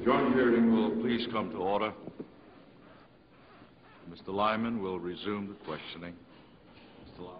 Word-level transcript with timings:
The 0.00 0.06
joint 0.06 0.34
hearing 0.34 0.74
will 0.74 0.90
please 1.02 1.28
come 1.30 1.50
to 1.50 1.58
order. 1.58 1.92
Mr. 4.10 4.28
Liman 4.28 4.82
will 4.82 4.98
resume 4.98 5.48
the 5.48 5.54
questioning. 5.66 6.14
Mr. 7.04 7.20
Liman. 7.20 7.36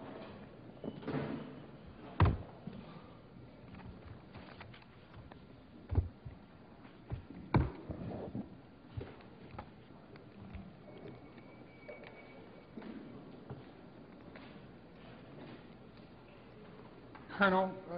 Colonel, 17.39 17.71
uh, 17.91 17.97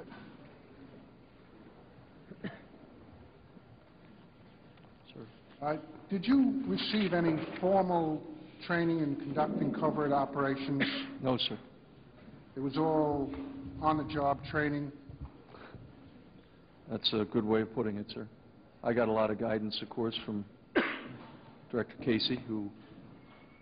uh, 5.63 5.77
did 6.13 6.27
you 6.27 6.61
receive 6.67 7.11
any 7.11 7.35
formal 7.59 8.21
training 8.67 8.99
in 8.99 9.15
conducting 9.15 9.73
covert 9.73 10.11
operations? 10.11 10.83
No, 11.23 11.39
sir. 11.39 11.57
It 12.55 12.59
was 12.59 12.77
all 12.77 13.33
on-the-job 13.81 14.45
training? 14.51 14.91
That's 16.91 17.11
a 17.13 17.25
good 17.25 17.43
way 17.43 17.61
of 17.61 17.73
putting 17.73 17.97
it, 17.97 18.05
sir. 18.13 18.27
I 18.83 18.93
got 18.93 19.07
a 19.07 19.11
lot 19.11 19.31
of 19.31 19.39
guidance, 19.39 19.79
of 19.81 19.89
course, 19.89 20.15
from 20.23 20.45
Director 21.71 21.95
Casey, 22.05 22.39
who 22.47 22.69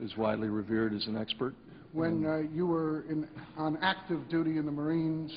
is 0.01 0.17
widely 0.17 0.49
revered 0.49 0.93
as 0.93 1.07
an 1.07 1.15
expert. 1.15 1.55
When 1.93 2.25
uh, 2.25 2.39
you 2.53 2.67
were 2.67 3.05
in, 3.09 3.29
on 3.55 3.77
active 3.81 4.27
duty 4.27 4.57
in 4.57 4.65
the 4.65 4.73
Marines, 4.73 5.31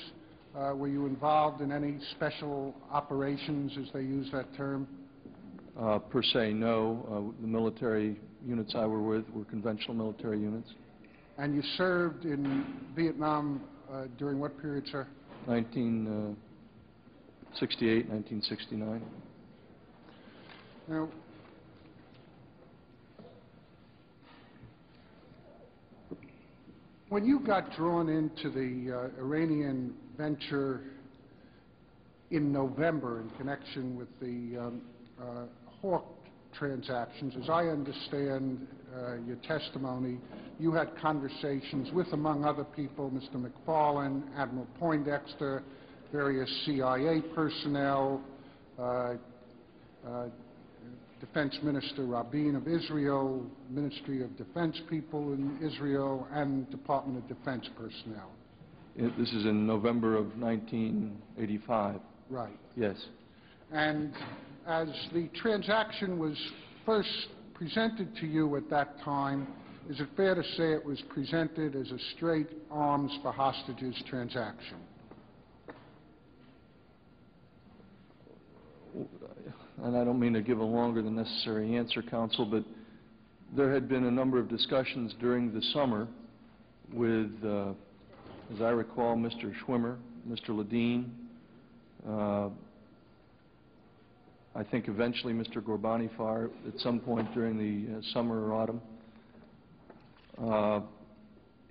uh, 0.59 0.73
were 0.75 0.89
you 0.89 1.07
involved 1.07 1.61
in 1.61 1.71
any 1.71 1.97
special 2.17 2.75
operations, 2.91 3.71
as 3.81 3.93
they 3.93 4.03
use 4.03 4.29
that 4.33 4.53
term? 4.57 4.89
Uh, 5.79 5.99
per 5.99 6.23
se, 6.23 6.53
no. 6.53 7.05
Uh, 7.11 7.23
the 7.41 7.49
military 7.49 8.17
units 8.47 8.75
I 8.77 8.87
were 8.87 9.03
with 9.03 9.29
were 9.31 9.45
conventional 9.45 9.95
military 9.95 10.39
units. 10.39 10.71
And 11.37 11.53
you 11.55 11.63
served 11.77 12.25
in 12.25 12.65
Vietnam 12.95 13.61
uh, 13.93 14.05
during 14.19 14.39
what 14.39 14.57
period, 14.61 14.87
sir? 14.91 15.07
1968, 15.47 18.09
1969. 18.09 19.03
Now, 20.89 21.09
when 27.09 27.25
you 27.25 27.41
got 27.41 27.75
drawn 27.75 28.09
into 28.09 28.49
the 28.51 28.93
uh, 28.93 29.09
Iranian 29.21 29.95
venture 30.17 30.83
in 32.31 32.53
November 32.53 33.23
in 33.23 33.31
connection 33.31 33.97
with 33.97 34.09
the 34.21 34.57
um, 34.59 34.81
Hawk 35.85 36.07
transactions, 36.55 37.35
as 37.43 37.51
I 37.51 37.65
understand 37.65 38.67
uh, 38.97 39.17
your 39.27 39.37
testimony, 39.47 40.17
you 40.59 40.73
had 40.73 40.97
conversations 40.97 41.91
with, 41.93 42.07
among 42.15 42.43
other 42.45 42.65
people, 42.65 43.11
Mr. 43.11 43.35
McFarlane, 43.37 44.23
Admiral 44.35 44.67
Poindexter, 44.79 45.63
various 46.11 46.49
CIA 46.65 47.21
personnel, 47.35 48.23
uh, 48.79 49.15
uh, 50.07 50.27
Defense 51.21 51.59
Minister 51.63 52.07
Rabin 52.07 52.57
of 52.57 52.67
Israel, 52.67 53.45
Ministry 53.69 54.23
of 54.23 54.35
Defense 54.39 54.81
people 54.89 55.35
in 55.35 55.59
Israel, 55.63 56.27
and 56.33 56.71
Department 56.71 57.19
of 57.19 57.29
Defense 57.29 57.69
personnel. 57.77 58.31
It- 58.97 59.19
This 59.19 59.33
is 59.35 59.45
in 59.45 59.67
November 59.67 60.17
of 60.17 60.35
1985. 60.39 62.01
Right. 62.31 62.59
Yes. 62.75 62.97
And 63.73 64.15
as 64.67 64.89
the 65.13 65.29
transaction 65.41 66.19
was 66.19 66.37
first 66.87 67.29
presented 67.55 68.15
to 68.17 68.27
you 68.27 68.57
at 68.57 68.69
that 68.71 69.01
time, 69.03 69.47
is 69.89 70.01
it 70.01 70.09
fair 70.17 70.35
to 70.35 70.43
say 70.57 70.73
it 70.73 70.85
was 70.85 71.01
presented 71.11 71.77
as 71.77 71.91
a 71.91 71.99
straight 72.17 72.49
arms 72.71 73.13
for 73.23 73.33
hostages 73.33 73.95
transaction? 74.09 74.79
and 79.83 79.97
I 79.97 80.05
don't 80.05 80.19
mean 80.21 80.33
to 80.33 80.41
give 80.41 80.59
a 80.59 80.65
longer 80.65 81.03
than 81.03 81.17
necessary 81.17 81.77
answer, 81.77 82.01
Counsel, 82.01 82.47
but 82.47 82.65
there 83.57 83.73
had 83.73 83.89
been 83.89 84.05
a 84.05 84.11
number 84.11 84.39
of 84.39 84.49
discussions 84.49 85.15
during 85.21 85.53
the 85.53 85.61
summer 85.73 86.09
with, 86.93 87.33
uh, 87.45 87.73
as 88.55 88.61
I 88.61 88.71
recall, 88.71 89.17
Mr. 89.17 89.53
Schwimmer, 89.61 89.99
Mr. 90.29 90.51
Ledeen, 90.51 91.11
uh, 92.09 92.51
I 94.57 94.63
think 94.63 94.87
eventually 94.87 95.33
Mr. 95.33 95.57
Ghorbanifar 95.57 96.49
at 96.69 96.79
some 96.79 97.01
point 97.01 97.33
during 97.35 97.59
the 97.59 97.99
uh, 97.99 98.01
summer 98.13 98.47
or 98.47 98.53
autumn. 98.55 98.81
Uh, 100.41 100.81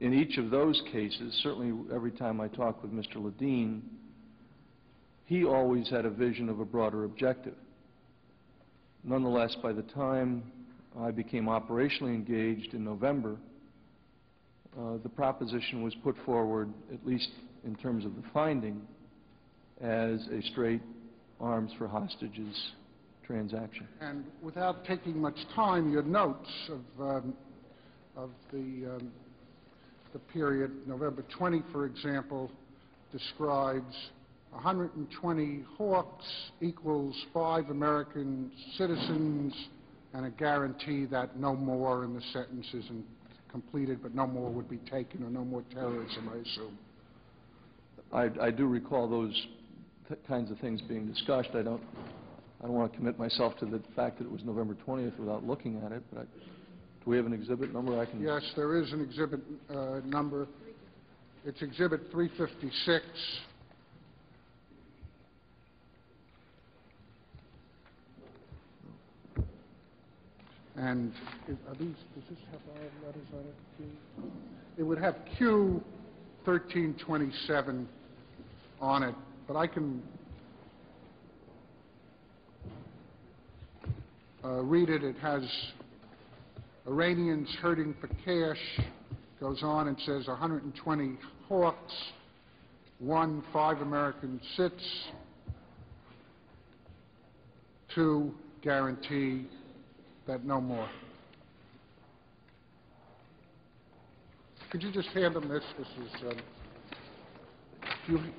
in 0.01 0.13
each 0.13 0.38
of 0.38 0.49
those 0.49 0.81
cases, 0.91 1.39
certainly 1.43 1.73
every 1.95 2.11
time 2.11 2.41
I 2.41 2.49
talked 2.49 2.81
with 2.81 2.91
Mr. 2.91 3.16
Ledeen, 3.16 3.81
he 5.25 5.45
always 5.45 5.89
had 5.89 6.05
a 6.05 6.09
vision 6.09 6.49
of 6.49 6.59
a 6.59 6.66
broader 6.66 7.05
objective. 7.05 7.55
Nonetheless, 9.05 9.55
by 9.63 9.72
the 9.72 9.83
time 9.83 10.43
I 10.99 11.11
became 11.11 11.45
operationally 11.45 12.13
engaged 12.13 12.73
in 12.73 12.83
November, 12.83 13.38
uh, 14.77 14.97
the 15.03 15.09
proposition 15.09 15.83
was 15.83 15.95
put 16.03 16.17
forward, 16.25 16.73
at 16.93 17.05
least 17.05 17.29
in 17.63 17.75
terms 17.75 18.03
of 18.03 18.13
the 18.17 18.23
finding, 18.33 18.81
as 19.79 20.27
a 20.27 20.41
straight 20.51 20.81
arms 21.39 21.71
for 21.77 21.88
hostages 21.88 22.71
transaction. 23.25 23.88
And 24.01 24.25
without 24.41 24.85
taking 24.85 25.19
much 25.19 25.38
time, 25.55 25.91
your 25.91 26.03
notes 26.03 26.49
of, 26.69 27.01
um, 27.01 27.33
of 28.16 28.29
the, 28.51 28.97
um, 28.97 29.11
the 30.11 30.19
period, 30.19 30.72
November 30.88 31.23
20, 31.38 31.63
for 31.72 31.85
example, 31.85 32.51
describes 33.11 33.95
120 34.51 35.63
Hawks 35.77 36.25
equals 36.61 37.16
five 37.33 37.69
American 37.69 38.51
citizens 38.77 39.53
and 40.13 40.25
a 40.25 40.29
guarantee 40.29 41.05
that 41.05 41.39
no 41.39 41.55
more, 41.55 42.03
and 42.03 42.16
the 42.16 42.22
sentence 42.33 42.67
isn't 42.73 43.05
completed, 43.49 43.99
but 44.01 44.13
no 44.13 44.27
more 44.27 44.51
would 44.51 44.69
be 44.69 44.77
taken 44.89 45.23
or 45.23 45.29
no 45.29 45.43
more 45.43 45.63
terrorism, 45.73 46.29
I 46.31 46.38
assume. 46.38 46.77
I, 48.11 48.47
I 48.47 48.51
do 48.51 48.67
recall 48.67 49.09
those 49.09 49.33
th- 49.33 49.47
kinds 50.28 50.52
of 50.52 50.59
things 50.59 50.81
being 50.81 51.08
discussed. 51.08 51.50
I 51.53 51.62
don't, 51.62 51.81
I 52.62 52.66
don't 52.66 52.74
want 52.74 52.91
to 52.91 52.97
commit 52.97 53.18
myself 53.19 53.58
to 53.59 53.66
the 53.66 53.81
fact 53.96 54.19
that 54.19 54.25
it 54.25 54.31
was 54.31 54.44
November 54.44 54.75
20th 54.88 55.18
without 55.19 55.46
looking 55.46 55.81
at 55.86 55.91
it, 55.91 56.03
but 56.12 56.22
I, 56.22 56.24
do 56.24 57.09
we 57.09 57.18
have 57.18 57.25
an 57.25 57.34
exhibit 57.34 57.74
number 57.74 58.00
I 58.00 58.06
can? 58.06 58.22
Yes, 58.22 58.44
there 58.56 58.78
is 58.78 58.91
an 58.94 59.02
exhibit 59.02 59.41
uh, 59.69 60.00
number. 60.06 60.47
It's 61.46 61.62
Exhibit 61.62 62.00
356. 62.12 63.03
And 70.75 71.14
it- 71.47 71.58
are 71.68 71.75
these, 71.75 71.96
does 72.16 72.24
this 72.30 72.40
have 72.52 72.62
letters 73.06 73.28
on 73.34 73.40
it? 73.41 73.56
Q? 73.78 74.31
It 74.78 74.84
would 74.84 74.97
have 74.97 75.18
Q 75.38 75.84
1327 76.46 77.88
on 78.81 79.03
it, 79.03 79.16
but 79.47 79.55
I 79.55 79.67
can 79.67 80.01
uh, 84.43 84.61
read 84.61 84.89
it. 84.89 85.03
It 85.03 85.17
has 85.17 85.43
Iranians 86.87 87.49
hurting 87.61 87.95
for 87.99 88.07
cash, 88.25 88.85
goes 89.39 89.61
on 89.63 89.87
and 89.87 89.97
says 90.05 90.27
120 90.27 91.17
Hawks, 91.47 91.93
one, 92.99 93.43
five 93.51 93.79
American 93.79 94.39
sits, 94.55 95.09
two, 97.93 98.34
guarantee 98.61 99.47
that 100.25 100.46
no 100.46 100.61
more. 100.61 100.89
Could 104.72 104.81
you 104.81 104.91
just 104.91 105.09
hand 105.09 105.35
them 105.35 105.47
this? 105.49 105.63
This 105.78 105.87
is, 105.87 106.37
um, 108.07 108.34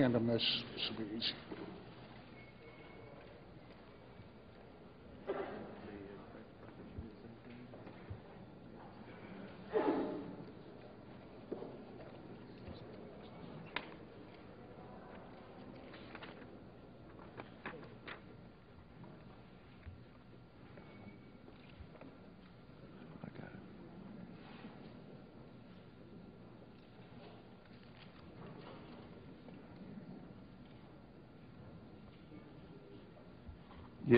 you 0.00 0.04
hand 0.04 0.14
them 0.14 0.26
this, 0.26 0.42
this 0.74 0.88
will 0.88 1.04
be 1.04 1.10
easy. 1.14 1.34
I 23.22 23.28
got 23.38 23.50
it. 34.08 34.16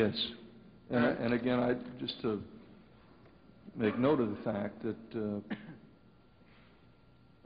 And, 0.91 1.05
and 1.05 1.35
again, 1.35 1.59
I, 1.59 1.75
just 2.01 2.21
to 2.23 2.43
make 3.77 3.99
note 3.99 4.21
of 4.21 4.31
the 4.31 4.43
fact 4.43 4.83
that, 4.83 4.97
uh, 5.17 5.55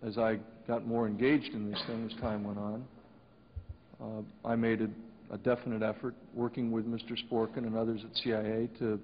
as 0.07 0.19
I 0.19 0.39
got 0.67 0.87
more 0.87 1.07
engaged 1.07 1.55
in 1.55 1.71
this 1.71 1.81
thing 1.87 2.11
as 2.11 2.21
time 2.21 2.45
went 2.45 2.59
on, 2.59 2.85
uh, 4.01 4.49
I 4.49 4.57
made 4.57 4.83
a, 4.83 4.89
a 5.33 5.39
definite 5.39 5.83
effort, 5.83 6.15
working 6.35 6.71
with 6.71 6.87
Mr. 6.87 7.17
Sporkin 7.29 7.59
and 7.59 7.77
others 7.77 8.01
at 8.05 8.17
CIA, 8.19 8.69
to 8.79 9.01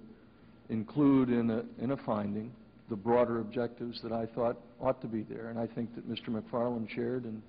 include 0.68 1.28
in 1.28 1.50
a, 1.50 1.62
in 1.82 1.92
a 1.92 1.96
finding 1.98 2.52
the 2.90 2.96
broader 2.96 3.40
objectives 3.40 4.00
that 4.02 4.12
I 4.12 4.26
thought 4.26 4.58
ought 4.80 5.00
to 5.00 5.06
be 5.06 5.22
there, 5.22 5.48
and 5.48 5.58
I 5.58 5.66
think 5.66 5.94
that 5.94 6.08
Mr. 6.10 6.28
McFarlane 6.28 6.88
shared, 6.90 7.24
and, 7.24 7.40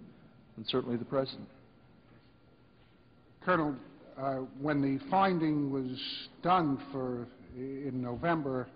and 0.56 0.66
certainly 0.68 0.96
the 0.96 1.06
President. 1.06 1.48
Colonel, 3.44 3.76
when 4.60 4.82
the 4.82 5.00
finding 5.10 5.72
was 5.72 6.00
done 6.42 6.80
for, 6.92 7.28
in 7.56 8.02
November, 8.02 8.68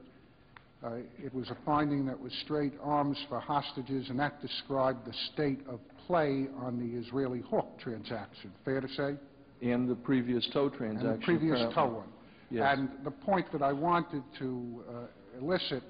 uh, 0.83 0.95
it 1.17 1.33
was 1.33 1.49
a 1.49 1.57
finding 1.65 2.05
that 2.05 2.19
was 2.19 2.31
straight 2.43 2.73
arms 2.83 3.17
for 3.29 3.39
hostages, 3.39 4.09
and 4.09 4.19
that 4.19 4.41
described 4.41 5.05
the 5.05 5.13
state 5.33 5.59
of 5.67 5.79
play 6.05 6.47
on 6.59 6.77
the 6.79 6.99
Israeli 6.99 7.41
Hawk 7.41 7.79
transaction. 7.79 8.51
Fair 8.63 8.81
to 8.81 8.87
say? 8.89 9.15
And 9.61 9.89
the 9.89 9.95
previous 9.95 10.47
TOW 10.53 10.69
transaction. 10.69 11.09
And 11.09 11.21
the 11.21 11.25
previous 11.25 11.59
apparently. 11.59 11.75
TOW 11.75 11.87
one. 11.87 12.07
Yes. 12.49 12.77
And 12.77 12.89
the 13.03 13.11
point 13.11 13.51
that 13.51 13.61
I 13.61 13.73
wanted 13.73 14.23
to 14.39 14.83
uh, 14.87 15.41
elicit 15.41 15.83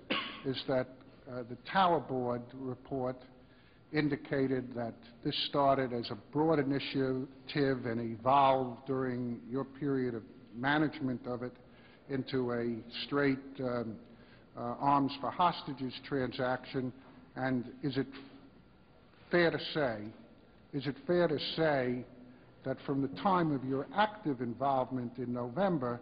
is 0.46 0.60
that 0.68 0.88
uh, 1.30 1.44
the 1.50 1.58
Tower 1.72 2.00
Board 2.00 2.42
report 2.56 3.18
indicated 3.94 4.74
that 4.76 4.94
this 5.24 5.36
started 5.50 5.94
as 5.94 6.10
a 6.12 6.18
broad 6.34 6.60
initiative 6.60 7.86
and 7.86 8.18
evolved 8.20 8.86
during 8.86 9.40
your 9.50 9.64
period 9.64 10.14
of 10.14 10.24
management 10.56 11.26
of 11.26 11.44
it 11.44 11.54
into 12.10 12.52
a 12.52 12.76
straight 13.06 13.40
um, 13.60 13.96
uh, 14.58 14.76
arms 14.80 15.12
for 15.22 15.30
hostages 15.30 15.94
transaction. 16.08 16.92
And 17.36 17.66
is 17.84 17.98
it 17.98 18.08
fair 19.32 19.52
to 19.52 19.60
say, 19.74 20.00
is 20.74 20.86
it 20.88 20.96
fair 21.06 21.28
to 21.28 21.40
say 21.56 22.06
that 22.66 22.78
from 22.86 23.02
the 23.02 23.22
time 23.22 23.54
of 23.54 23.64
your 23.64 23.88
active 23.96 24.42
involvement 24.42 25.18
in 25.18 25.34
November, 25.34 26.00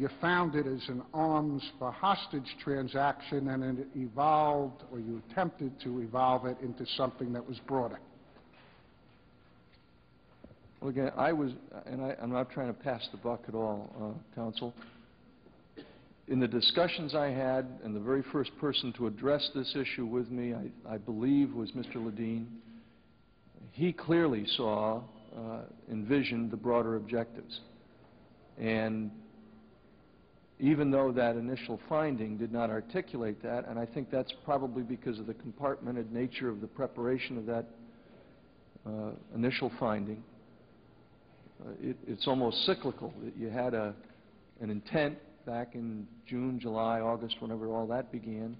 you 0.00 0.08
found 0.18 0.54
it 0.54 0.66
as 0.66 0.88
an 0.88 1.02
arms 1.12 1.62
for 1.78 1.92
hostage 1.92 2.56
transaction 2.64 3.48
and 3.48 3.80
it 3.80 3.88
evolved, 3.94 4.82
or 4.90 4.98
you 4.98 5.20
attempted 5.28 5.78
to 5.82 6.00
evolve 6.00 6.46
it 6.46 6.56
into 6.62 6.86
something 6.96 7.34
that 7.34 7.46
was 7.46 7.58
broader? 7.68 7.98
Well, 10.80 10.88
again, 10.88 11.12
I 11.18 11.34
was, 11.34 11.52
and 11.84 12.02
I, 12.02 12.16
I'm 12.22 12.32
not 12.32 12.50
trying 12.50 12.68
to 12.68 12.80
pass 12.80 13.06
the 13.12 13.18
buck 13.18 13.42
at 13.46 13.54
all, 13.54 13.90
uh, 14.00 14.34
Counsel. 14.34 14.72
In 16.28 16.40
the 16.40 16.48
discussions 16.48 17.14
I 17.14 17.26
had, 17.26 17.66
and 17.84 17.94
the 17.94 18.00
very 18.00 18.24
first 18.32 18.56
person 18.58 18.94
to 18.94 19.06
address 19.06 19.50
this 19.54 19.76
issue 19.76 20.06
with 20.06 20.30
me, 20.30 20.54
I, 20.54 20.94
I 20.94 20.96
believe, 20.96 21.52
was 21.52 21.72
Mr. 21.72 21.96
Ledeen. 21.96 22.46
He 23.72 23.92
clearly 23.92 24.46
saw, 24.56 25.02
uh, 25.36 25.58
envisioned 25.90 26.50
the 26.50 26.56
broader 26.56 26.96
objectives. 26.96 27.60
And 28.58 29.10
even 30.60 30.90
though 30.90 31.10
that 31.10 31.36
initial 31.36 31.80
finding 31.88 32.36
did 32.36 32.52
not 32.52 32.68
articulate 32.68 33.42
that, 33.42 33.66
and 33.66 33.78
I 33.78 33.86
think 33.86 34.10
that's 34.10 34.32
probably 34.44 34.82
because 34.82 35.18
of 35.18 35.26
the 35.26 35.34
compartmented 35.34 36.10
nature 36.12 36.50
of 36.50 36.60
the 36.60 36.66
preparation 36.66 37.38
of 37.38 37.46
that 37.46 37.66
uh, 38.86 39.10
initial 39.34 39.72
finding, 39.80 40.22
uh, 41.64 41.70
it, 41.80 41.96
it's 42.06 42.28
almost 42.28 42.66
cyclical. 42.66 43.14
You 43.38 43.48
had 43.48 43.72
a, 43.72 43.94
an 44.60 44.68
intent 44.68 45.16
back 45.46 45.74
in 45.74 46.06
June, 46.26 46.60
July, 46.60 47.00
August, 47.00 47.36
whenever 47.40 47.68
all 47.68 47.86
that 47.86 48.12
began. 48.12 48.54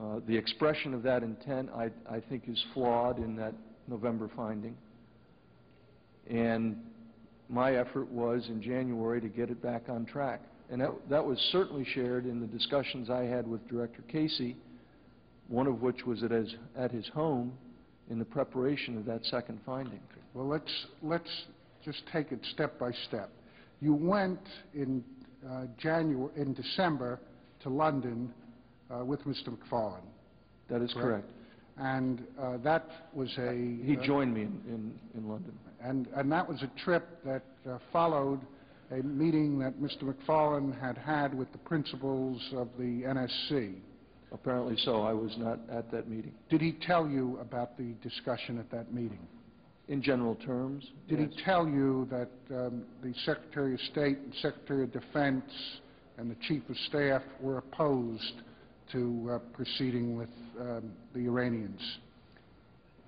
Uh, 0.00 0.20
the 0.28 0.36
expression 0.36 0.94
of 0.94 1.02
that 1.02 1.24
intent, 1.24 1.68
I 1.74 2.20
think, 2.28 2.48
is 2.48 2.64
flawed 2.72 3.18
in 3.18 3.34
that 3.36 3.54
November 3.88 4.30
finding. 4.36 4.76
And 6.28 6.76
my 7.48 7.74
effort 7.74 8.08
was 8.08 8.46
in 8.48 8.62
January 8.62 9.20
to 9.20 9.28
get 9.28 9.50
it 9.50 9.60
back 9.60 9.88
on 9.88 10.06
track. 10.06 10.40
And 10.70 10.80
that, 10.80 10.90
that 11.08 11.24
was 11.24 11.38
certainly 11.50 11.84
shared 11.84 12.26
in 12.26 12.40
the 12.40 12.46
discussions 12.46 13.10
I 13.10 13.24
had 13.24 13.46
with 13.46 13.66
Director 13.68 14.02
Casey, 14.08 14.56
one 15.48 15.66
of 15.66 15.82
which 15.82 16.06
was 16.06 16.22
at 16.22 16.30
his, 16.30 16.54
at 16.76 16.92
his 16.92 17.08
home 17.08 17.52
in 18.08 18.18
the 18.18 18.24
preparation 18.24 18.96
of 18.96 19.04
that 19.06 19.24
second 19.26 19.60
finding. 19.66 20.00
Well, 20.32 20.46
let's, 20.46 20.70
let's 21.02 21.30
just 21.84 22.02
take 22.12 22.30
it 22.30 22.38
step 22.54 22.78
by 22.78 22.92
step. 23.08 23.30
You 23.80 23.94
went 23.94 24.40
in 24.72 25.02
uh, 25.48 25.64
January, 25.76 26.30
in 26.36 26.54
December 26.54 27.18
to 27.62 27.68
London 27.68 28.32
uh, 28.90 29.04
with 29.04 29.24
Mr. 29.24 29.48
McFarlane, 29.48 30.00
That 30.68 30.82
is 30.82 30.92
Correct. 30.92 31.24
correct. 31.24 31.28
and 31.78 32.22
uh, 32.40 32.58
that 32.58 32.88
was 33.12 33.30
a... 33.38 33.78
He 33.84 33.96
uh, 33.96 34.04
joined 34.04 34.34
me 34.34 34.42
in, 34.42 34.62
in, 34.68 34.92
in 35.16 35.28
London. 35.28 35.52
And, 35.82 36.06
and 36.14 36.30
that 36.30 36.48
was 36.48 36.62
a 36.62 36.70
trip 36.84 37.08
that 37.24 37.42
uh, 37.68 37.78
followed 37.92 38.40
a 38.90 39.02
meeting 39.02 39.58
that 39.60 39.80
Mr. 39.80 40.02
McFarlane 40.02 40.78
had 40.80 40.98
had 40.98 41.32
with 41.34 41.50
the 41.52 41.58
principals 41.58 42.42
of 42.54 42.68
the 42.78 43.02
NSC. 43.02 43.74
Apparently 44.32 44.76
so. 44.78 45.02
I 45.02 45.12
was 45.12 45.32
not 45.38 45.58
at 45.70 45.90
that 45.90 46.08
meeting. 46.08 46.32
Did 46.48 46.60
he 46.60 46.72
tell 46.86 47.08
you 47.08 47.38
about 47.40 47.76
the 47.76 47.94
discussion 48.02 48.58
at 48.58 48.70
that 48.70 48.92
meeting? 48.92 49.26
In 49.88 50.00
general 50.00 50.36
terms, 50.36 50.86
Did 51.08 51.18
yes. 51.18 51.30
he 51.34 51.42
tell 51.44 51.66
you 51.66 52.06
that 52.10 52.30
um, 52.56 52.84
the 53.02 53.12
Secretary 53.24 53.74
of 53.74 53.80
State 53.92 54.18
and 54.18 54.32
Secretary 54.40 54.84
of 54.84 54.92
Defense 54.92 55.42
and 56.16 56.30
the 56.30 56.36
Chief 56.46 56.62
of 56.68 56.76
Staff 56.88 57.22
were 57.40 57.58
opposed 57.58 58.34
to 58.92 59.30
uh, 59.32 59.38
proceeding 59.52 60.16
with 60.16 60.28
um, 60.60 60.92
the 61.12 61.20
Iranians? 61.20 61.80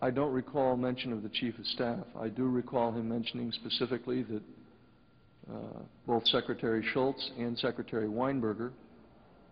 I 0.00 0.10
don't 0.10 0.32
recall 0.32 0.76
mention 0.76 1.12
of 1.12 1.22
the 1.22 1.28
Chief 1.28 1.56
of 1.56 1.66
Staff. 1.66 2.04
I 2.20 2.28
do 2.28 2.46
recall 2.46 2.90
him 2.90 3.08
mentioning 3.08 3.52
specifically 3.52 4.24
that 4.24 4.42
both 6.06 6.26
Secretary 6.28 6.84
Shultz 6.92 7.30
and 7.38 7.58
Secretary 7.58 8.08
Weinberger 8.08 8.70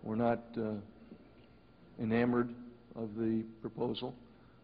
were 0.03 0.17
not 0.17 0.41
uh, 0.57 0.73
enamored 2.01 2.55
of 2.97 3.15
the 3.17 3.45
proposal. 3.61 4.15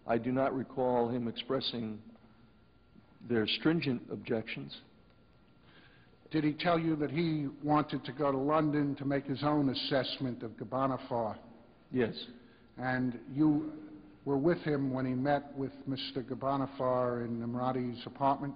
I 0.06 0.18
do 0.18 0.32
not 0.32 0.54
recall 0.54 1.08
him 1.08 1.28
expressing 1.28 1.98
their 3.28 3.46
stringent 3.46 4.02
objections. 4.10 4.76
Did 6.30 6.44
he 6.44 6.52
tell 6.52 6.78
you 6.78 6.96
that 6.96 7.10
he 7.10 7.48
wanted 7.62 8.04
to 8.04 8.12
go 8.12 8.32
to 8.32 8.38
London 8.38 8.94
to 8.96 9.04
make 9.04 9.26
his 9.26 9.42
own 9.42 9.68
assessment 9.70 10.42
of 10.42 10.52
Ghorbanifar? 10.52 11.36
Yes, 11.92 12.14
And 12.78 13.18
you 13.32 13.72
were 14.24 14.36
with 14.36 14.58
him 14.58 14.92
when 14.92 15.06
he 15.06 15.14
met 15.14 15.56
with 15.56 15.70
Mr. 15.88 16.22
Ghorbanifar 16.22 17.24
in 17.24 17.40
Nimrodi's 17.40 18.04
apartment? 18.06 18.54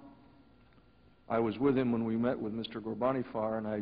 I 1.31 1.39
was 1.39 1.57
with 1.57 1.77
him 1.77 1.93
when 1.93 2.03
we 2.03 2.17
met 2.17 2.37
with 2.37 2.53
Mr. 2.53 2.81
Ghorbanifar, 2.81 3.57
and 3.57 3.65
I, 3.65 3.81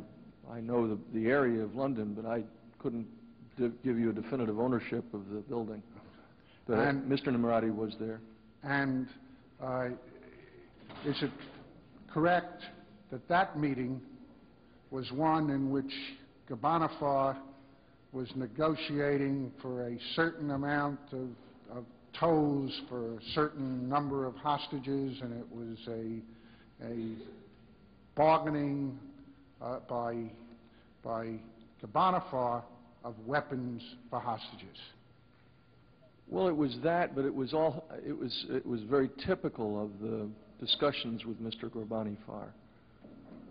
I 0.54 0.62
know 0.62 0.88
the, 0.88 1.00
the 1.16 1.26
area 1.30 1.64
of 1.64 1.74
London, 1.74 2.14
but 2.14 2.30
I 2.30 2.44
couldn't 2.78 3.08
give 3.58 3.98
you 4.00 4.12
a 4.12 4.14
definitive 4.14 4.60
ownership 4.60 5.04
of 5.16 5.28
the 5.30 5.40
building. 5.40 5.82
But 6.68 6.78
And- 6.78 7.12
Mr. 7.12 7.30
Nimrodi 7.30 7.74
was 7.76 7.96
there. 8.00 8.22
And 8.62 9.08
uh, 9.60 9.88
is 11.08 11.16
it 11.24 11.32
correct 12.14 12.62
that 13.12 13.28
that 13.30 13.60
meeting 13.60 14.00
was 14.92 15.12
one 15.12 15.50
in 15.50 15.72
which 15.72 15.92
Ghorbanifar 16.48 17.36
was 18.12 18.30
negotiating 18.36 19.52
for 19.60 19.88
a 19.88 19.98
certain 20.16 20.52
amount 20.52 21.00
of, 21.14 21.30
of 21.76 21.86
TOWs 22.14 22.80
for 22.90 23.16
a 23.16 23.20
certain 23.34 23.90
number 23.90 24.26
of 24.26 24.36
hostages, 24.36 25.18
and 25.22 25.34
it 25.34 25.48
was 25.52 25.78
a, 25.88 26.86
a 26.86 27.39
bargaining 28.20 29.00
uh, 29.62 29.80
by, 29.88 30.14
by 31.02 31.36
Ghorbanifar 31.82 32.64
of 33.06 33.16
weapons 33.26 33.82
for 34.10 34.20
hostages? 34.20 34.78
Well, 36.28 36.50
it 36.50 36.56
was 36.56 36.76
that, 36.84 37.16
but 37.16 37.24
it 37.24 37.34
was 37.34 37.54
all, 37.54 37.86
it 38.06 38.12
was, 38.12 38.46
it 38.50 38.66
was 38.66 38.82
very 38.90 39.10
typical 39.26 39.82
of 39.82 40.02
the 40.02 40.28
discussions 40.60 41.24
with 41.24 41.42
Mr. 41.42 41.70
Ghorbanifar. 41.70 42.50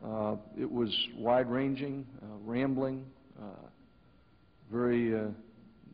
Uh, 0.04 0.36
it 0.60 0.70
was 0.70 0.94
wide-ranging, 1.16 2.06
uh, 2.22 2.26
rambling, 2.44 3.06
uh, 3.40 3.44
very 4.70 5.18
uh, 5.18 5.28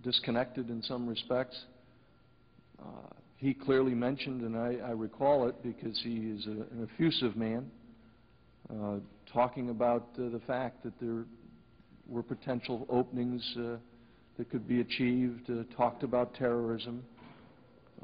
disconnected 0.02 0.68
in 0.68 0.82
some 0.82 1.06
respects. 1.06 1.56
Uh, 2.82 2.86
he 3.36 3.54
clearly 3.54 3.94
mentioned, 3.94 4.42
and 4.42 4.56
I, 4.56 4.78
I 4.84 4.90
recall 4.90 5.46
it 5.46 5.62
because 5.62 6.00
he 6.02 6.16
is 6.16 6.44
a, 6.46 6.50
an 6.50 6.88
effusive 6.92 7.36
man, 7.36 7.70
talking 9.32 9.70
about 9.70 10.08
uh, 10.16 10.28
the 10.30 10.40
fact 10.46 10.82
that 10.84 10.92
there 11.00 11.24
were 12.08 12.22
potential 12.22 12.86
openings 12.88 13.42
uh, 13.58 13.76
that 14.38 14.50
could 14.50 14.66
be 14.68 14.80
achieved, 14.80 15.50
uh, 15.50 15.62
talked 15.76 16.02
about 16.02 16.34
terrorism, 16.34 17.02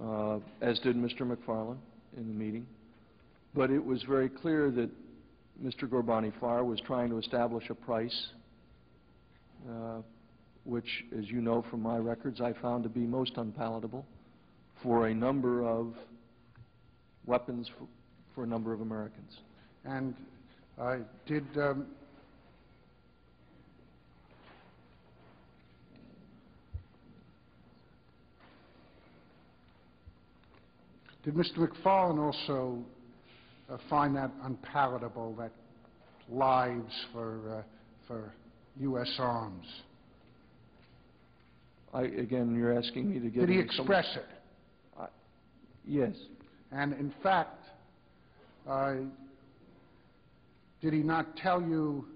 uh, 0.03 0.39
as 0.61 0.79
did 0.81 0.97
Mr. 0.97 1.23
McFarlane 1.23 1.79
in 2.17 2.27
the 2.29 2.35
meeting. 2.35 2.67
But 3.55 3.71
it 3.71 3.85
was 3.85 4.03
very 4.05 4.29
clear 4.29 4.71
that 4.71 4.91
Mr. 5.63 5.89
Ghorbanifar 5.89 6.65
was 6.65 6.81
trying 6.87 7.11
to 7.11 7.19
establish 7.19 7.69
a 7.69 7.75
price, 7.75 8.29
uh, 9.69 9.99
which, 10.65 10.89
as 11.17 11.29
you 11.29 11.41
know 11.41 11.65
from 11.71 11.83
my 11.83 11.97
records, 11.97 12.41
I 12.41 12.55
found 12.63 12.85
to 12.85 12.89
be 12.89 13.01
most 13.01 13.33
unpalatable 13.37 14.07
for 14.83 15.09
a 15.09 15.15
number 15.15 15.67
of 15.67 15.95
weapons 17.27 17.69
for, 17.79 17.87
for 18.35 18.45
a 18.45 18.47
number 18.47 18.73
of 18.73 18.81
Americans. 18.81 19.37
And 19.85 20.15
uh, 20.79 20.97
did, 21.27 21.45
um, 21.57 21.87
did 31.25 31.35
Mr. 31.35 31.59
McFarlane 31.59 32.19
also 32.19 32.79
uh, 33.71 33.77
find 33.89 34.17
that 34.17 34.31
unpalatable, 34.43 35.35
that 35.37 35.53
lives 36.31 36.93
for, 37.13 37.59
uh, 37.59 37.63
for 38.07 38.33
U.S. 38.81 39.13
arms? 39.19 39.67
I, 41.93 42.03
again, 42.03 42.55
you're 42.57 42.77
asking 42.79 43.11
me 43.11 43.19
to 43.19 43.29
get 43.29 43.41
Did 43.41 43.49
he 43.49 43.59
into 43.61 43.73
some- 43.75 43.85
express 43.87 44.17
it? 44.17 44.27
Yes. 45.87 46.15
And 46.71 46.93
in 46.93 47.13
fact, 47.23 47.65
did 50.81 50.93
he 50.93 51.01
not 51.01 51.37
tell 51.37 51.61
you 51.61 52.07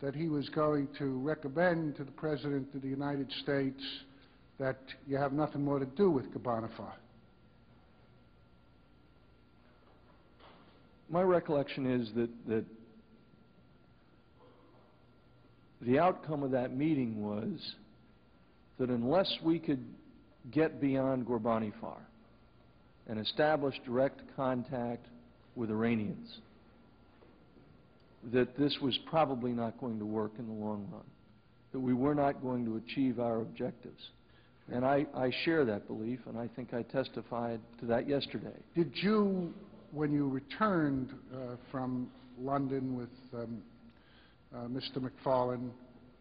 that 0.00 0.14
he 0.14 0.28
was 0.28 0.48
going 0.48 0.88
to 0.98 1.18
recommend 1.18 1.96
to 1.96 2.04
the 2.04 2.12
President 2.12 2.74
of 2.74 2.82
the 2.82 2.88
United 2.88 3.30
States 3.42 3.82
that 4.58 4.78
you 5.06 5.16
have 5.16 5.32
nothing 5.32 5.64
more 5.64 5.78
to 5.78 5.86
do 5.86 6.10
with 6.10 6.32
Ghorbanifar? 6.32 6.92
My 11.10 11.22
recollection 11.22 11.86
is 11.86 12.10
that, 12.14 12.30
that 12.48 12.64
the 15.80 15.98
outcome 15.98 16.42
of 16.42 16.50
that 16.50 16.76
meeting 16.76 17.22
was 17.22 17.74
that 18.78 18.90
unless 18.90 19.32
we 19.42 19.58
could 19.58 19.84
get 20.50 20.80
beyond 20.80 21.26
Ghorbanifar 21.26 21.98
and 23.08 23.18
establish 23.18 23.74
direct 23.86 24.20
contact 24.36 25.06
with 25.56 25.70
Iranians, 25.70 26.38
that 28.32 28.56
this 28.58 28.76
was 28.82 28.98
probably 29.06 29.52
not 29.52 29.78
going 29.80 29.98
to 29.98 30.04
work 30.04 30.32
in 30.38 30.46
the 30.46 30.52
long 30.52 30.88
run, 30.92 31.04
that 31.72 31.80
we 31.80 31.94
were 31.94 32.14
not 32.14 32.42
going 32.42 32.64
to 32.64 32.76
achieve 32.76 33.20
our 33.20 33.40
objectives. 33.40 34.00
And 34.70 34.84
I, 34.84 35.06
I 35.14 35.30
share 35.44 35.64
that 35.64 35.86
belief, 35.86 36.20
and 36.26 36.38
I 36.38 36.48
think 36.54 36.74
I 36.74 36.82
testified 36.82 37.60
to 37.80 37.86
that 37.86 38.08
yesterday. 38.08 38.56
Did 38.74 38.90
you, 38.94 39.52
when 39.92 40.12
you 40.12 40.28
returned 40.28 41.10
uh, 41.34 41.56
from 41.70 42.10
London 42.38 42.96
with 42.96 43.08
um, 43.34 43.62
uh, 44.54 44.58
Mr. 44.68 44.98
McFarlane, 44.98 45.70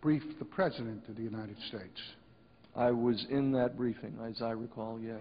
brief 0.01 0.23
the 0.39 0.45
President 0.45 1.03
of 1.09 1.17
the 1.17 1.23
United 1.23 1.57
States? 1.67 1.99
I 2.75 2.91
was 2.91 3.25
in 3.29 3.51
that 3.53 3.75
briefing, 3.75 4.15
as 4.25 4.41
I 4.41 4.51
recall, 4.51 4.99
yes. 5.01 5.19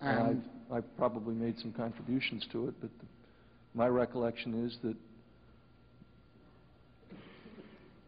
And 0.00 0.18
And 0.18 0.42
I've 0.72 0.96
probably 0.98 1.34
made 1.34 1.58
some 1.60 1.72
contributions 1.72 2.46
to 2.52 2.68
it, 2.68 2.74
but 2.80 2.90
the- 2.98 3.06
my 3.74 3.86
recollection 3.88 4.66
is 4.66 4.76
that 4.82 4.96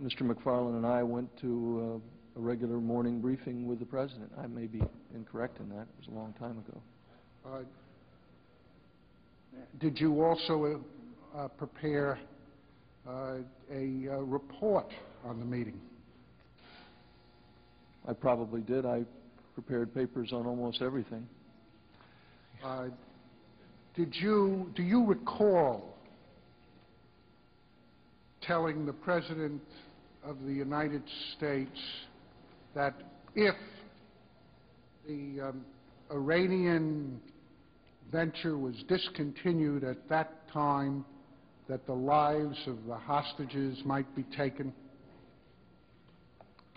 Mr. 0.03 0.23
McFarlane 0.23 0.77
and 0.77 0.87
I 0.87 1.05
went 1.05 1.29
to 1.43 2.01
uh, 2.37 2.41
a 2.41 2.43
regular 2.43 2.79
morning 2.79 3.21
briefing 3.21 3.69
with 3.69 3.79
the 3.79 3.87
President. 3.87 4.33
I 4.37 4.49
may 4.49 4.67
be 4.67 4.83
incorrect 5.15 5.61
in 5.61 5.69
that, 5.69 5.83
it 5.83 5.89
was 5.99 6.09
a 6.09 6.11
long 6.11 6.35
time 6.41 6.59
ago. 6.59 6.81
Uh, 7.47 7.63
Did 9.79 10.01
you 10.01 10.25
also 10.25 10.83
uh, 11.35 11.39
uh, 11.39 11.49
prepare 11.49 12.19
uh, 13.07 13.37
a 13.73 14.09
uh, 14.11 14.17
report 14.23 14.91
on 15.25 15.39
the 15.39 15.45
meeting? 15.45 15.81
I 18.09 18.13
probably 18.13 18.63
did, 18.63 18.85
I 18.85 19.05
prepared 19.55 19.95
papers 19.95 20.33
on 20.33 20.47
almost 20.47 20.83
everything. 20.83 21.29
Uh, 22.65 22.87
Did 23.95 24.17
you, 24.17 24.73
do 24.75 24.83
you 24.83 25.05
recall 25.05 25.95
telling 28.41 28.85
the 28.85 28.93
President 28.93 29.63
of 30.25 30.45
the 30.45 30.53
United 30.53 31.03
States 31.37 31.79
that 32.75 32.95
if 33.35 33.55
the 35.07 35.49
um, 35.49 35.65
Iranian 36.11 37.21
venture 38.11 38.57
was 38.57 38.75
discontinued 38.89 39.85
at 39.85 40.09
that 40.09 40.49
time, 40.53 41.05
that 41.69 41.87
the 41.87 41.93
lives 41.93 42.59
of 42.67 42.85
the 42.87 42.95
hostages 42.95 43.79
might 43.85 44.15
be 44.15 44.23
taken? 44.37 44.73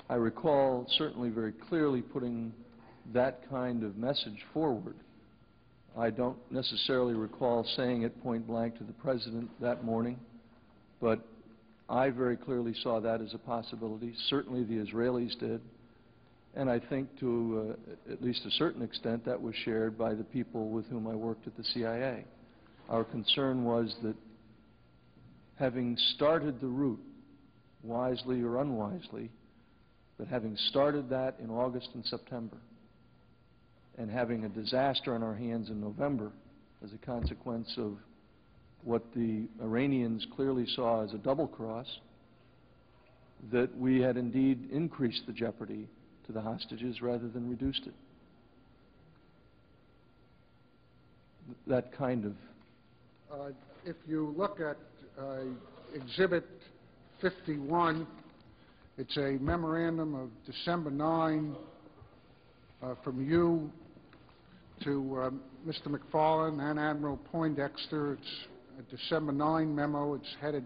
I 0.09 0.15
recall 0.15 0.85
certainly 0.97 1.29
very 1.29 1.51
clearly 1.51 2.01
putting 2.01 2.53
that 3.13 3.47
kind 3.49 3.83
of 3.83 3.97
message 3.97 4.39
forward. 4.53 4.95
I 5.97 6.09
don't 6.09 6.37
necessarily 6.51 7.13
recall 7.13 7.65
saying 7.75 8.03
it 8.03 8.21
point 8.21 8.45
blank 8.47 8.77
to 8.77 8.83
the 8.83 8.93
President 8.93 9.49
that 9.61 9.83
morning, 9.83 10.19
but 11.01 11.25
I 11.89 12.09
very 12.09 12.37
clearly 12.37 12.73
saw 12.81 12.99
that 13.01 13.21
as 13.21 13.33
a 13.33 13.37
possibility. 13.37 14.13
Certainly 14.29 14.63
the 14.63 14.85
Israelis 14.85 15.37
did. 15.39 15.61
And 16.55 16.69
I 16.69 16.79
think 16.79 17.19
to 17.19 17.75
uh, 18.09 18.11
at 18.13 18.21
least 18.21 18.45
a 18.45 18.51
certain 18.51 18.81
extent 18.81 19.25
that 19.25 19.39
was 19.39 19.53
shared 19.65 19.97
by 19.97 20.13
the 20.13 20.23
people 20.23 20.69
with 20.69 20.87
whom 20.87 21.05
I 21.07 21.13
worked 21.13 21.47
at 21.47 21.57
the 21.57 21.63
CIA. 21.63 22.25
Our 22.89 23.03
concern 23.03 23.65
was 23.65 23.93
that 24.03 24.15
having 25.55 25.97
started 26.15 26.61
the 26.61 26.67
route, 26.67 27.01
wisely 27.83 28.41
or 28.41 28.61
unwisely, 28.61 29.29
but 30.17 30.27
having 30.27 30.55
started 30.69 31.09
that 31.09 31.35
in 31.39 31.49
August 31.49 31.89
and 31.93 32.05
September, 32.05 32.57
and 33.97 34.09
having 34.09 34.45
a 34.45 34.49
disaster 34.49 35.13
on 35.13 35.23
our 35.23 35.35
hands 35.35 35.69
in 35.69 35.81
November 35.81 36.31
as 36.83 36.91
a 36.93 37.05
consequence 37.05 37.73
of 37.77 37.97
what 38.83 39.03
the 39.15 39.47
Iranians 39.61 40.25
clearly 40.35 40.65
saw 40.75 41.03
as 41.03 41.13
a 41.13 41.17
double 41.17 41.47
cross, 41.47 41.87
that 43.51 43.75
we 43.77 44.01
had 44.01 44.17
indeed 44.17 44.69
increased 44.71 45.23
the 45.27 45.33
jeopardy 45.33 45.87
to 46.25 46.31
the 46.31 46.41
hostages 46.41 47.01
rather 47.01 47.27
than 47.27 47.49
reduced 47.49 47.81
it. 47.85 47.93
That 51.67 51.95
kind 51.95 52.25
of, 52.25 52.33
Uh, 53.31 53.49
If 53.85 53.95
you 54.07 54.33
look 54.35 54.59
at 54.59 54.77
uh, 55.19 55.41
Exhibit 55.93 56.45
51, 57.21 58.07
it's 58.97 59.15
a 59.17 59.37
memorandum 59.41 60.15
of 60.15 60.29
December 60.45 60.89
9 60.89 61.55
uh, 62.81 62.95
from 63.03 63.29
you 63.29 63.69
to 64.83 65.21
um, 65.21 65.41
Mr. 65.67 65.87
McFarlane 65.87 66.59
and 66.59 66.79
Admiral 66.79 67.17
Poindexter. 67.31 68.13
It's 68.13 68.47
a 68.77 68.95
December 68.95 69.31
9 69.31 69.73
memo. 69.73 70.15
It's 70.15 70.35
headed 70.41 70.63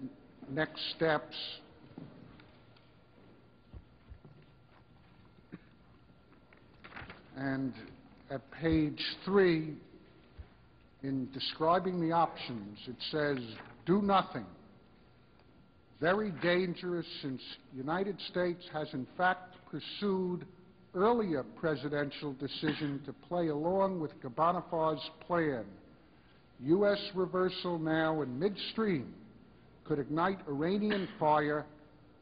Next 0.50 0.82
Steps. 0.96 1.36
And 7.36 7.74
at 8.32 8.42
page 8.51 9.01
3, 9.25 9.74
in 11.04 11.32
describing 11.34 12.01
the 12.01 12.12
options, 12.12 12.80
it 12.88 12.98
says, 13.12 13.38
"Do 13.86 14.01
nothing. 14.01 14.46
Very 16.00 16.32
dangerous 16.32 17.06
since 17.22 17.42
United 17.74 18.20
States 18.22 18.68
has 18.74 18.94
in 18.94 19.06
fact 19.18 19.56
pursued 19.70 20.46
earlier 20.96 21.44
presidential 21.44 22.34
decision 22.34 23.01
to 23.06 23.13
play 23.13 23.48
along 23.48 24.00
with 24.00 24.20
Ghorbanifar's 24.22 25.10
plan. 25.28 25.66
U.S. 26.66 27.00
reversal 27.16 27.80
now 27.80 28.22
in 28.22 28.38
midstream 28.38 29.13
could 29.86 30.00
ignite 30.00 30.39
Iranian 30.48 31.08
fire. 31.20 31.66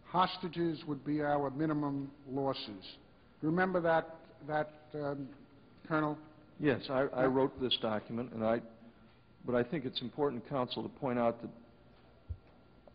Hostages 0.06 0.80
would 0.88 1.04
be 1.06 1.22
our 1.22 1.50
minimum 1.50 2.10
losses." 2.30 2.98
Remember 3.42 3.82
that, 3.82 4.16
that, 4.48 4.72
um, 4.96 5.28
Colonel? 5.88 6.18
yes, 6.60 6.82
I, 6.90 7.02
I 7.14 7.26
wrote 7.26 7.60
this 7.62 7.78
document, 7.82 8.32
and 8.34 8.44
I, 8.44 8.62
but 9.46 9.56
I 9.56 9.64
think 9.64 9.86
it's 9.86 10.02
important, 10.02 10.48
Counsel, 10.50 10.84
to 10.84 10.90
point 10.90 11.20
out 11.20 11.42
that 11.42 11.52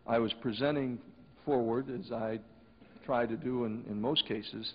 I 0.06 0.18
was 0.18 0.32
presenting 0.40 0.98
forward, 1.44 1.88
as 1.90 2.10
I 2.12 2.40
try 3.04 3.26
to 3.26 3.36
do 3.36 3.64
in, 3.64 3.84
in 3.88 4.00
most 4.00 4.26
cases, 4.26 4.72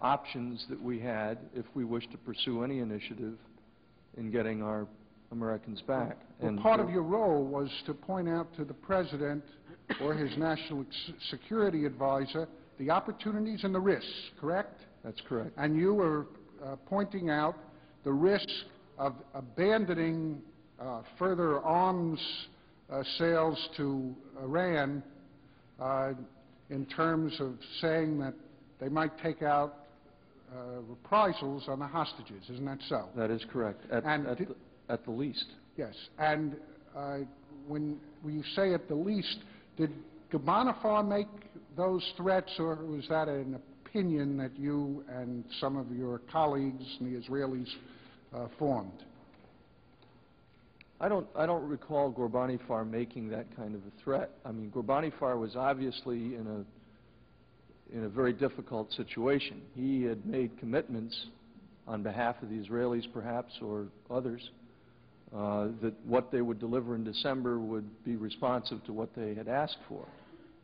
options 0.00 0.64
that 0.68 0.80
we 0.80 0.98
had 0.98 1.38
if 1.54 1.64
we 1.74 1.84
wish 1.84 2.06
to 2.10 2.18
pursue 2.18 2.64
any 2.64 2.80
initiative 2.80 3.34
in 4.16 4.30
getting 4.30 4.62
our 4.62 4.86
Americans 5.32 5.82
back. 5.82 6.18
Well, 6.38 6.50
And 6.50 6.60
part 6.60 6.78
of 6.78 6.90
your 6.90 7.02
role 7.02 7.44
was 7.44 7.68
to 7.86 7.94
point 7.94 8.28
out 8.28 8.54
to 8.56 8.64
the 8.64 8.74
President 8.74 9.42
or 10.00 10.14
his 10.14 10.36
national 10.38 10.84
security 11.30 11.84
advisor 11.84 12.46
the 12.78 12.90
opportunities 12.90 13.64
and 13.64 13.74
the 13.74 13.80
risks, 13.80 14.30
correct? 14.40 14.80
That's 15.04 15.20
correct. 15.28 15.52
And 15.56 15.76
you 15.76 15.94
were 15.94 16.26
uh, 16.64 16.76
pointing 16.86 17.30
out 17.30 17.56
the 18.04 18.12
risk 18.12 18.48
of 18.98 19.14
abandoning 19.34 20.40
uh, 20.80 21.02
further 21.18 21.60
arms 21.60 22.20
uh, 22.90 23.02
sales 23.18 23.68
to 23.76 24.14
Iran 24.42 25.02
uh, 25.80 26.12
in 26.70 26.86
terms 26.86 27.34
of 27.40 27.54
saying 27.80 28.18
that 28.18 28.34
they 28.80 28.88
might 28.88 29.12
take 29.22 29.42
out 29.42 29.76
uh, 30.52 30.80
reprisals 30.88 31.64
on 31.68 31.78
the 31.78 31.86
hostages. 31.86 32.42
Isn't 32.50 32.64
that 32.66 32.78
so? 32.88 33.08
That 33.16 33.30
is 33.30 33.44
correct, 33.52 33.80
at, 33.90 34.04
And 34.04 34.26
at 34.26 34.38
at 34.88 35.04
the 35.04 35.10
least. 35.10 35.46
Yes. 35.76 35.94
And 36.18 36.56
uh, 36.96 37.18
when 37.66 37.98
when 38.22 38.34
you 38.34 38.44
say 38.54 38.74
at 38.74 38.88
the 38.88 38.94
least, 38.94 39.38
did 39.76 39.90
Ghorbanifar 40.32 41.06
make 41.06 41.28
those 41.76 42.04
threats, 42.16 42.52
or 42.58 42.76
was 42.76 43.04
that 43.08 43.28
an 43.28 43.60
opinion 43.84 44.36
that 44.38 44.58
you 44.58 45.04
and 45.08 45.44
some 45.60 45.76
of 45.76 45.90
your 45.90 46.20
colleagues 46.30 46.84
and 47.00 47.14
the 47.14 47.20
Israelis 47.20 47.68
uh, 48.34 48.46
formed? 48.58 49.04
I 51.00 51.08
don't, 51.08 51.26
I 51.34 51.46
don't 51.46 51.68
recall 51.68 52.12
Ghorbanifar 52.12 52.88
making 52.88 53.28
that 53.30 53.54
kind 53.56 53.74
of 53.74 53.80
a 53.80 54.02
threat. 54.04 54.30
I 54.44 54.52
mean, 54.52 54.70
Ghorbanifar 54.70 55.36
was 55.38 55.56
obviously 55.56 56.36
in 56.36 56.46
a, 56.46 57.96
in 57.96 58.04
a 58.04 58.08
very 58.08 58.32
difficult 58.32 58.92
situation. 58.92 59.60
He 59.74 60.04
had 60.04 60.24
made 60.24 60.56
commitments 60.60 61.26
on 61.88 62.04
behalf 62.04 62.36
of 62.40 62.50
the 62.50 62.54
Israelis, 62.54 63.12
perhaps, 63.12 63.52
or 63.60 63.88
others, 64.10 64.48
that 65.32 65.94
what 66.04 66.30
they 66.30 66.40
would 66.40 66.58
deliver 66.58 66.94
in 66.94 67.04
December 67.04 67.58
would 67.58 68.04
be 68.04 68.16
responsive 68.16 68.84
to 68.84 68.92
what 68.92 69.14
they 69.14 69.34
had 69.34 69.48
asked 69.48 69.78
for. 69.88 70.06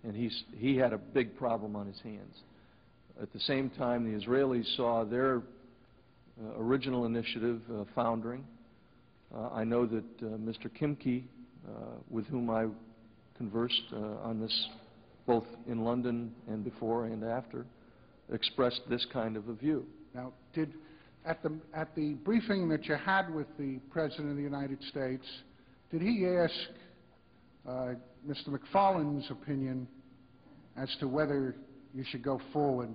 And 0.05 0.15
he's, 0.15 0.45
he 0.57 0.77
had 0.77 0.93
a 0.93 0.99
big 0.99 1.37
problem 1.37 1.75
on 1.75 1.87
his 1.87 2.01
hands. 2.01 2.37
At 3.21 3.33
the 3.33 3.41
same 3.41 3.71
time, 3.71 4.05
the 4.05 4.19
Israelis 4.19 4.77
saw 4.77 5.05
their 5.05 5.39
uh, 5.39 6.61
original 6.61 7.05
initiative 7.05 7.61
uh, 7.73 7.85
foundering. 7.95 8.45
Uh, 9.35 9.49
I 9.49 9.65
know 9.65 9.87
that 9.87 10.05
uh, 10.23 10.37
Mr. 10.37 10.71
Kimche, 10.71 11.25
uh, 11.67 11.97
with 12.09 12.27
whom 12.27 12.49
I 12.49 12.67
conversed 13.37 13.83
uh, 13.93 14.23
on 14.23 14.41
this 14.41 14.69
both 15.27 15.45
in 15.67 15.85
London 15.85 16.33
and 16.49 16.65
before 16.65 17.07
and 17.07 17.25
after, 17.25 17.67
expressed 18.33 18.81
this 18.89 19.05
kind 19.13 19.37
of 19.37 19.49
a 19.49 19.53
view. 19.53 19.85
Now, 20.15 20.33
did, 20.55 20.73
at 21.29 21.43
the, 21.43 21.53
at 21.75 21.95
the 21.95 22.15
briefing 22.25 22.71
that 22.71 22.87
you 22.87 22.95
had 22.95 23.33
with 23.33 23.47
the 23.59 23.79
President 23.91 24.31
of 24.31 24.37
the 24.37 24.43
United 24.43 24.83
States, 24.85 25.25
did 25.93 26.01
he 26.01 26.27
ask 26.27 26.55
uh, 27.69 27.95
Mr. 28.27 28.49
McFarlane's 28.49 29.31
opinion 29.31 29.87
as 30.77 30.89
to 31.01 31.07
whether 31.07 31.55
you 31.95 32.03
should 32.11 32.23
go 32.23 32.41
forward? 32.53 32.89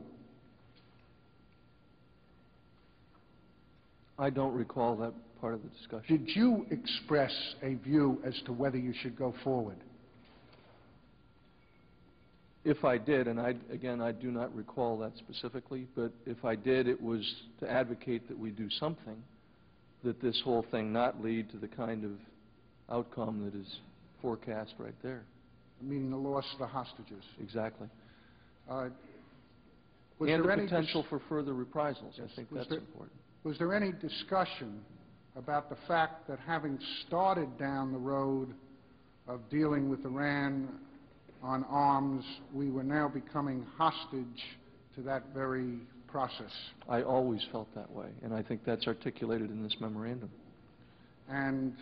I 4.18 4.32
don't 4.32 4.54
recall 4.54 4.96
that 4.98 5.14
part 5.40 5.54
of 5.54 5.62
the 5.62 5.70
discussion. 5.70 6.26
Did 6.26 6.36
you 6.36 6.66
express 6.72 7.34
a 7.62 7.76
view 7.76 8.20
as 8.26 8.34
to 8.48 8.54
whether 8.54 8.78
you 8.78 8.94
should 9.02 9.16
go 9.16 9.36
forward? 9.44 9.78
If 12.66 12.86
I 12.86 12.98
did, 12.98 13.28
and 13.28 13.40
I, 13.42 13.56
again, 13.72 14.00
I 14.02 14.14
do 14.14 14.32
not 14.32 14.56
recall 14.56 14.98
that 15.00 15.12
specifically, 15.18 15.86
but 15.96 16.14
if 16.26 16.46
I 16.46 16.56
did, 16.56 16.88
it 16.88 17.02
was 17.02 17.22
to 17.60 17.70
advocate 17.70 18.28
that 18.30 18.40
we 18.40 18.52
do 18.52 18.70
something, 18.70 19.22
that 20.04 20.22
this 20.22 20.40
whole 20.46 20.66
thing 20.72 20.94
not 20.94 21.22
lead 21.22 21.52
to 21.52 21.58
the 21.58 21.68
kind 21.68 22.06
of 22.06 22.12
outcome 22.90 23.44
that 23.46 23.60
is 23.60 23.68
forecast 24.22 24.74
right 24.78 24.96
there. 25.04 25.24
Meaning 25.82 26.10
the 26.12 26.16
loss 26.18 26.46
of 26.54 26.60
the 26.60 26.68
hostages. 26.68 27.24
Exactly. 27.42 27.88
Uh, 28.70 28.88
was 30.20 30.30
And 30.30 30.42
there 30.46 30.56
the 30.56 30.62
any 30.62 30.64
potential 30.64 31.06
for 31.10 31.20
further 31.28 31.54
reprisals. 31.54 32.14
Yes. 32.18 32.30
I 32.32 32.36
think 32.38 32.52
Was 32.52 32.60
that's 32.60 32.70
there- 32.70 32.80
important. 32.80 33.12
Was 33.44 33.58
there 33.58 33.74
any 33.74 33.92
discussion 33.92 34.80
about 35.36 35.70
the 35.70 35.76
fact 35.86 36.30
that 36.30 36.40
having 36.40 36.80
started 37.06 37.58
down 37.58 37.92
the 37.92 37.98
road 37.98 38.54
of 39.28 39.42
dealing 39.50 39.90
with 39.90 40.06
Iran 40.06 40.70
on 41.44 41.66
arms, 41.66 42.24
we 42.54 42.70
were 42.70 42.84
now 42.84 43.08
becoming 43.08 43.66
hostage 43.78 44.42
to 44.96 45.02
that 45.02 45.24
very 45.34 45.78
process? 46.08 46.52
I 46.88 47.02
always 47.02 47.46
felt 47.52 47.74
that 47.76 47.92
way, 47.92 48.08
and 48.24 48.34
I 48.34 48.42
think 48.42 48.62
that's 48.66 48.88
articulated 48.88 49.50
in 49.50 49.62
this 49.62 49.76
memorandum. 49.80 50.30
And 51.30 51.74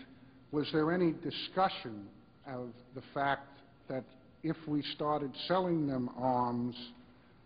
was 0.51 0.67
there 0.73 0.91
any 0.91 1.11
discussion 1.11 2.07
of 2.47 2.69
the 2.95 3.03
fact 3.13 3.47
that 3.87 4.03
if 4.43 4.55
we 4.67 4.81
started 4.95 5.31
selling 5.47 5.87
them 5.87 6.09
arms, 6.17 6.75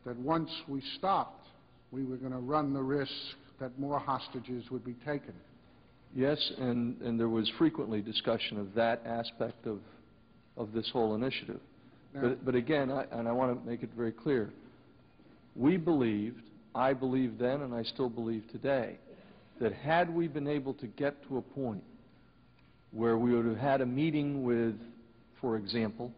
that 0.06 0.15
once 0.17 0.49
we 0.67 0.82
stopped, 0.97 1.47
we 1.91 2.06
were 2.06 2.17
going 2.17 2.32
to 2.32 2.38
run 2.38 2.73
the 2.73 2.82
risk 2.82 3.12
that 3.60 3.78
more 3.80 3.99
hostages 3.99 4.63
would 4.71 4.86
be 4.86 4.95
taken? 5.06 5.34
Yes, 6.13 6.39
and, 6.58 7.01
and 7.01 7.19
there 7.19 7.30
was 7.30 7.51
frequently 7.58 8.01
discussion 8.01 8.58
of 8.58 8.73
that 8.75 9.01
aspect 9.06 9.65
of, 9.65 9.80
of 10.56 10.71
this 10.71 10.89
whole 10.91 11.15
initiative. 11.15 11.60
But, 12.21 12.56
again, 12.56 12.89
and 12.89 13.28
I 13.28 13.32
want 13.32 13.62
to 13.62 13.69
make 13.69 13.84
it 13.84 13.89
very 13.95 14.12
clear, 14.12 14.51
we 15.56 15.78
believed, 15.78 16.41
I 16.73 16.93
believed 16.93 17.39
then 17.39 17.62
and 17.62 17.73
I 17.73 17.84
still 17.84 18.10
believe 18.10 18.43
today, 18.51 18.97
that 19.60 19.73
had 19.73 20.13
we 20.13 20.28
been 20.28 20.47
able 20.47 20.73
to 20.75 20.88
get 20.88 21.21
to 21.28 21.38
a 21.38 21.41
point 21.41 21.84
where 22.91 23.17
we 23.17 23.34
would 23.34 23.45
have 23.45 23.58
had 23.58 23.82
a 23.82 23.86
meeting 23.86 24.43
with, 24.43 24.75
for 25.41 25.58
example, 25.58 26.12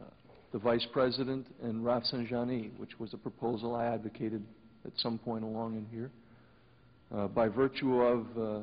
uh, 0.00 0.04
the 0.52 0.58
Vice 0.58 0.86
President 0.92 1.46
and 1.62 1.84
Rafsanjani, 1.84 2.70
which 2.78 2.98
was 2.98 3.14
a 3.14 3.16
proposal 3.16 3.74
I 3.74 3.86
advocated 3.86 4.42
at 4.84 4.92
some 4.96 5.18
point 5.18 5.44
along 5.44 5.76
in 5.76 5.86
here, 5.96 6.10
uh, 7.14 7.28
by 7.28 7.48
virtue 7.48 8.00
of 8.00 8.26
uh, 8.38 8.60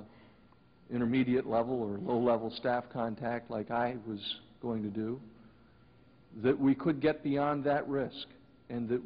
intermediate 0.94 1.46
level 1.46 1.82
or 1.82 1.98
low-level 1.98 2.54
staff 2.58 2.86
contact 2.92 3.50
like 3.50 3.72
I 3.72 3.96
was 4.08 4.20
going 4.62 4.84
to 4.84 4.90
do, 4.90 5.20
that 6.44 6.58
we 6.58 6.76
could 6.76 7.02
get 7.02 7.24
beyond 7.24 7.64
that 7.66 7.88
risk, 7.88 8.28
and 8.70 8.88
that, 8.90 9.02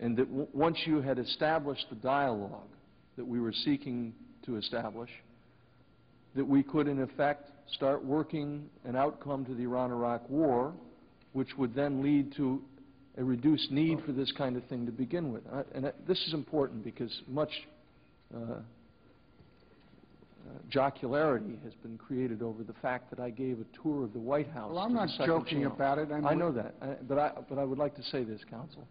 and 0.00 0.16
that 0.16 0.28
once 0.28 0.78
you 0.86 1.00
had 1.00 1.18
established 1.18 1.86
the 1.90 1.96
dialogue 1.96 2.68
that 3.16 3.26
we 3.26 3.40
were 3.40 3.52
seeking 3.52 4.14
to 4.44 4.56
establish, 4.56 5.10
that 6.34 6.44
we 6.44 6.62
could 6.62 6.86
in 6.86 7.02
effect 7.02 7.50
start 7.72 8.04
working 8.04 8.68
an 8.84 8.96
outcome 8.96 9.44
to 9.44 9.54
the 9.54 9.62
Iran-Iraq 9.62 10.28
war, 10.30 10.72
which 11.32 11.48
would 11.58 11.74
then 11.74 12.02
lead 12.02 12.34
to 12.36 12.62
a 13.18 13.24
reduced 13.24 13.70
need 13.70 14.00
for 14.06 14.12
this 14.12 14.32
kind 14.32 14.56
of 14.56 14.64
thing 14.64 14.86
to 14.86 14.92
begin 14.92 15.32
with. 15.32 15.42
And 15.74 15.92
this 16.06 16.18
is 16.26 16.32
important 16.32 16.84
because 16.84 17.22
much 17.26 17.50
uh, 18.34 18.60
jocularity 20.70 21.58
has 21.64 21.72
been 21.82 21.98
created 21.98 22.42
over 22.42 22.62
the 22.62 22.74
fact 22.74 23.10
that 23.10 23.20
I 23.20 23.30
gave 23.30 23.58
a 23.60 23.82
tour 23.82 24.04
of 24.04 24.12
the 24.12 24.18
White 24.18 24.50
House. 24.50 24.70
Well, 24.72 24.80
I'm 24.80 24.94
not 24.94 25.08
joking 25.24 25.58
Channel. 25.58 25.72
about 25.72 25.98
it, 25.98 26.10
and 26.10 26.26
I 26.26 26.34
know 26.34 26.52
that, 26.52 26.74
uh, 26.82 26.86
but 27.06 27.18
I, 27.18 27.32
but 27.48 27.58
I 27.58 27.64
would 27.64 27.78
like 27.78 27.94
to 27.96 28.02
say 28.02 28.24
this, 28.24 28.40
Counsel. 28.48 28.86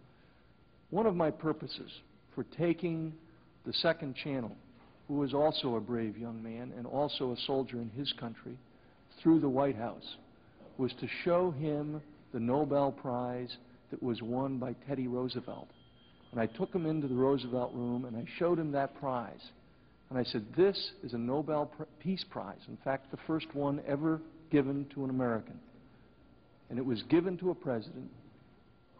One 0.89 1.05
of 1.05 1.15
my 1.15 1.31
purposes 1.31 1.91
for 2.33 2.43
taking 2.57 3.13
the 3.65 3.73
Second 3.73 4.15
Channel, 4.15 4.55
who 5.07 5.23
is 5.23 5.33
also 5.33 5.75
a 5.75 5.81
brave 5.81 6.17
young 6.17 6.41
man 6.41 6.73
and 6.77 6.85
also 6.85 7.31
a 7.31 7.37
soldier 7.45 7.81
in 7.81 7.89
his 7.89 8.11
country, 8.19 8.57
through 9.21 9.39
the 9.39 9.49
White 9.49 9.75
House, 9.75 10.15
was 10.77 10.91
to 10.99 11.07
show 11.23 11.51
him 11.51 12.01
the 12.33 12.39
Nobel 12.39 12.91
Prize 12.91 13.57
that 13.91 14.01
was 14.01 14.21
won 14.21 14.57
by 14.57 14.75
Teddy 14.87 15.07
Roosevelt. 15.07 15.69
And 16.31 16.41
I 16.41 16.45
took 16.45 16.73
him 16.73 16.85
into 16.85 17.07
the 17.07 17.15
Roosevelt 17.15 17.73
room 17.73 18.05
and 18.05 18.15
I 18.15 18.25
showed 18.37 18.59
him 18.59 18.71
that 18.73 18.95
prize. 18.99 19.41
And 20.09 20.17
I 20.17 20.23
said, 20.23 20.45
this 20.55 20.91
is 21.03 21.13
a 21.13 21.17
Nobel 21.17 21.71
Peace 21.99 22.23
Prize. 22.29 22.59
In 22.67 22.77
fact, 22.83 23.11
the 23.11 23.17
first 23.27 23.53
one 23.53 23.81
ever 23.85 24.21
given 24.51 24.85
to 24.93 25.03
an 25.03 25.09
American. 25.09 25.59
And 26.69 26.79
it 26.79 26.85
was 26.85 27.01
given 27.03 27.37
to 27.39 27.49
a 27.49 27.55
president 27.55 28.09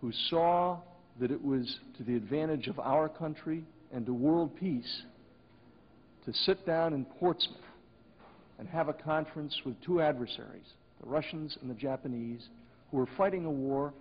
who 0.02 0.12
saw 0.30 0.80
that 1.20 1.32
it 1.32 1.44
was 1.44 1.80
to 1.98 2.04
the 2.04 2.16
advantage 2.16 2.68
of 2.68 2.80
our 2.80 3.10
country 3.10 3.64
and 3.92 4.06
to 4.06 4.14
world 4.14 4.56
peace 4.60 5.04
to 6.26 6.34
sit 6.34 6.66
down 6.66 6.94
in 6.94 7.06
Portsmouth 7.06 7.58
and 8.60 8.68
have 8.68 8.90
a 8.90 8.94
conference 8.94 9.56
with 9.66 9.76
two 9.82 10.02
adversaries, 10.02 10.66
the 11.02 11.10
Russians 11.10 11.58
and 11.62 11.70
the 11.70 11.76
Japanese, 11.76 12.48
who 12.92 12.98
were 12.98 13.08
fighting 13.18 13.46
a 13.46 13.52
war 13.52 13.94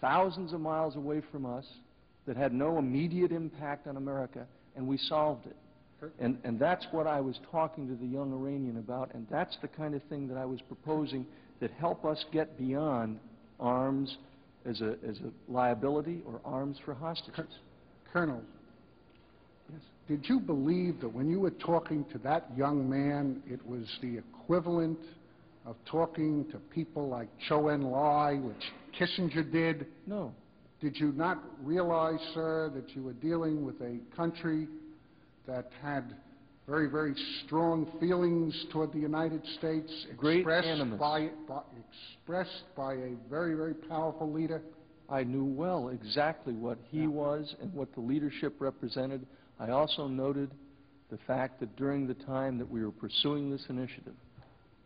thousands 0.00 0.52
of 0.52 0.60
miles 0.60 0.96
away 0.96 1.22
from 1.32 1.44
us 1.44 1.66
that 2.26 2.36
had 2.36 2.52
no 2.52 2.78
immediate 2.78 3.32
impact 3.32 3.86
on 3.86 3.96
America, 3.96 4.46
and 4.76 4.86
we 4.86 4.96
solved 4.96 5.46
it. 5.46 5.56
And, 6.18 6.38
and 6.44 6.58
that's 6.58 6.86
what 6.90 7.06
I 7.06 7.20
was 7.20 7.38
talking 7.50 7.88
to 7.88 7.94
the 7.94 8.06
young 8.06 8.32
Iranian 8.32 8.78
about, 8.78 9.14
and 9.14 9.26
that's 9.30 9.56
the 9.62 9.68
kind 9.68 9.94
of 9.94 10.02
thing 10.04 10.28
that 10.28 10.36
I 10.36 10.44
was 10.44 10.60
proposing 10.62 11.26
that 11.60 11.70
help 11.72 12.04
us 12.04 12.24
get 12.32 12.58
beyond 12.58 13.18
arms 13.58 14.16
as 14.64 14.80
a, 14.80 14.96
as 15.06 15.18
a 15.18 15.52
liability 15.52 16.22
or 16.26 16.40
arms 16.44 16.78
for 16.84 16.94
hostages. 16.94 17.46
Colonel, 18.12 18.42
Yes. 19.72 19.80
did 20.08 20.28
you 20.28 20.40
believe 20.40 21.00
that 21.00 21.08
when 21.08 21.30
you 21.30 21.38
were 21.40 21.50
talking 21.52 22.04
to 22.12 22.18
that 22.18 22.46
young 22.56 22.88
man, 22.88 23.42
it 23.48 23.64
was 23.66 23.86
the 24.02 24.18
equivalent 24.18 24.98
of 25.66 25.76
talking 25.84 26.44
to 26.50 26.58
people 26.74 27.08
like 27.08 27.28
Chou 27.48 27.68
En-lai, 27.68 28.36
which 28.36 28.72
Kissinger 28.98 29.50
did? 29.50 29.86
No. 30.06 30.32
Did 30.80 30.96
you 30.98 31.12
not 31.12 31.38
realize, 31.62 32.18
sir, 32.34 32.70
that 32.74 32.96
you 32.96 33.02
were 33.02 33.12
dealing 33.12 33.64
with 33.64 33.80
a 33.82 33.98
country 34.16 34.66
that 35.50 35.70
had 35.82 36.14
very, 36.68 36.88
very 36.88 37.14
strong 37.44 37.90
feelings 37.98 38.54
toward 38.72 38.92
the 38.92 38.98
United 39.00 39.42
States 39.58 39.90
expressed 40.12 40.98
by, 40.98 41.28
by- 41.48 41.62
expressed 41.88 42.62
by 42.76 42.94
a 42.94 43.10
very, 43.28 43.54
very 43.54 43.74
powerful 43.74 44.30
leader? 44.32 44.62
I 45.08 45.24
knew 45.24 45.44
well 45.44 45.88
exactly 45.88 46.54
what 46.54 46.78
he 46.90 47.00
Yeah. 47.00 47.08
was 47.08 47.56
and 47.60 47.74
what 47.74 47.92
the 47.94 48.00
leadership 48.00 48.60
represented. 48.60 49.26
I 49.58 49.70
also 49.70 50.06
noted 50.06 50.50
the 51.08 51.18
fact 51.26 51.58
that 51.58 51.74
during 51.74 52.06
the 52.06 52.14
time 52.14 52.56
that 52.58 52.70
we 52.70 52.84
were 52.84 52.92
pursuing 52.92 53.50
this 53.50 53.66
initiative, 53.68 54.14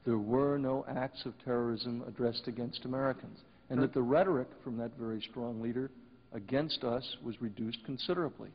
there 0.06 0.18
were 0.18 0.56
no 0.56 0.86
acts 0.88 1.26
of 1.26 1.34
terrorism 1.44 2.02
addressed 2.08 2.48
against 2.48 2.86
Americans, 2.86 3.38
and 3.68 3.82
that 3.82 3.92
the 3.92 4.02
rhetoric 4.02 4.48
from 4.62 4.78
that 4.78 4.92
very 4.98 5.20
strong 5.20 5.60
leader 5.60 5.90
against 6.32 6.84
us 6.84 7.04
was 7.22 7.40
reduced 7.42 7.84
considerably. 7.84 8.48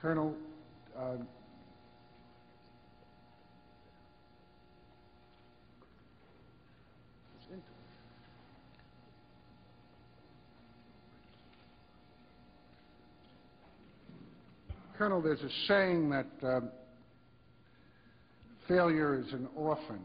Colonel, 0.00 0.34
uh, 0.98 1.16
Colonel, 14.96 15.20
there's 15.20 15.42
a 15.42 15.50
saying 15.66 16.08
that 16.10 16.26
um, 16.44 16.70
failure 18.68 19.18
is 19.18 19.32
an 19.32 19.48
orphan. 19.56 20.00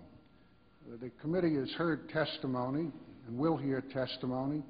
The 0.99 1.11
committee 1.21 1.55
has 1.55 1.69
heard 1.73 2.09
testimony, 2.09 2.91
and 3.27 3.37
will 3.37 3.55
hear 3.55 3.83
testimony, 3.93 4.63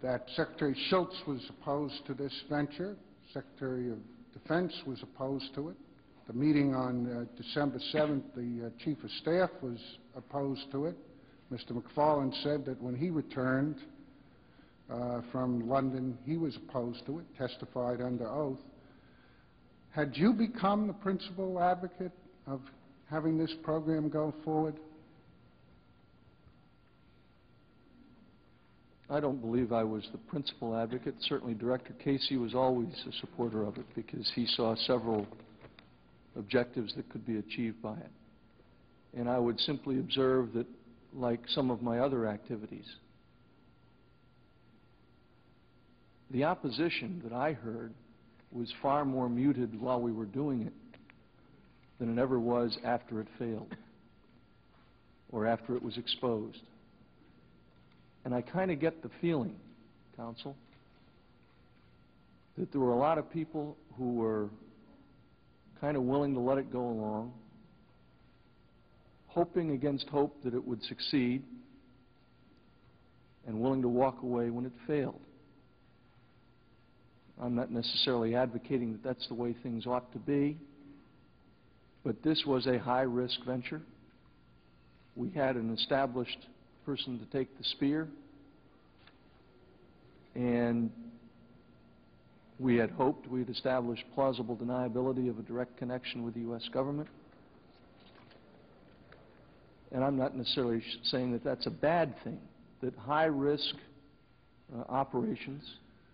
that 0.00 0.26
Secretary 0.36 0.76
Shultz 0.88 1.16
was 1.26 1.40
opposed 1.50 2.06
to 2.06 2.14
this 2.14 2.32
venture, 2.48 2.96
Secretary 3.34 3.90
of 3.90 3.98
Defense 4.32 4.72
was 4.86 5.02
opposed 5.02 5.54
to 5.54 5.70
it. 5.70 5.76
The 6.26 6.32
meeting 6.32 6.74
on 6.74 7.06
uh, 7.10 7.42
December 7.42 7.80
7th, 7.92 8.22
the 8.36 8.66
uh, 8.66 8.70
Chief 8.84 9.02
of 9.02 9.10
Staff 9.22 9.50
was 9.62 9.78
opposed 10.16 10.70
to 10.72 10.86
it. 10.86 10.96
Mr. 11.52 11.72
McFarlane 11.72 12.32
said 12.42 12.64
that 12.66 12.80
when 12.80 12.94
he 12.94 13.10
returned 13.10 13.76
uh, 14.88 15.20
from 15.32 15.68
London, 15.68 16.16
he 16.24 16.36
was 16.36 16.56
opposed 16.56 17.04
to 17.06 17.18
it, 17.18 17.24
testified 17.36 18.00
under 18.00 18.28
oath. 18.28 18.58
Had 19.90 20.16
you 20.16 20.32
become 20.32 20.86
the 20.86 20.92
principal 20.92 21.60
advocate 21.60 22.12
of 22.46 22.60
having 23.10 23.36
this 23.36 23.52
program 23.64 24.08
go 24.08 24.32
forward? 24.44 24.76
I 29.10 29.18
don't 29.18 29.40
believe 29.40 29.72
I 29.72 29.82
was 29.82 30.06
the 30.12 30.18
principal 30.18 30.76
advocate. 30.76 31.16
Certainly, 31.20 31.54
Director 31.54 31.92
Casey 32.02 32.36
was 32.36 32.54
always 32.54 32.94
a 33.08 33.12
supporter 33.20 33.64
of 33.64 33.76
it 33.76 33.86
because 33.96 34.30
he 34.36 34.46
saw 34.46 34.76
several 34.76 35.26
objectives 36.36 36.94
that 36.94 37.08
could 37.10 37.26
be 37.26 37.38
achieved 37.38 37.82
by 37.82 37.96
it. 37.96 38.10
And 39.16 39.28
I 39.28 39.38
would 39.38 39.58
simply 39.60 39.98
observe 39.98 40.52
that, 40.52 40.66
like 41.12 41.40
some 41.48 41.72
of 41.72 41.82
my 41.82 41.98
other 41.98 42.28
activities, 42.28 42.86
the 46.30 46.44
opposition 46.44 47.20
that 47.24 47.32
I 47.32 47.52
heard 47.52 47.92
was 48.52 48.72
far 48.80 49.04
more 49.04 49.28
muted 49.28 49.80
while 49.80 50.00
we 50.00 50.12
were 50.12 50.24
doing 50.24 50.62
it 50.62 50.72
than 51.98 52.16
it 52.16 52.20
ever 52.20 52.38
was 52.38 52.78
after 52.84 53.20
it 53.20 53.26
failed 53.40 53.74
or 55.32 55.46
after 55.46 55.74
it 55.74 55.82
was 55.82 55.96
exposed. 55.98 56.60
And 58.24 58.34
I 58.34 58.42
kind 58.42 58.70
of 58.70 58.80
get 58.80 59.02
the 59.02 59.10
feeling, 59.20 59.56
counsel, 60.16 60.56
that 62.58 62.70
there 62.72 62.80
were 62.80 62.92
a 62.92 62.98
lot 62.98 63.16
of 63.16 63.30
people 63.32 63.76
who 63.96 64.14
were 64.14 64.48
kind 65.80 65.96
of 65.96 66.02
willing 66.02 66.34
to 66.34 66.40
let 66.40 66.58
it 66.58 66.70
go 66.70 66.80
along, 66.80 67.32
hoping 69.28 69.70
against 69.70 70.06
hope 70.08 70.36
that 70.44 70.54
it 70.54 70.66
would 70.66 70.82
succeed, 70.82 71.42
and 73.46 73.58
willing 73.58 73.80
to 73.80 73.88
walk 73.88 74.22
away 74.22 74.50
when 74.50 74.66
it 74.66 74.72
failed. 74.86 75.20
I'm 77.40 77.54
not 77.54 77.70
necessarily 77.70 78.34
advocating 78.34 78.92
that 78.92 79.02
that's 79.02 79.26
the 79.28 79.34
way 79.34 79.56
things 79.62 79.86
ought 79.86 80.12
to 80.12 80.18
be, 80.18 80.58
but 82.04 82.22
this 82.22 82.44
was 82.46 82.66
a 82.66 82.78
high-risk 82.78 83.42
venture. 83.46 83.80
We 85.16 85.30
had 85.30 85.56
an 85.56 85.72
established 85.72 86.46
person 86.84 87.18
to 87.18 87.24
take 87.26 87.56
the 87.58 87.64
spear, 87.64 88.08
and 90.34 90.90
we 92.58 92.76
had 92.76 92.90
hoped 92.90 93.26
we 93.26 93.40
had 93.40 93.48
established 93.48 94.04
plausible 94.14 94.56
deniability 94.56 95.30
of 95.30 95.38
a 95.38 95.42
direct 95.42 95.76
connection 95.78 96.24
with 96.24 96.34
the 96.34 96.40
U.S. 96.40 96.68
government. 96.72 97.08
And 99.92 100.04
I'm 100.04 100.16
not 100.16 100.36
necessarily 100.36 100.82
saying 101.04 101.32
that 101.32 101.42
that's 101.42 101.66
a 101.66 101.70
bad 101.70 102.14
thing, 102.22 102.38
that 102.82 102.94
high-risk 102.96 103.74
uh, 104.74 104.82
operations 104.88 105.64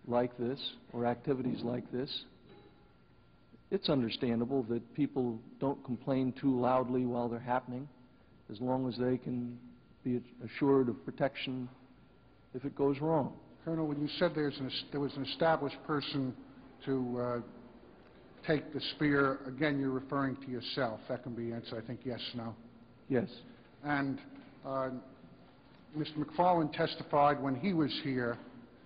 like 0.07 0.35
this, 0.37 0.59
or 0.93 1.05
activities 1.05 1.61
like 1.63 1.91
this, 1.91 2.09
it's 3.69 3.89
understandable 3.89 4.63
that 4.63 4.95
people 4.95 5.37
don't 5.59 5.83
complain 5.83 6.33
too 6.39 6.57
loudly 6.59 7.05
while 7.05 7.27
they're 7.27 7.39
happening, 7.39 7.87
as 8.49 8.61
long 8.61 8.87
as 8.87 8.97
they 8.97 9.17
can 9.17 9.59
be 10.07 10.21
assured 10.45 10.89
of 10.89 11.05
protection 11.05 11.67
if 12.53 12.63
it 12.63 12.75
goes 12.75 12.99
wrong. 13.01 13.33
Colonel, 13.65 13.87
when 13.87 14.01
you 14.01 14.07
said 14.19 14.31
there's 14.33 14.57
an, 14.59 14.71
there 14.91 15.01
was 15.01 15.13
an 15.15 15.25
established 15.25 15.77
person 15.85 16.33
to 16.85 17.19
uh, 17.19 17.39
take 18.45 18.73
the 18.73 18.79
spear, 18.95 19.39
again, 19.45 19.79
you're 19.79 19.91
referring 19.91 20.37
to 20.37 20.49
yourself. 20.49 20.99
That 21.09 21.23
can 21.23 21.33
be 21.33 21.51
answered, 21.51 21.83
I 21.83 21.85
think, 21.85 22.01
yes, 22.05 22.21
no. 22.35 22.55
Yes, 23.09 23.27
And 23.83 24.19
uh, 24.65 24.89
Mr. 25.97 26.17
McFarlane 26.17 26.71
testified 26.73 27.41
when 27.41 27.55
he 27.55 27.73
was 27.73 27.91
here, 28.03 28.37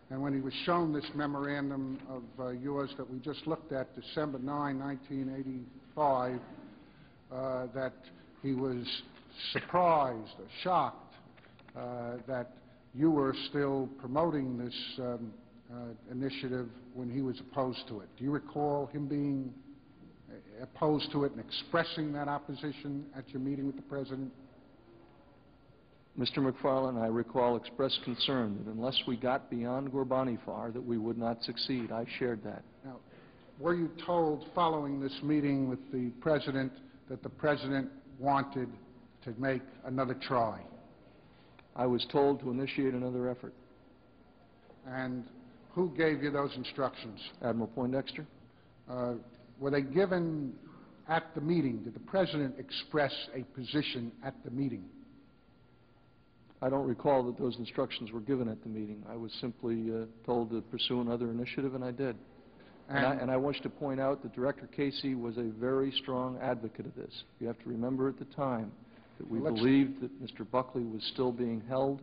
and 0.10 0.22
when 0.22 0.34
he 0.34 0.42
was 0.42 0.54
shown 0.66 0.94
this 0.94 1.06
memorandum 1.16 2.00
of 2.10 2.24
uh, 2.40 2.50
yours 2.50 2.90
that 2.98 3.10
we 3.10 3.20
just 3.20 3.46
looked 3.48 3.72
at, 3.72 3.96
December 4.00 4.40
9, 4.40 4.80
1985, 4.80 6.40
uh, 7.32 7.68
that 7.74 7.94
he 8.42 8.54
was 8.54 8.86
surprised 9.54 10.34
or 10.40 10.46
shocked 10.64 11.01
that 11.76 12.52
you 12.94 13.10
were 13.10 13.36
still 13.50 13.90
promoting 14.00 14.58
this 14.58 14.76
um, 15.00 15.34
uh, 15.72 15.76
initiative 16.12 16.68
when 16.94 17.10
he 17.10 17.22
was 17.22 17.40
opposed 17.40 17.88
to 17.88 18.02
it. 18.02 18.10
Do 18.18 18.24
you 18.24 18.32
recall 18.32 18.88
him 18.88 19.08
being 19.08 19.54
uh, 20.30 20.64
opposed 20.64 21.12
to 21.14 21.24
it 21.24 21.32
and 21.32 21.40
expressing 21.40 22.12
that 22.14 22.28
opposition 22.28 23.06
at 23.18 23.30
your 23.30 23.42
meeting 23.42 23.66
with 23.66 23.78
the 23.78 23.82
President? 23.84 24.32
Mr. 26.20 26.40
McFarlane, 26.40 27.02
I 27.02 27.08
recall 27.08 27.56
expressed 27.56 28.02
concern 28.04 28.58
that 28.66 28.72
unless 28.72 29.00
we 29.08 29.16
got 29.16 29.50
beyond 29.50 29.94
Ghorbanifar, 29.94 30.74
that 30.74 30.84
we 30.86 30.98
would 30.98 31.18
not 31.18 31.42
succeed. 31.44 31.92
I 31.92 32.06
shared 32.20 32.44
that. 32.44 32.64
Now, 32.84 32.98
were 33.60 33.74
you 33.74 33.90
told 34.06 34.46
following 34.54 35.00
this 35.00 35.18
meeting 35.24 35.70
with 35.70 35.80
the 35.94 36.10
President 36.20 36.74
that 37.08 37.24
the 37.24 37.30
President 37.30 37.90
wanted 38.20 38.68
to 39.24 39.34
make 39.38 39.62
another 39.86 40.16
try? 40.16 40.60
I 41.76 41.86
was 41.86 42.06
told 42.12 42.40
to 42.42 42.52
initiate 42.52 42.94
another 42.94 43.30
effort. 43.30 43.54
And 44.88 45.24
who 45.74 45.90
gave 45.96 46.22
you 46.24 46.32
those 46.32 46.52
instructions? 46.56 47.20
Admiral 47.44 47.68
Poindexter? 47.68 48.26
Uh, 48.90 49.14
Were 49.60 49.72
they 49.72 49.82
given 49.82 50.54
at 51.08 51.34
the 51.36 51.42
meeting? 51.42 51.84
Did 51.84 51.94
the 51.94 52.00
President 52.00 52.56
express 52.58 53.14
a 53.36 53.44
position 53.56 54.12
at 54.24 54.34
the 54.44 54.52
meeting? 54.52 54.84
I 56.62 56.70
don't 56.70 56.88
recall 56.88 57.24
that 57.24 57.38
those 57.40 57.58
instructions 57.58 58.12
were 58.12 58.20
given 58.20 58.48
at 58.48 58.62
the 58.64 58.70
meeting. 58.70 59.04
I 59.10 59.16
was 59.16 59.32
simply 59.42 59.92
uh, 59.92 60.06
told 60.26 60.52
to 60.52 60.62
pursue 60.62 61.02
another 61.02 61.32
initiative, 61.32 61.74
and 61.74 61.84
I 61.84 61.92
did. 61.92 62.16
And 62.90 63.06
I, 63.06 63.12
And- 63.14 63.22
and 63.22 63.32
I 63.32 63.38
wish 63.38 63.60
to 63.62 63.70
point 63.70 64.00
out 64.00 64.22
that 64.24 64.34
Director 64.36 64.68
Casey 64.68 65.16
was 65.16 65.38
a 65.38 65.44
very 65.60 65.92
strong 66.04 66.38
advocate 66.40 66.86
of 66.86 66.94
this. 66.96 67.24
You 67.40 67.48
have 67.48 67.58
to 67.64 67.70
remember 67.70 68.10
at 68.10 68.20
the 68.20 68.26
time 68.26 68.72
that 69.22 69.30
we 69.30 69.40
believed 69.40 70.02
that 70.02 70.22
Mr. 70.22 70.50
Buckley 70.50 70.84
was 70.84 71.04
still 71.14 71.32
being 71.32 71.62
held, 71.68 72.02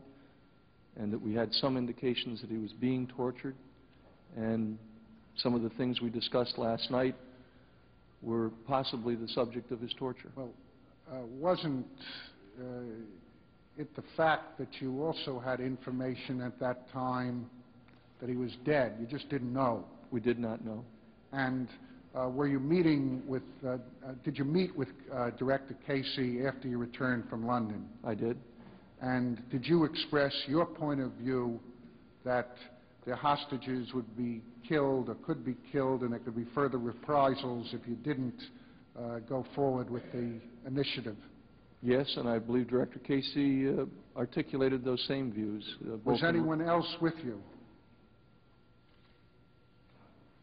and 0.96 1.12
that 1.12 1.20
we 1.20 1.34
had 1.34 1.52
some 1.54 1.76
indications 1.76 2.40
that 2.40 2.50
he 2.50 2.58
was 2.58 2.72
being 2.80 3.08
tortured, 3.08 3.56
and 4.36 4.78
some 5.36 5.54
of 5.54 5.62
the 5.62 5.70
things 5.70 6.00
we 6.00 6.10
discussed 6.10 6.58
last 6.58 6.90
night 6.90 7.16
were 8.22 8.50
possibly 8.66 9.16
the 9.16 9.28
subject 9.28 9.72
of 9.72 9.80
his 9.80 9.92
torture. 9.98 10.30
Well, 10.36 10.50
uh, 11.10 11.26
wasn't 11.26 11.86
uh, 12.60 12.64
it 13.76 13.94
the 13.96 14.04
fact 14.16 14.58
that 14.58 14.68
you 14.80 15.02
also 15.02 15.40
had 15.40 15.60
information 15.60 16.40
at 16.40 16.58
that 16.60 16.90
time 16.92 17.50
that 18.20 18.28
he 18.28 18.36
was 18.36 18.52
dead? 18.64 18.96
You 19.00 19.06
just 19.06 19.28
didn't 19.28 19.52
know? 19.52 19.84
We 20.12 20.20
did 20.20 20.38
not 20.38 20.64
know. 20.64 20.84
And 21.32 21.68
were 22.14 22.46
you 22.46 22.58
meeting 22.58 23.22
with, 23.26 23.42
uh, 23.64 23.70
uh, 23.70 23.76
did 24.24 24.38
you 24.38 24.44
meet 24.44 24.76
with 24.76 24.88
uh, 25.12 25.30
Director 25.30 25.76
Casey 25.86 26.44
after 26.46 26.68
you 26.68 26.78
returned 26.78 27.28
from 27.28 27.46
London? 27.46 27.88
I 28.04 28.14
did. 28.14 28.38
And 29.00 29.42
did 29.50 29.64
you 29.66 29.84
express 29.84 30.32
your 30.46 30.66
point 30.66 31.00
of 31.00 31.12
view 31.12 31.60
that 32.24 32.56
the 33.06 33.14
hostages 33.14 33.92
would 33.94 34.16
be 34.16 34.42
killed 34.68 35.08
or 35.08 35.14
could 35.16 35.44
be 35.44 35.56
killed 35.72 36.02
and 36.02 36.12
there 36.12 36.18
could 36.18 36.36
be 36.36 36.46
further 36.54 36.78
reprisals 36.78 37.68
if 37.72 37.86
you 37.86 37.94
didn't 37.96 38.42
uh, 38.98 39.20
go 39.20 39.46
forward 39.54 39.88
with 39.88 40.02
the 40.12 40.40
initiative. 40.66 41.16
Yes, 41.80 42.12
and 42.16 42.28
I 42.28 42.40
believe 42.40 42.68
Director 42.68 42.98
Casey 42.98 43.68
uh, 43.68 43.84
articulated 44.16 44.84
those 44.84 45.02
same 45.06 45.32
views. 45.32 45.64
uh, 45.86 45.96
Was 46.04 46.24
anyone 46.24 46.60
else 46.60 46.96
with 47.00 47.14
you? 47.24 47.40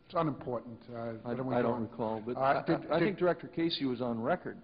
It's 0.06 0.14
unimportant. 0.16 0.80
uh, 0.94 1.00
I 1.26 1.34
we 1.34 1.56
I 1.56 1.62
don't 1.62 1.82
recall, 1.82 2.22
but 2.26 2.38
Uh, 2.38 2.42
I- 2.42 2.62
did- 2.62 2.92
I 2.92 2.96
I 2.98 3.00
think 3.00 3.18
Director 3.18 3.48
Casey 3.48 3.86
was 3.86 4.02
on 4.02 4.22
record. 4.22 4.58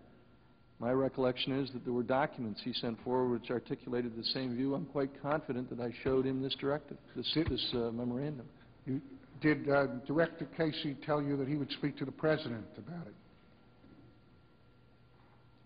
My 0.80 0.92
recollection 0.94 1.52
is 1.54 1.72
that 1.74 1.84
there 1.84 1.94
were 1.94 2.04
documents 2.04 2.62
he 2.64 2.74
sent 2.74 3.00
forward 3.02 3.30
which 3.40 3.52
articulated 3.52 4.16
the 4.16 4.24
same 4.24 4.56
view. 4.56 4.74
I'm 4.76 4.86
quite 4.88 5.10
confident 5.22 5.70
that 5.70 5.80
I 5.80 5.92
showed 6.04 6.26
him 6.26 6.42
this 6.42 6.56
directive, 6.56 6.98
this 7.16 7.32
Did- 7.34 7.48
this 7.48 7.74
uh, 7.74 7.92
memorandum. 7.92 8.48
You- 8.86 9.02
Did 9.42 9.68
uh, 9.70 9.88
Director 10.06 10.46
Casey 10.56 10.94
tell 10.96 11.22
you 11.22 11.36
that 11.38 11.48
he 11.48 11.56
would 11.56 11.72
speak 11.72 11.98
to 11.98 12.06
the 12.06 12.12
President 12.12 12.66
about 12.78 13.08
it? 13.08 13.16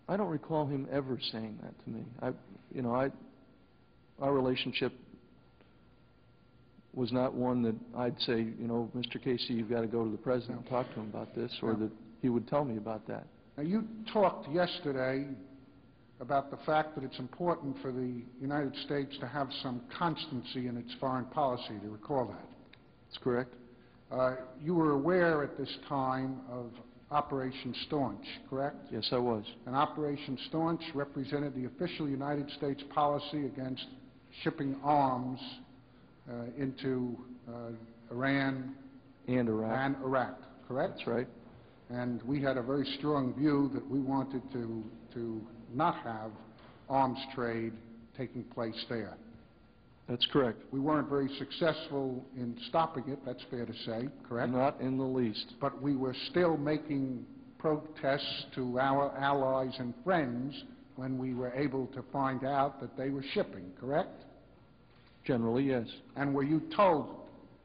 I 0.08 0.16
don't 0.16 0.28
recall 0.30 0.66
him 0.66 0.86
ever 0.90 1.18
saying 1.20 1.58
that 1.62 1.78
to 1.84 1.90
me. 1.90 2.04
I, 2.22 2.32
you 2.72 2.80
know, 2.82 2.94
I, 2.94 3.10
our 4.20 4.32
relationship 4.32 4.92
was 6.96 7.12
not 7.12 7.34
one 7.34 7.62
that 7.62 7.76
I'd 7.96 8.18
say, 8.22 8.38
you 8.38 8.66
know, 8.66 8.90
Mr. 8.96 9.22
Casey, 9.22 9.52
you've 9.52 9.70
got 9.70 9.82
to 9.82 9.86
go 9.86 10.02
to 10.02 10.10
the 10.10 10.16
President 10.16 10.60
and 10.60 10.68
talk 10.68 10.88
to 10.94 11.00
him 11.00 11.10
about 11.10 11.34
this, 11.34 11.52
or 11.62 11.74
that 11.74 11.90
he 12.22 12.30
would 12.30 12.48
tell 12.48 12.64
me 12.64 12.78
about 12.78 13.06
that. 13.06 13.26
Now, 13.56 13.62
you 13.62 13.84
talked 14.12 14.50
yesterday 14.50 15.26
about 16.20 16.50
the 16.50 16.56
fact 16.64 16.94
that 16.94 17.04
it's 17.04 17.18
important 17.18 17.76
for 17.82 17.92
the 17.92 18.22
United 18.40 18.74
States 18.86 19.14
to 19.20 19.26
have 19.26 19.48
some 19.62 19.82
constancy 19.96 20.66
in 20.68 20.78
its 20.78 20.90
foreign 20.98 21.26
policy. 21.26 21.74
Do 21.80 21.86
you 21.86 21.92
recall 21.92 22.24
that? 22.26 22.48
That's 23.08 23.22
correct? 23.22 23.54
Uh, 24.10 24.36
You 24.64 24.74
were 24.74 24.92
aware 24.92 25.42
at 25.42 25.58
this 25.58 25.72
time 25.88 26.40
of 26.50 26.70
Operation 27.10 27.74
Staunch, 27.86 28.24
correct? 28.48 28.76
Yes, 28.90 29.06
I 29.12 29.18
was. 29.18 29.44
And 29.66 29.76
Operation 29.76 30.38
Staunch 30.48 30.82
represented 30.94 31.54
the 31.54 31.66
official 31.66 32.08
United 32.08 32.50
States 32.52 32.82
policy 32.94 33.44
against 33.44 33.84
shipping 34.42 34.76
arms 34.82 35.38
into 36.58 37.16
uh, 37.48 37.70
Iran 38.10 38.74
And 39.28 39.48
Iraq. 39.48 39.78
and 39.78 39.96
Iraq, 40.04 40.38
correct? 40.68 40.94
That's 40.98 41.06
right. 41.06 41.28
And 41.90 42.22
we 42.22 42.42
had 42.42 42.56
a 42.56 42.62
very 42.62 42.86
strong 42.98 43.34
view 43.34 43.70
that 43.74 43.88
we 43.88 44.00
wanted 44.00 44.42
to, 44.52 44.84
to 45.14 45.40
not 45.72 45.96
have 46.02 46.30
arms 46.88 47.18
trade 47.34 47.72
taking 48.16 48.42
place 48.44 48.84
there. 48.88 49.16
That's 50.08 50.26
correct. 50.32 50.62
We 50.70 50.78
weren't 50.80 51.08
very 51.08 51.28
successful 51.38 52.24
in 52.36 52.56
stopping 52.68 53.04
it, 53.08 53.18
that's 53.26 53.42
fair 53.50 53.66
to 53.66 53.72
say, 53.84 54.08
correct? 54.28 54.52
Not 54.52 54.80
in 54.80 54.98
the 54.98 55.04
least. 55.04 55.54
But 55.60 55.82
we 55.82 55.96
were 55.96 56.14
still 56.30 56.56
making 56.56 57.24
protests 57.58 58.46
to 58.54 58.78
our 58.78 59.16
allies 59.18 59.74
and 59.78 59.92
friends 60.04 60.54
when 60.94 61.18
we 61.18 61.34
were 61.34 61.52
able 61.54 61.86
to 61.88 62.02
find 62.12 62.44
out 62.44 62.80
that 62.80 62.96
they 62.96 63.10
were 63.10 63.24
shipping, 63.34 63.72
correct? 63.80 64.22
Generally, 65.26 65.64
yes. 65.64 65.86
And 66.16 66.34
were 66.34 66.44
you 66.44 66.62
told 66.74 67.08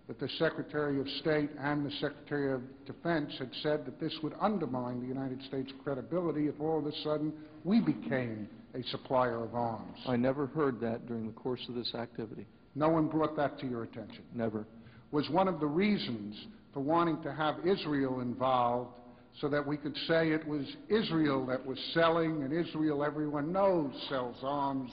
that 0.08 0.20
the 0.20 0.30
Secretary 0.40 1.00
of 1.00 1.08
State 1.22 1.52
and 1.60 1.86
the 1.86 1.92
Secretary 2.02 2.52
of 2.52 2.62
Defense 2.86 3.34
had 3.38 3.52
said 3.62 3.86
that 3.86 4.00
this 4.00 4.14
would 4.24 4.34
undermine 4.42 5.00
the 5.00 5.08
United 5.08 5.42
States' 5.44 5.72
credibility 5.84 6.48
if 6.48 6.60
all 6.60 6.80
of 6.80 6.86
a 6.86 6.96
sudden 7.04 7.32
we 7.64 7.80
became 7.80 8.50
a 8.74 8.84
supplier 8.84 9.44
of 9.44 9.54
arms? 9.54 9.98
I 10.08 10.16
never 10.16 10.48
heard 10.48 10.80
that 10.82 11.06
during 11.06 11.28
the 11.28 11.34
course 11.34 11.62
of 11.70 11.76
this 11.76 11.94
activity. 11.94 12.48
No 12.76 12.90
one 12.90 13.08
brought 13.08 13.36
that 13.36 13.60
to 13.60 13.68
your 13.68 13.84
attention. 13.84 14.24
Never. 14.34 14.66
Was 15.12 15.30
one 15.30 15.48
of 15.48 15.60
the 15.60 15.68
reasons 15.68 16.36
for 16.74 16.80
wanting 16.80 17.22
to 17.24 17.34
have 17.34 17.56
Israel 17.66 18.22
involved 18.22 18.92
so 19.40 19.50
that 19.50 19.66
we 19.66 19.78
could 19.78 19.96
say 20.08 20.32
it 20.32 20.46
was 20.48 20.66
Israel 20.90 21.46
that 21.46 21.66
was 21.66 21.78
selling, 21.94 22.44
and 22.44 22.54
Israel, 22.54 23.04
everyone 23.04 23.52
knows, 23.52 23.92
sells 24.10 24.38
arms. 24.44 24.92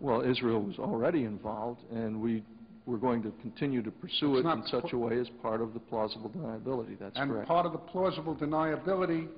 Well, 0.00 0.22
Israel 0.22 0.62
was 0.62 0.78
already 0.78 1.24
involved, 1.24 1.80
and 1.90 2.20
we 2.20 2.44
were 2.86 2.98
going 2.98 3.22
to 3.22 3.32
continue 3.42 3.82
to 3.82 3.90
pursue 3.90 4.36
It's 4.36 4.46
it 4.46 4.50
in 4.50 4.60
not 4.60 4.68
such 4.68 4.92
a 4.92 4.98
way 4.98 5.18
as 5.18 5.28
part 5.42 5.60
of 5.60 5.74
the 5.74 5.80
plausible 5.80 6.30
deniability. 6.30 6.98
That's 6.98 7.18
And 7.18 7.30
correct. 7.30 7.48
part 7.48 7.66
of 7.66 7.72
the 7.72 7.78
plausible 7.78 8.34
deniability 8.34 9.28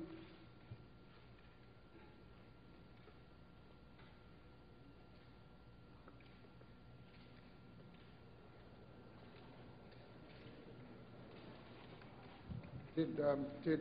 Did, 12.95 13.19
um, 13.21 13.45
did 13.63 13.79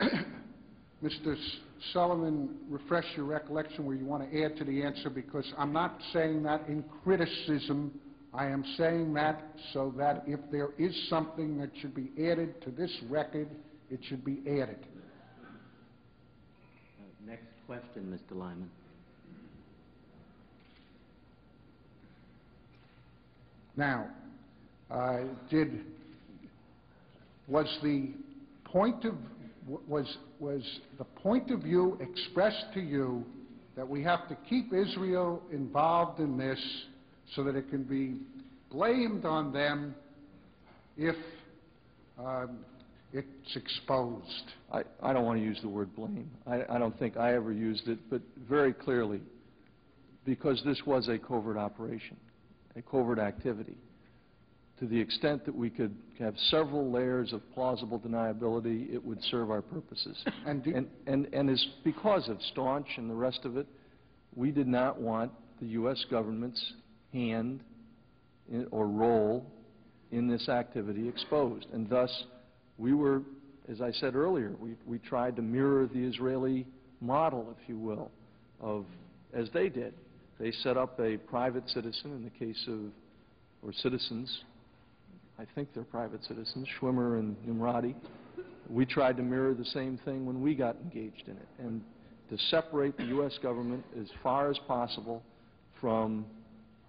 Mr. 1.04 1.36
Sullivan 1.92 2.56
refresh 2.68 3.04
your 3.16 3.26
recollection 3.26 3.84
where 3.84 3.96
you 3.96 4.04
want 4.04 4.30
to 4.30 4.44
add 4.44 4.56
to 4.56 4.64
the 4.64 4.82
answer? 4.82 5.10
Because 5.10 5.50
I'm 5.58 5.72
not 5.72 6.00
saying 6.12 6.42
that 6.44 6.66
in 6.68 6.84
criticism. 7.04 7.92
I 8.32 8.46
am 8.46 8.64
saying 8.76 9.14
that 9.14 9.42
so 9.72 9.94
that 9.96 10.24
if 10.26 10.40
there 10.50 10.70
is 10.78 10.94
something 11.08 11.58
that 11.58 11.70
should 11.80 11.94
be 11.94 12.10
added 12.30 12.60
to 12.62 12.70
this 12.70 12.90
record, 13.08 13.48
it 13.90 14.00
should 14.08 14.24
be 14.24 14.40
added. 14.46 14.78
Uh, 15.42 15.46
Next 17.26 17.46
question, 17.66 18.18
Mr. 18.18 18.36
Liman. 18.36 18.70
Now, 23.76 24.08
uh, 24.90 25.18
did, 25.50 25.84
was 27.46 27.66
the 27.82 28.10
point 28.64 29.04
of, 29.04 29.14
was, 29.88 30.16
was 30.40 30.62
the 30.98 31.04
point 31.04 31.50
of 31.50 31.62
view 31.62 31.98
expressed 32.00 32.66
to 32.74 32.80
you 32.80 33.24
that 33.76 33.88
we 33.88 34.02
have 34.02 34.28
to 34.28 34.36
keep 34.48 34.72
Israel 34.72 35.42
involved 35.52 36.20
in 36.20 36.36
this 36.36 36.60
so 37.34 37.44
that 37.44 37.56
it 37.56 37.68
can 37.70 37.82
be 37.82 38.18
blamed 38.70 39.24
on 39.24 39.52
them 39.52 39.94
if 40.96 41.16
um, 42.18 42.58
it's 43.12 43.56
exposed? 43.56 44.24
I, 44.72 44.82
I 45.02 45.12
don't 45.12 45.24
want 45.24 45.38
to 45.38 45.44
use 45.44 45.58
the 45.62 45.68
word 45.68 45.94
blame. 45.94 46.30
I, 46.46 46.62
I 46.68 46.78
don't 46.78 46.98
think 46.98 47.16
I 47.16 47.34
ever 47.34 47.52
used 47.52 47.88
it, 47.88 47.98
but 48.10 48.22
very 48.48 48.72
clearly, 48.72 49.20
because 50.24 50.62
this 50.64 50.80
was 50.86 51.08
a 51.08 51.18
covert 51.18 51.56
operation, 51.56 52.16
a 52.76 52.82
covert 52.82 53.18
activity, 53.18 53.76
to 54.78 54.86
the 54.86 54.98
extent 55.00 55.44
that 55.46 55.54
we 55.54 55.70
could 55.70 55.94
have 56.18 56.34
several 56.50 56.90
layers 56.90 57.32
of 57.32 57.40
plausible 57.54 57.98
deniability, 57.98 58.92
it 58.92 59.02
would 59.02 59.22
serve 59.24 59.50
our 59.50 59.62
purposes. 59.62 60.22
And 60.46 60.62
do- 60.62 60.74
And, 60.74 60.86
and, 61.06 61.28
and 61.32 61.48
is 61.50 61.66
because 61.82 62.28
of 62.28 62.38
staunch 62.52 62.86
and 62.96 63.08
the 63.08 63.14
rest 63.14 63.40
of 63.44 63.56
it, 63.56 63.66
we 64.34 64.50
did 64.50 64.66
not 64.68 65.00
want 65.00 65.32
the 65.60 65.66
U.S. 65.68 66.04
government's 66.10 66.62
hand 67.12 67.60
in- 68.52 68.66
or 68.70 68.86
role 68.86 69.46
in 70.12 70.28
this 70.28 70.48
activity 70.48 71.08
exposed. 71.08 71.66
And 71.72 71.88
thus, 71.88 72.24
we 72.76 72.92
were, 72.92 73.22
as 73.70 73.80
I 73.80 73.92
said 73.92 74.14
earlier, 74.14 74.52
we, 74.60 74.76
we 74.86 74.98
tried 74.98 75.36
to 75.36 75.42
mirror 75.42 75.86
the 75.86 76.04
Israeli 76.04 76.66
model, 77.00 77.54
if 77.58 77.68
you 77.68 77.78
will, 77.78 78.10
of, 78.60 78.84
as 79.32 79.48
they 79.54 79.70
did. 79.70 79.94
They 80.38 80.52
set 80.52 80.76
up 80.76 81.00
a 81.00 81.16
private 81.16 81.66
citizen 81.70 82.12
in 82.12 82.24
the 82.24 82.30
case 82.30 82.62
of, 82.68 82.80
or 83.62 83.72
citizens, 83.72 84.42
I 85.38 85.44
think 85.54 85.68
they're 85.74 85.84
private 85.84 86.24
citizens, 86.24 86.66
Schwimmer 86.80 87.18
and 87.18 87.36
Nimrodi. 87.46 87.94
We 88.68 88.86
tried 88.86 89.16
to 89.18 89.22
mirror 89.22 89.54
the 89.54 89.64
same 89.66 89.98
thing 90.04 90.26
when 90.26 90.40
we 90.40 90.54
got 90.54 90.76
engaged 90.76 91.24
in 91.28 91.36
it, 91.36 91.48
and 91.58 91.82
to 92.30 92.38
separate 92.50 92.96
the 92.96 93.04
U.S. 93.04 93.38
government 93.42 93.84
as 94.00 94.08
far 94.22 94.50
as 94.50 94.58
possible 94.66 95.22
from 95.80 96.26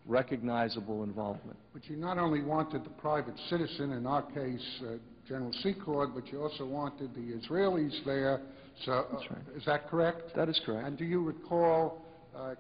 recognizable 0.06 1.04
involvement. 1.04 1.58
But 1.74 1.86
you 1.90 1.98
not 1.98 2.18
only 2.18 2.42
wanted 2.42 2.84
the 2.86 2.90
private 2.90 3.36
citizen, 3.50 3.92
in 3.92 4.08
our 4.08 4.24
case, 4.24 4.66
uh, 4.82 4.94
General 5.28 5.52
Secord, 5.62 6.16
but 6.16 6.28
you 6.32 6.42
also 6.42 6.66
wanted 6.66 7.14
the 7.14 7.38
Israelis 7.38 7.94
there, 8.06 8.42
so, 8.86 8.92
uh, 8.92 9.04
That's 9.12 9.32
right. 9.32 9.58
is 9.58 9.66
that 9.66 9.90
correct? 9.90 10.36
That 10.36 10.50
is 10.50 10.60
correct. 10.66 10.88
And 10.88 10.98
do 10.98 11.04
you 11.04 11.22
recall 11.22 12.06
uh, 12.36 12.40
uh, 12.40 12.54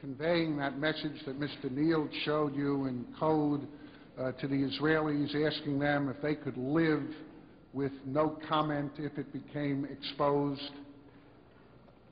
conveying 0.00 0.56
that 0.58 0.78
message 0.78 1.24
that 1.26 1.40
Mr. 1.40 1.70
Neal 1.70 2.08
showed 2.24 2.54
you 2.54 2.86
in 2.86 3.06
code 3.18 3.66
uh, 4.18 4.32
to 4.32 4.46
the 4.48 4.54
Israelis, 4.54 5.34
asking 5.50 5.78
them 5.78 6.08
if 6.08 6.20
they 6.22 6.34
could 6.34 6.56
live 6.56 7.02
with 7.72 7.92
no 8.06 8.38
comment 8.48 8.92
if 8.98 9.18
it 9.18 9.32
became 9.32 9.84
exposed? 9.90 10.70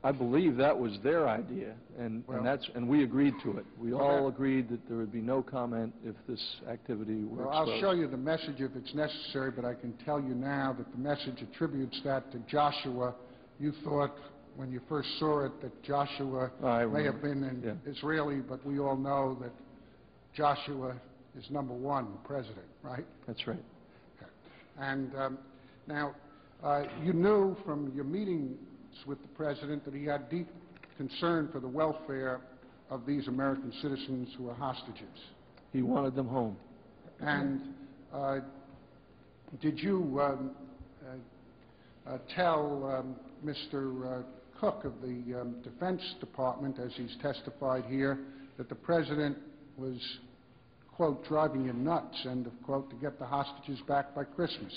I 0.05 0.11
believe 0.11 0.57
that 0.57 0.77
was 0.77 0.99
their 1.01 1.29
idea, 1.29 1.75
and, 1.97 2.25
Well- 2.27 2.39
and 2.39 2.45
that's, 2.45 2.67
and 2.75 2.89
we 2.89 3.03
agreed 3.03 3.35
to 3.43 3.57
it. 3.57 3.65
We 3.79 3.93
Well, 3.93 4.01
all 4.01 4.27
agreed 4.27 4.67
that 4.67 4.85
there 4.89 4.97
would 4.97 5.13
be 5.13 5.21
no 5.21 5.41
comment 5.41 5.93
if 6.03 6.15
this 6.27 6.41
activity 6.69 7.23
were 7.23 7.45
Well, 7.45 7.61
exposed. 7.61 7.71
I'll 7.71 7.79
show 7.79 7.91
you 7.97 8.07
the 8.07 8.17
message 8.17 8.59
if 8.59 8.75
it's 8.75 8.93
necessary, 8.93 9.51
but 9.51 9.63
I 9.63 9.73
can 9.75 9.93
tell 10.03 10.19
you 10.19 10.35
now 10.35 10.73
that 10.77 10.91
the 10.91 10.97
message 10.97 11.41
attributes 11.41 12.01
that 12.03 12.29
to 12.33 12.39
Joshua. 12.49 13.15
You 13.59 13.71
thought, 13.85 14.11
when 14.57 14.73
you 14.73 14.81
first 14.89 15.07
saw 15.19 15.45
it, 15.45 15.61
that 15.61 15.81
Joshua 15.83 16.51
I 16.61 16.85
may 16.85 17.05
have 17.05 17.21
been 17.21 17.41
an 17.43 17.61
yeah. 17.63 17.89
Israeli, 17.89 18.41
but 18.41 18.65
we 18.65 18.79
all 18.79 18.97
know 18.97 19.37
that 19.41 19.51
Joshua 20.35 20.95
is 21.37 21.49
number 21.49 21.73
one 21.73 22.07
president, 22.23 22.65
right? 22.83 23.05
That's 23.27 23.47
right. 23.47 23.63
And 24.79 25.15
um, 25.15 25.37
now, 25.87 26.15
Uh, 26.63 26.85
You 27.03 27.11
knew 27.11 27.57
from 27.65 27.91
your 27.93 28.05
meetings 28.05 28.57
with 29.05 29.21
the 29.21 29.27
President 29.35 29.83
that 29.83 29.93
he 29.93 30.05
had 30.05 30.29
deep 30.29 30.47
concern 30.97 31.49
for 31.51 31.59
the 31.59 31.67
welfare 31.67 32.39
of 32.89 33.05
these 33.05 33.27
American 33.27 33.73
citizens 33.81 34.29
who 34.37 34.47
are 34.49 34.55
hostages. 34.55 35.17
He 35.73 35.81
wanted 35.81 36.15
them 36.15 36.27
home. 36.27 36.55
And 37.19 37.61
uh, 38.13 38.39
did 39.61 39.77
you 39.77 40.21
um, 40.21 40.51
uh, 41.05 42.11
uh, 42.11 42.17
tell 42.33 42.85
um, 42.85 43.15
Mr. 43.43 44.21
uh, 44.21 44.23
Cook 44.59 44.85
of 44.85 44.93
the 45.01 45.41
um, 45.41 45.55
Defense 45.63 46.01
Department, 46.21 46.79
as 46.79 46.91
he's 46.95 47.15
testified 47.21 47.83
here, 47.89 48.19
that 48.57 48.69
the 48.69 48.75
President 48.75 49.37
was, 49.77 49.97
quote, 50.95 51.23
"driving 51.25 51.65
you 51.65 51.73
nuts," 51.73 52.25
end 52.25 52.47
of 52.47 52.53
quote, 52.63 52.89
to 52.89 52.95
get 52.97 53.19
the 53.19 53.25
hostages 53.25 53.79
back 53.87 54.13
by 54.15 54.23
Christmas? 54.23 54.73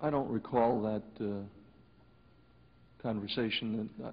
I 0.00 0.10
don't 0.10 0.30
recall 0.30 0.80
that 0.82 1.24
uh, 1.24 1.42
conversation. 3.02 3.90
That, 3.98 4.06
uh, 4.06 4.12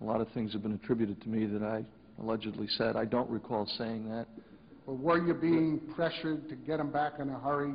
A 0.00 0.04
lot 0.04 0.20
of 0.20 0.28
things 0.28 0.52
have 0.52 0.62
been 0.62 0.74
attributed 0.74 1.20
to 1.22 1.28
me 1.28 1.46
that 1.46 1.62
I 1.62 1.84
allegedly 2.20 2.66
said. 2.68 2.96
I 2.96 3.04
don't 3.04 3.30
recall 3.30 3.66
saying 3.78 4.08
that. 4.08 4.26
Or 4.86 4.94
were 4.94 5.24
you 5.24 5.34
being 5.34 5.80
pressured 5.94 6.48
to 6.48 6.56
get 6.56 6.78
them 6.78 6.90
back 6.90 7.14
in 7.18 7.28
a 7.28 7.38
hurry? 7.38 7.74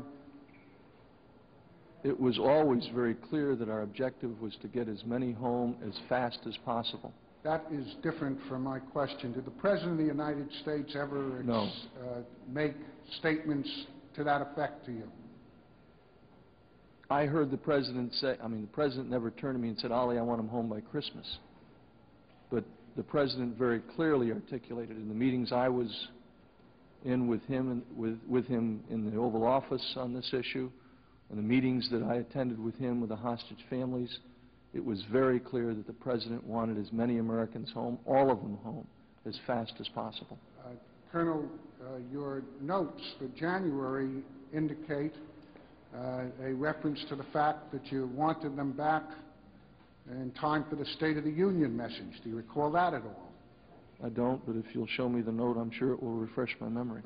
It 2.03 2.19
was 2.19 2.37
always 2.37 2.85
very 2.93 3.13
clear 3.13 3.55
that 3.55 3.69
our 3.69 3.81
objective 3.83 4.41
was 4.41 4.53
to 4.61 4.67
get 4.67 4.89
as 4.89 5.03
many 5.05 5.31
home 5.31 5.77
as 5.87 5.93
fast 6.09 6.39
as 6.45 6.57
possible. 6.65 7.13
That 7.43 7.65
is 7.73 7.85
different 8.01 8.39
from 8.47 8.63
my 8.63 8.79
question. 8.79 9.33
Did 9.33 9.45
the 9.45 9.51
President 9.51 9.93
of 9.93 9.97
the 9.97 10.05
United 10.05 10.47
States 10.61 10.95
ever 10.95 11.43
No. 11.43 11.69
uh, 12.01 12.21
make 12.47 12.73
statements 13.19 13.69
to 14.15 14.23
that 14.23 14.41
effect 14.41 14.85
to 14.85 14.93
you? 14.93 15.11
I 17.09 17.25
heard 17.25 17.51
the 17.51 17.57
President 17.57 18.13
say, 18.15 18.37
I 18.41 18.47
mean, 18.47 18.61
the 18.61 18.67
President 18.67 19.09
never 19.09 19.29
turned 19.29 19.55
to 19.55 19.61
me 19.61 19.67
and 19.69 19.77
said, 19.77 19.91
Ollie, 19.91 20.17
I 20.17 20.21
want 20.21 20.39
him 20.39 20.47
home 20.47 20.69
by 20.69 20.79
Christmas. 20.79 21.37
But 22.49 22.63
the 22.95 23.03
President 23.03 23.57
very 23.57 23.81
clearly 23.95 24.31
articulated 24.31 24.95
in 24.95 25.09
the 25.09 25.13
meetings 25.13 25.51
I 25.51 25.67
was 25.67 26.07
in 27.03 27.27
with 27.27 27.43
him, 27.43 27.71
and 27.71 27.83
with, 27.97 28.19
with 28.27 28.47
him 28.47 28.81
in 28.89 29.09
the 29.11 29.17
Oval 29.17 29.45
Office 29.45 29.95
on 29.97 30.13
this 30.13 30.33
issue, 30.33 30.71
and 31.29 31.37
the 31.37 31.43
meetings 31.43 31.89
that 31.91 32.03
I 32.03 32.15
attended 32.15 32.57
with 32.57 32.75
him 32.77 33.01
with 33.01 33.09
the 33.09 33.17
hostage 33.17 33.57
families, 33.69 34.17
it 34.73 34.83
was 34.83 35.03
very 35.11 35.39
clear 35.39 35.73
that 35.73 35.87
the 35.87 35.93
President 35.93 36.43
wanted 36.45 36.79
as 36.79 36.91
many 36.91 37.19
Americans 37.19 37.71
home, 37.71 37.99
all 38.05 38.31
of 38.31 38.41
them 38.41 38.57
home, 38.63 38.87
as 39.25 39.37
fast 39.45 39.73
as 39.79 39.87
possible. 39.89 40.37
Uh, 40.59 40.69
Colonel, 41.11 41.47
uh, 41.81 41.97
your 42.11 42.43
notes 42.59 43.01
for 43.19 43.27
January 43.39 44.23
indicate 44.53 45.13
uh, 45.95 46.23
a 46.43 46.53
reference 46.53 47.03
to 47.09 47.15
the 47.15 47.25
fact 47.31 47.71
that 47.71 47.91
you 47.91 48.07
wanted 48.15 48.55
them 48.55 48.71
back 48.71 49.03
in 50.09 50.31
time 50.31 50.65
for 50.69 50.75
the 50.75 50.85
State 50.97 51.17
of 51.17 51.23
the 51.23 51.31
Union 51.31 51.77
message. 51.77 52.21
Do 52.23 52.29
you 52.29 52.35
recall 52.35 52.71
that 52.71 52.93
at 52.93 53.03
all? 53.03 53.31
I 54.03 54.09
don't, 54.09 54.45
but 54.45 54.55
if 54.55 54.65
you'll 54.73 54.87
show 54.87 55.07
me 55.07 55.21
the 55.21 55.31
note, 55.31 55.55
I'm 55.55 55.71
sure 55.71 55.93
it 55.93 56.01
will 56.01 56.15
refresh 56.15 56.55
my 56.59 56.67
memory. 56.67 57.03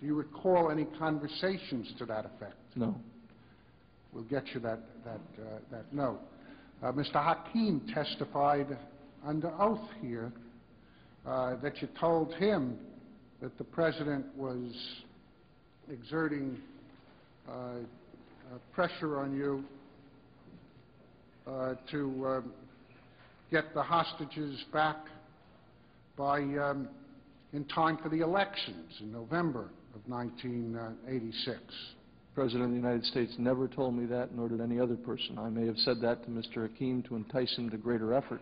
Do 0.00 0.06
you 0.06 0.14
recall 0.14 0.70
any 0.70 0.84
conversations 0.98 1.92
to 1.98 2.04
that 2.06 2.26
effect? 2.26 2.56
No. 2.76 2.94
We'll 4.14 4.24
get 4.24 4.44
you 4.54 4.60
that, 4.60 4.78
that, 5.04 5.20
uh, 5.42 5.58
that 5.72 5.92
note. 5.92 6.20
Uh, 6.80 6.92
Mr. 6.92 7.14
Hakim 7.14 7.82
testified 7.92 8.78
under 9.26 9.50
oath 9.60 9.88
here 10.00 10.32
uh, 11.26 11.56
that 11.56 11.82
you 11.82 11.88
told 11.98 12.32
him 12.34 12.78
that 13.42 13.58
the 13.58 13.64
President 13.64 14.24
was 14.36 14.72
exerting 15.90 16.58
uh, 17.48 17.52
uh, 17.52 18.58
pressure 18.72 19.18
on 19.18 19.34
you 19.34 19.64
uh, 21.46 21.74
to 21.90 22.26
um, 22.26 22.52
get 23.50 23.74
the 23.74 23.82
hostages 23.82 24.62
back 24.72 24.96
by, 26.16 26.38
um, 26.40 26.88
in 27.52 27.64
time 27.64 27.98
for 28.02 28.08
the 28.10 28.20
elections 28.20 28.92
in 29.00 29.10
November 29.10 29.70
of 29.94 30.00
1986. 30.06 31.58
President 32.34 32.64
of 32.64 32.70
the 32.70 32.76
United 32.76 33.04
States 33.04 33.32
never 33.38 33.68
told 33.68 33.94
me 33.94 34.06
that, 34.06 34.34
nor 34.34 34.48
did 34.48 34.60
any 34.60 34.80
other 34.80 34.96
person. 34.96 35.38
I 35.38 35.48
may 35.48 35.66
have 35.66 35.76
said 35.78 36.00
that 36.02 36.24
to 36.24 36.30
Mr. 36.30 36.68
Hakim 36.68 37.02
to 37.04 37.16
entice 37.16 37.56
him 37.56 37.70
to 37.70 37.76
greater 37.76 38.12
effort, 38.12 38.40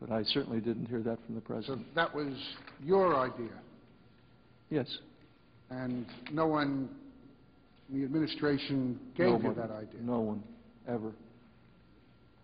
but 0.00 0.10
I 0.10 0.22
certainly 0.22 0.60
didn't 0.60 0.86
hear 0.86 1.02
that 1.02 1.18
from 1.26 1.34
the 1.34 1.40
President. 1.42 1.82
So 1.82 1.94
that 1.94 2.14
was 2.14 2.32
your 2.82 3.16
idea? 3.16 3.52
Yes. 4.70 4.86
And 5.70 6.06
no 6.32 6.46
one 6.46 6.88
in 7.90 7.98
the 7.98 8.04
administration 8.04 8.98
gave 9.14 9.26
you 9.26 9.32
nobody. 9.34 9.54
that 9.56 9.70
idea? 9.70 10.00
No 10.00 10.20
one, 10.20 10.42
ever. 10.88 11.12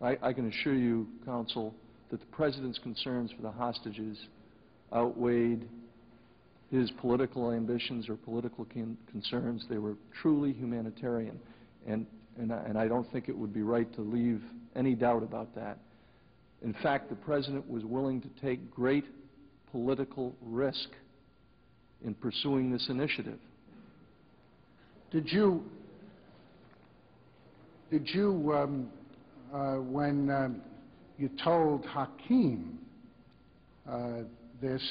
I, 0.02 0.18
I 0.22 0.32
can 0.34 0.48
assure 0.48 0.74
you, 0.74 1.06
Counsel, 1.24 1.74
that 2.10 2.20
the 2.20 2.26
President's 2.26 2.78
concerns 2.78 3.30
for 3.32 3.42
the 3.42 3.50
hostages 3.50 4.18
outweighed 4.92 5.66
his 6.70 6.90
political 7.00 7.52
ambitions 7.52 8.08
or 8.08 8.16
political 8.16 8.66
con- 8.66 8.98
concerns. 9.10 9.64
They 9.70 9.78
were 9.78 9.96
truly 10.20 10.52
humanitarian, 10.52 11.38
and, 11.86 12.06
and, 12.38 12.52
I, 12.52 12.58
and 12.66 12.78
I 12.78 12.88
don't 12.88 13.10
think 13.10 13.28
it 13.28 13.36
would 13.36 13.54
be 13.54 13.62
right 13.62 13.92
to 13.94 14.00
leave 14.00 14.42
any 14.76 14.94
doubt 14.94 15.22
about 15.22 15.54
that. 15.54 15.78
In 16.62 16.74
fact, 16.82 17.08
the 17.08 17.16
President 17.16 17.68
was 17.68 17.84
willing 17.84 18.20
to 18.20 18.28
take 18.42 18.70
great 18.70 19.04
political 19.70 20.34
risk 20.42 20.88
in 22.04 22.14
pursuing 22.14 22.70
this 22.70 22.86
initiative. 22.88 23.38
Did 25.10 25.30
you, 25.32 25.64
did 27.90 28.08
you, 28.12 28.52
um, 28.54 28.90
uh, 29.52 29.76
when 29.76 30.30
um, 30.30 30.60
you 31.16 31.30
told 31.42 31.86
Hakim 31.86 32.78
uh, 33.88 34.22
this, 34.60 34.82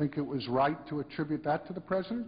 think 0.00 0.16
it 0.16 0.26
was 0.26 0.48
right 0.48 0.78
to 0.88 1.00
attribute 1.00 1.44
that 1.44 1.66
to 1.66 1.74
the 1.74 1.80
President? 1.80 2.26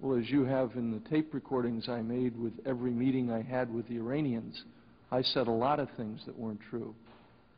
Well, 0.00 0.18
as 0.18 0.30
you 0.30 0.44
have 0.44 0.70
in 0.76 0.90
the 0.90 1.10
tape 1.10 1.34
recordings 1.34 1.90
I 1.90 2.00
made 2.00 2.34
with 2.40 2.54
every 2.64 2.90
meeting 2.90 3.30
I 3.30 3.42
had 3.42 3.72
with 3.72 3.86
the 3.86 3.96
Iranians, 3.96 4.62
I 5.10 5.20
said 5.20 5.46
a 5.46 5.52
lot 5.52 5.78
of 5.78 5.88
things 5.98 6.22
that 6.24 6.36
weren't 6.36 6.60
true. 6.70 6.94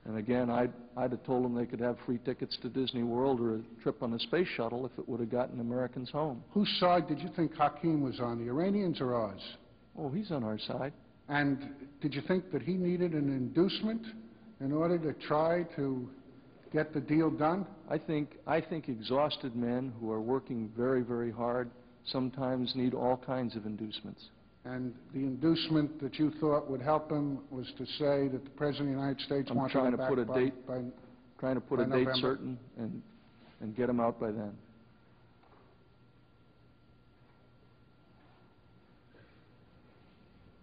And 0.07 0.19
again, 0.19 0.51
I'd, 0.51 0.73
I'd 0.97 1.13
have 1.13 1.23
told 1.25 1.45
them 1.45 1.55
they 1.55 1.67
could 1.67 1.79
have 1.79 1.97
free 2.05 2.19
tickets 2.25 2.59
to 2.63 2.69
Disney 2.69 3.05
World 3.05 3.41
or 3.41 3.55
a 3.55 3.61
trip 3.81 4.03
on 4.03 4.13
a 4.13 4.19
space 4.19 4.49
shuttle 4.57 4.85
if 4.85 4.93
it 4.99 5.09
would 5.09 5.21
have 5.21 5.31
gotten 5.31 5.61
Americans 5.61 6.11
home. 6.11 6.43
Whose 6.51 6.69
side 6.81 7.07
did 7.07 7.21
you 7.21 7.31
think 7.37 7.55
Hakim 7.55 8.03
was 8.03 8.19
on, 8.19 8.45
the 8.45 8.51
Iranians 8.51 9.01
or 9.01 9.15
ours? 9.15 9.41
Oh, 9.97 10.11
he's 10.11 10.33
on 10.33 10.43
our 10.43 10.59
side. 10.59 10.93
And 11.29 11.69
did 12.03 12.13
you 12.13 12.23
think 12.23 12.51
that 12.51 12.61
he 12.61 12.75
needed 12.75 13.13
an 13.13 13.29
inducement 13.29 14.03
in 14.61 14.73
order 14.73 14.99
to 14.99 15.13
try 15.27 15.63
to 15.77 16.11
get 16.75 16.93
the 16.93 17.01
deal 17.01 17.31
done? 17.31 17.65
I 17.89 17.97
think, 17.99 18.31
I 18.47 18.61
think 18.61 18.89
exhausted 18.89 19.55
men 19.55 19.93
who 20.01 20.11
are 20.11 20.21
working 20.21 20.71
very, 20.77 21.03
very 21.03 21.31
hard 21.31 21.71
sometimes 22.07 22.73
need 22.75 22.93
all 22.93 23.17
kinds 23.17 23.55
of 23.57 23.65
inducements. 23.65 24.21
And 24.65 24.93
the 25.13 25.21
inducement 25.21 26.01
that 26.03 26.19
you 26.19 26.33
thought 26.41 26.69
would 26.71 26.83
help 26.83 27.11
him 27.11 27.39
was 27.51 27.67
to 27.79 27.87
say 27.87 28.29
that 28.29 28.43
the 28.45 28.51
President 28.57 28.89
of 28.91 28.95
the 28.97 29.01
United 29.01 29.21
States 29.25 29.49
I'm 29.51 29.57
wanted 29.57 29.73
trying 29.73 29.93
him 29.93 29.99
to 29.99 30.07
put 30.09 30.19
a 30.19 30.25
by- 30.25 30.41
date- 30.41 30.67
by... 30.67 30.81
Trying 31.39 31.57
to 31.57 31.61
put 31.61 31.81
a 31.81 31.87
date 31.87 32.09
certain 32.15 32.59
and, 32.79 33.03
and 33.61 33.77
get 33.77 33.87
them 33.89 34.01
out 34.01 34.19
by 34.19 34.31
then. 34.31 34.53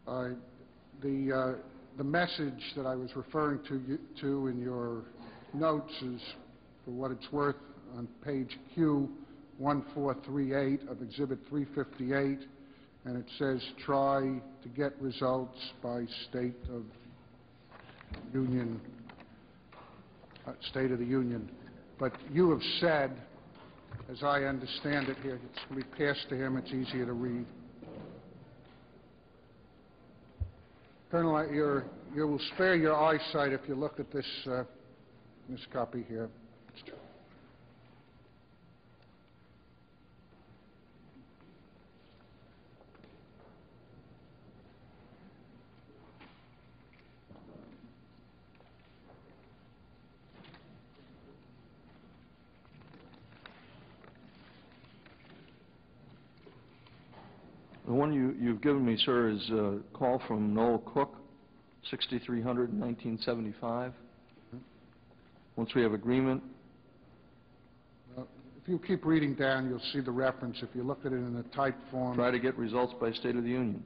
Uh, 0.07 0.29
The, 1.01 1.31
uh, 1.33 1.53
the 1.97 2.03
message 2.03 2.61
that 2.75 2.85
I 2.85 2.95
was 2.95 3.09
referring 3.15 3.59
to, 3.67 3.81
you- 3.87 3.99
to 4.21 4.47
in 4.47 4.59
your 4.61 5.03
notes 5.53 5.93
is, 6.01 6.21
for 6.85 6.91
what 6.91 7.11
it's 7.11 7.31
worth, 7.31 7.55
on 7.97 8.07
page 8.23 8.57
Q 8.73 9.09
1438 9.57 10.89
of 10.89 11.01
Exhibit 11.01 11.39
358, 11.49 12.39
and 13.05 13.17
it 13.17 13.25
says, 13.37 13.61
"Try 13.85 14.41
to 14.63 14.69
get 14.69 14.99
results 15.01 15.57
by 15.83 16.05
State 16.29 16.57
of 16.69 16.83
Union, 18.33 18.79
uh, 20.47 20.53
State 20.61 20.91
of 20.91 20.99
the 20.99 21.05
Union." 21.05 21.49
But 21.99 22.13
you 22.31 22.49
have 22.49 22.63
said, 22.79 23.11
as 24.09 24.23
I 24.23 24.43
understand 24.45 25.09
it 25.09 25.17
here, 25.17 25.35
it's 25.35 25.65
going 25.69 25.81
to 25.81 25.87
be 25.87 26.03
passed 26.03 26.27
to 26.29 26.35
him, 26.35 26.57
it's 26.57 26.71
easier 26.71 27.05
to 27.05 27.13
read. 27.13 27.45
Colonel, 31.11 31.45
you 32.15 32.27
will 32.27 32.39
spare 32.55 32.75
your 32.75 32.95
eyesight 32.95 33.51
if 33.51 33.61
you 33.67 33.75
look 33.75 33.99
at 33.99 34.11
this, 34.11 34.25
uh, 34.47 34.63
this 35.49 35.59
copy 35.73 36.05
here. 36.07 36.29
The 57.85 57.97
one 57.97 58.13
you, 58.13 58.33
you've 58.39 58.61
given 58.61 58.85
me, 58.85 58.95
sir, 59.05 59.31
is 59.31 59.49
a 59.49 59.79
call 59.91 60.21
from 60.25 60.53
Noel 60.53 60.77
Cook, 60.93 61.13
6300 61.89 62.71
1975. 62.71 63.91
Once 65.61 65.75
we 65.75 65.83
have 65.83 65.93
agreement, 65.93 66.41
If 68.17 68.67
you 68.67 68.79
keep 68.79 69.05
reading 69.05 69.35
down, 69.35 69.69
you'll 69.69 69.79
see 69.93 69.99
the 69.99 70.09
reference. 70.09 70.57
If 70.63 70.69
you 70.73 70.81
look 70.81 71.05
at 71.05 71.11
it 71.11 71.17
in 71.17 71.35
the 71.35 71.43
typed 71.55 71.79
form... 71.91 72.15
try 72.15 72.31
to 72.31 72.39
get 72.39 72.57
results 72.57 72.95
by 72.99 73.11
State 73.11 73.35
of 73.35 73.43
the 73.43 73.51
Union. 73.51 73.85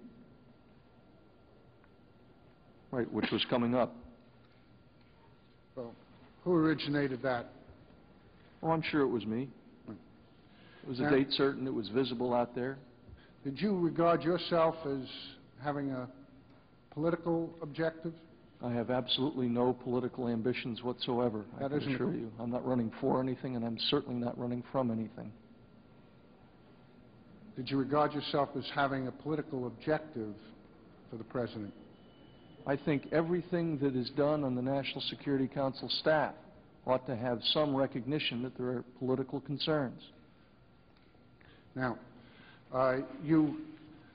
Right, 2.92 3.12
which 3.12 3.30
was 3.30 3.44
coming 3.50 3.76
up. 3.76 3.94
Well, 5.76 5.94
Who 6.46 6.54
originated 6.54 7.22
that? 7.24 7.48
Oh, 8.64 8.72
I'm 8.72 8.82
sure 8.82 9.02
it 9.02 9.10
was 9.10 9.26
me. 9.26 9.50
It 9.90 10.88
was 10.88 11.00
a 11.00 11.04
Now- 11.04 11.10
date 11.10 11.28
certain, 11.32 11.68
it 11.68 11.74
was 11.74 11.90
visible 11.90 12.34
out 12.34 12.56
there. 12.56 12.78
Did 13.44 13.60
you 13.60 13.78
regard 13.78 14.24
yourself 14.24 14.76
as 14.86 15.10
having 15.62 15.92
a 15.92 16.08
political 16.92 17.54
objective? 17.62 18.14
I 18.64 18.72
have 18.72 18.90
absolutely 18.90 19.48
no 19.48 19.74
political 19.74 20.28
ambitions 20.28 20.82
whatsoever, 20.82 21.44
I 21.58 21.68
can 21.68 21.74
assure 21.74 22.14
you. 22.14 22.32
I'm 22.40 22.52
not 22.52 22.66
running 22.66 22.92
for 23.02 23.22
anything, 23.22 23.56
and 23.56 23.66
I'm 23.66 23.78
certainly 23.90 24.20
not 24.20 24.38
running 24.40 24.64
from 24.72 24.92
anything. 24.92 25.32
Did 27.56 27.70
you 27.70 27.78
regard 27.78 28.14
yourself 28.14 28.50
as 28.58 28.66
having 28.74 29.08
a 29.08 29.12
political 29.12 29.68
objective 29.68 30.34
for 31.10 31.18
the 31.18 31.24
President? 31.24 31.74
I 32.68 32.76
think 32.76 33.08
everything 33.12 33.78
that 33.80 33.96
is 33.96 34.10
done 34.18 34.44
on 34.44 34.56
the 34.56 34.62
National 34.62 35.02
Security 35.10 35.48
Council 35.48 35.88
staff 36.02 36.34
ought 36.86 37.06
to 37.08 37.16
have 37.16 37.40
some 37.54 37.76
recognition 37.76 38.42
that 38.44 38.58
there 38.58 38.68
are 38.68 38.84
political 39.00 39.40
concerns. 39.42 40.02
Now, 41.76 41.98
uh, 42.74 42.98
you, 43.24 43.58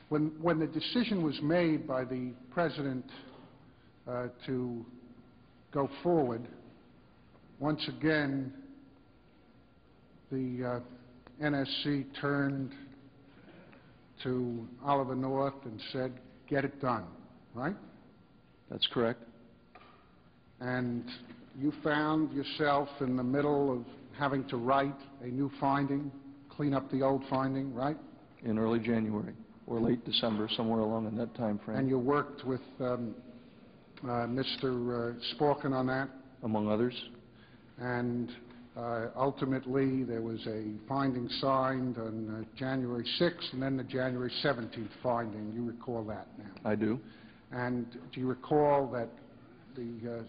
when, 0.09 0.33
when 0.41 0.59
the 0.59 0.67
decision 0.67 1.23
was 1.23 1.39
made 1.43 1.87
by 1.87 2.05
the 2.05 2.33
President 2.51 3.05
to 4.47 4.85
go 5.73 5.89
forward, 6.03 6.47
once 7.59 7.87
again, 7.89 8.53
the 10.33 10.81
uh, 10.81 11.45
NSC 11.45 12.07
turned 12.21 12.73
to 14.23 14.67
Oliver 14.85 15.15
North 15.15 15.55
and 15.65 15.81
said, 15.93 16.13
"Get 16.49 16.65
it 16.65 16.81
done," 16.81 17.05
right? 17.55 17.77
That's 18.71 18.87
correct? 18.93 19.23
And 20.61 21.05
you 21.59 21.73
found 21.83 22.33
yourself 22.33 22.89
in 23.01 23.17
the 23.17 23.23
middle 23.23 23.73
of 23.73 23.85
having 24.19 24.47
to 24.49 24.57
write 24.57 24.95
a 25.23 25.27
new 25.27 25.51
finding, 25.59 26.11
clean 26.51 26.75
up 26.75 26.91
the 26.91 27.03
old 27.03 27.25
finding, 27.29 27.75
right? 27.75 27.97
In 28.45 28.59
early 28.59 28.79
January, 28.79 29.35
or 29.67 29.81
late 29.81 30.05
December, 30.05 30.49
somewhere 30.57 30.81
along 30.81 31.07
in 31.07 31.17
that 31.17 31.35
time 31.35 31.59
frame. 31.65 31.79
And 31.79 31.89
you 31.89 31.99
worked 31.99 32.45
with 32.45 32.61
um, 32.81 33.15
uh, 33.17 33.30
Mr. 34.05 35.15
uh, 35.15 35.35
Sporkin 35.35 35.73
on 35.73 35.87
that, 35.89 36.09
among 36.43 36.69
others. 36.69 36.95
and 37.79 38.31
uh, 38.77 39.09
ultimately, 39.17 40.05
there 40.05 40.23
was 40.23 40.41
a 40.47 40.73
finding 40.89 41.29
signed 41.41 41.99
on 41.99 42.31
uh, 42.47 42.57
January 42.59 43.05
6th, 43.21 43.53
and 43.53 43.61
then 43.61 43.77
the 43.77 43.83
January 43.83 44.31
17th 44.45 44.89
finding. 45.03 45.53
You 45.53 45.65
recall 45.65 46.05
that 46.05 46.29
now. 46.39 46.71
I 46.71 46.77
do. 46.77 46.99
And 47.51 47.87
do 48.15 48.21
you 48.21 48.29
recall 48.29 48.87
that 48.93 49.09
the 49.75 50.23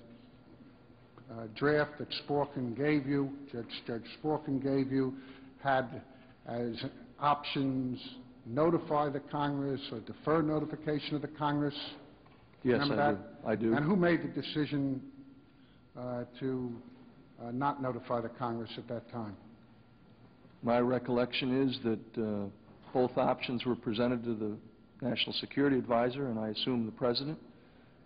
uh, 1.32 1.34
uh, 1.34 1.47
draft 1.55 1.91
that 1.99 2.07
Sporkin 2.28 2.76
gave 2.76 3.05
you, 3.05 3.30
Judge 3.53 3.65
Judge 3.86 4.03
Sporkin 4.22 4.61
gave 4.61 4.91
you, 4.91 5.13
had 5.63 6.01
as 6.47 6.84
options 7.19 7.99
notify 8.47 9.07
the 9.09 9.19
Congress 9.32 9.82
or 9.91 9.99
defer 9.99 10.41
notification 10.41 11.15
of 11.15 11.22
the 11.22 11.28
Congress? 11.28 11.76
Yes, 12.63 12.80
Remember 12.80 13.01
I 13.01 13.11
that? 13.11 13.17
do. 13.17 13.30
I 13.46 13.56
do. 13.56 13.74
And 13.74 13.84
who 13.86 13.96
made 13.96 14.22
the 14.24 14.42
decision 14.42 15.02
uh, 15.98 16.24
to 16.39 16.72
uh, 17.42 17.52
not 17.52 17.82
notify 17.82 18.22
the 18.22 18.30
Congress 18.30 18.72
at 18.78 18.88
that 18.88 19.12
time? 19.12 19.36
My 20.64 20.80
recollection 20.80 21.68
is 21.68 21.80
that 21.84 22.24
uh, 22.24 22.46
both 22.94 23.18
options 23.18 23.66
were 23.66 23.76
presented 23.76 24.24
to 24.26 24.36
the 24.36 24.58
National 25.08 25.34
Security 25.34 25.78
Advisor, 25.78 26.28
and 26.28 26.39
I 26.39 26.50
assume 26.50 26.86
the 26.86 26.92
President, 26.92 27.39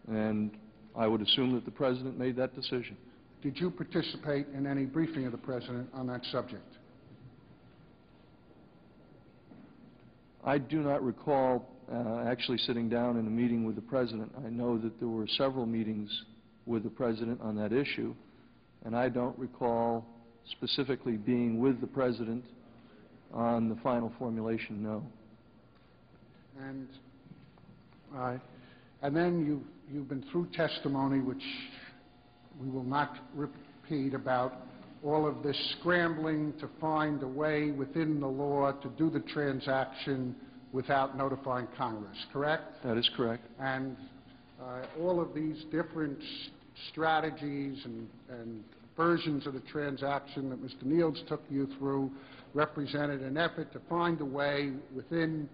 and 0.07 0.51
I 0.95 1.07
would 1.07 1.21
assume 1.21 1.53
that 1.55 1.65
the 1.65 1.71
President 1.71 2.17
made 2.17 2.37
that 2.37 2.55
decision. 2.55 2.95
Did 3.41 3.57
you 3.57 3.69
participate 3.69 4.47
in 4.55 4.65
any 4.65 4.85
briefing 4.85 5.25
of 5.25 5.33
the 5.33 5.37
President 5.37 5.89
on 5.93 6.07
that 6.07 6.23
subject? 6.31 6.63
I 10.45 10.57
do 10.57 10.81
not 10.81 11.03
recall 11.03 11.67
uh, 11.91 12.23
actually 12.27 12.57
sitting 12.59 12.89
down 12.89 13.17
in 13.17 13.27
a 13.27 13.29
meeting 13.29 13.63
with 13.63 13.75
the 13.75 13.81
President. 13.81 14.31
I 14.45 14.49
know 14.49 14.77
that 14.77 14.99
there 14.99 15.07
were 15.07 15.27
several 15.27 15.65
meetings 15.65 16.09
with 16.65 16.83
the 16.83 16.89
President 16.89 17.39
on 17.41 17.55
that 17.57 17.71
issue, 17.71 18.15
and 18.83 18.95
I 18.95 19.09
don't 19.09 19.37
recall 19.37 20.05
specifically 20.51 21.17
being 21.17 21.59
with 21.59 21.81
the 21.81 21.87
President 21.87 22.43
on 23.33 23.69
the 23.69 23.75
final 23.77 24.11
formulation, 24.17 24.81
no. 24.81 25.03
And, 26.59 26.87
uh, 28.15 28.37
and 29.01 29.15
then 29.15 29.45
you, 29.45 29.63
you've 29.91 30.07
been 30.07 30.23
through 30.31 30.47
testimony, 30.55 31.19
which 31.19 31.43
we 32.61 32.69
will 32.69 32.83
not 32.83 33.17
repeat, 33.33 34.13
about 34.13 34.53
all 35.03 35.27
of 35.27 35.43
this 35.43 35.57
scrambling 35.79 36.53
to 36.59 36.67
find 36.81 37.21
a 37.21 37.27
way 37.27 37.69
within 37.69 38.19
the 38.19 38.27
law 38.27 38.71
to 38.71 38.89
do 38.97 39.11
the 39.11 39.19
transaction 39.19 40.35
without 40.75 41.17
notifying 41.17 41.67
Congress, 41.77 42.17
correct? 42.33 42.83
That 42.83 42.97
is 42.97 43.09
correct. 43.15 43.45
And 43.59 43.95
uh, 44.61 44.81
all 44.99 45.21
of 45.21 45.33
these 45.33 45.63
different 45.71 46.19
strategies 46.91 47.81
and, 47.85 48.09
and 48.29 48.61
versions 48.97 49.47
of 49.47 49.53
the 49.53 49.61
transaction 49.61 50.49
that 50.49 50.61
Mr. 50.61 50.83
Nields 50.83 51.25
took 51.29 51.41
you 51.49 51.69
through 51.79 52.11
represented 52.53 53.21
an 53.21 53.37
effort 53.37 53.71
to 53.71 53.79
find 53.89 54.19
a 54.19 54.25
way 54.25 54.73
within 54.93 55.47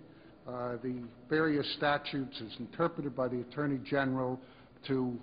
uh, 0.47 0.77
the 0.83 1.03
various 1.29 1.71
statutes 1.77 2.41
as 2.43 2.59
interpreted 2.59 3.15
by 3.15 3.27
the 3.27 3.41
Attorney 3.41 3.79
General 3.87 4.39
to 4.87 5.15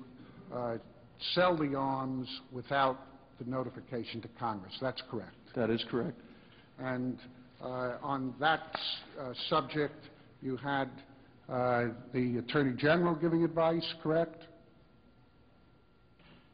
uh, 0.55 0.77
sell 1.35 1.57
the 1.57 1.75
arms 1.75 2.29
without 2.53 3.01
the 3.41 3.51
notification 3.51 4.21
to 4.21 4.29
Congress. 4.39 4.73
That's 4.81 5.03
correct. 5.11 5.35
That 5.57 5.71
is 5.71 5.85
correct. 5.91 6.21
And 6.79 7.19
on 7.61 8.35
that 8.41 8.77
uh, 9.21 9.33
subject, 9.49 10.09
you 10.43 10.57
had 10.57 10.89
uh, 11.49 11.87
the 12.13 12.39
Attorney 12.39 12.77
General 12.77 13.15
giving 13.15 13.45
advice, 13.45 13.87
correct? 14.03 14.45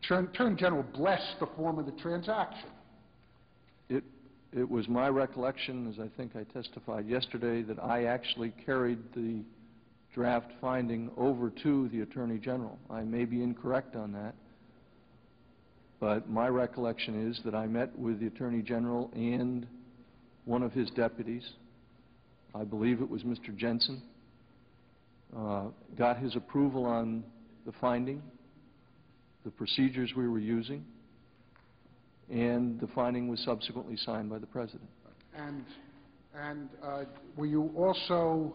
Attorney 0.05 0.57
General 0.57 0.83
blessed 0.83 1.41
the 1.41 1.47
form 1.57 1.79
of 1.79 1.87
the 1.87 1.93
transaction. 1.93 2.69
It, 3.89 4.05
it 4.53 4.69
was 4.69 4.87
my 4.89 5.09
recollection, 5.09 5.89
as 5.89 5.99
I 5.99 6.09
think 6.17 6.37
I 6.37 6.45
testified 6.45 7.09
yesterday, 7.09 7.63
that 7.63 7.83
I 7.83 8.05
actually 8.05 8.53
carried 8.65 8.99
the 9.15 9.43
draft 10.15 10.53
finding 10.61 11.11
over 11.17 11.51
to 11.63 11.89
the 11.89 12.03
Attorney 12.03 12.39
General. 12.39 12.79
I 12.89 13.03
may 13.03 13.25
be 13.25 13.43
incorrect 13.43 13.97
on 13.97 14.13
that, 14.13 14.35
but 15.99 16.31
my 16.31 16.49
recollection 16.49 17.31
is 17.31 17.41
that 17.45 17.55
I 17.55 17.67
met 17.67 17.99
with 17.99 18.21
the 18.21 18.29
Attorney 18.29 18.63
General 18.63 19.11
and 19.15 19.67
one 20.45 20.63
of 20.63 20.73
his 20.73 20.91
deputies, 20.91 21.45
I 22.55 22.65
believe 22.65 23.01
it 23.01 23.09
was 23.09 23.23
Mr. 23.23 23.57
Jensen, 23.57 24.03
uh, 25.37 25.65
got 25.97 26.19
his 26.19 26.37
approval 26.37 26.85
on 26.85 27.25
the 27.67 27.73
finding, 27.81 28.23
the 29.45 29.51
procedures 29.51 30.13
we 30.17 30.29
were 30.29 30.39
using, 30.39 30.85
and 32.31 32.81
the 32.81 32.87
finding 32.89 33.29
was 33.29 33.41
subsequently 33.45 33.97
signed 33.97 34.31
by 34.31 34.39
the 34.39 34.47
President. 34.47 34.89
And, 35.37 35.65
and 36.35 36.69
uh, 36.83 37.05
were 37.37 37.47
you 37.47 37.71
also 37.77 38.55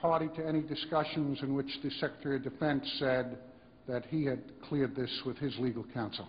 party 0.00 0.28
to 0.36 0.46
any 0.46 0.62
discussions 0.62 1.38
in 1.42 1.54
which 1.54 1.68
the 1.82 1.90
Secretary 2.00 2.36
of 2.36 2.44
Defense 2.44 2.84
said 2.98 3.38
that 3.86 4.04
he 4.06 4.24
had 4.24 4.40
cleared 4.68 4.96
this 4.96 5.10
with 5.24 5.36
his 5.38 5.56
legal 5.58 5.84
counsel? 5.94 6.26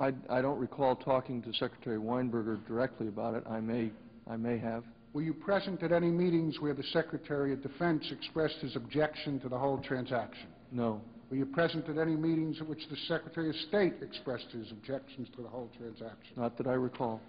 I, 0.00 0.12
I 0.30 0.40
don't 0.40 0.58
recall 0.58 0.96
talking 0.96 1.42
to 1.42 1.52
Secretary 1.52 1.98
Weinberger 1.98 2.66
directly 2.66 3.08
about 3.08 3.34
it. 3.34 3.44
I 3.48 3.60
may, 3.60 3.90
I 4.28 4.36
may 4.36 4.58
have. 4.58 4.84
Were 5.12 5.22
you 5.22 5.34
present 5.34 5.82
at 5.82 5.92
any 5.92 6.10
meetings 6.10 6.58
where 6.60 6.72
the 6.72 6.84
Secretary 6.92 7.52
of 7.52 7.62
Defense 7.62 8.10
expressed 8.10 8.56
his 8.62 8.76
objection 8.76 9.38
to 9.40 9.48
the 9.48 9.58
whole 9.58 9.78
transaction? 9.78 10.46
No, 10.72 11.02
Were 11.30 11.36
you 11.36 11.46
present 11.46 11.88
at 11.88 11.98
any 11.98 12.16
meetings 12.16 12.58
at 12.60 12.68
which 12.68 12.88
the 12.88 12.96
Secretary 13.08 13.50
of 13.50 13.56
State 13.68 13.94
expressed 14.00 14.46
his 14.52 14.70
objections 14.70 15.28
to 15.36 15.42
the 15.42 15.48
whole 15.48 15.68
transaction? 15.76 16.32
not 16.36 16.56
that 16.56 16.66
I 16.66 16.74
recall. 16.74 17.20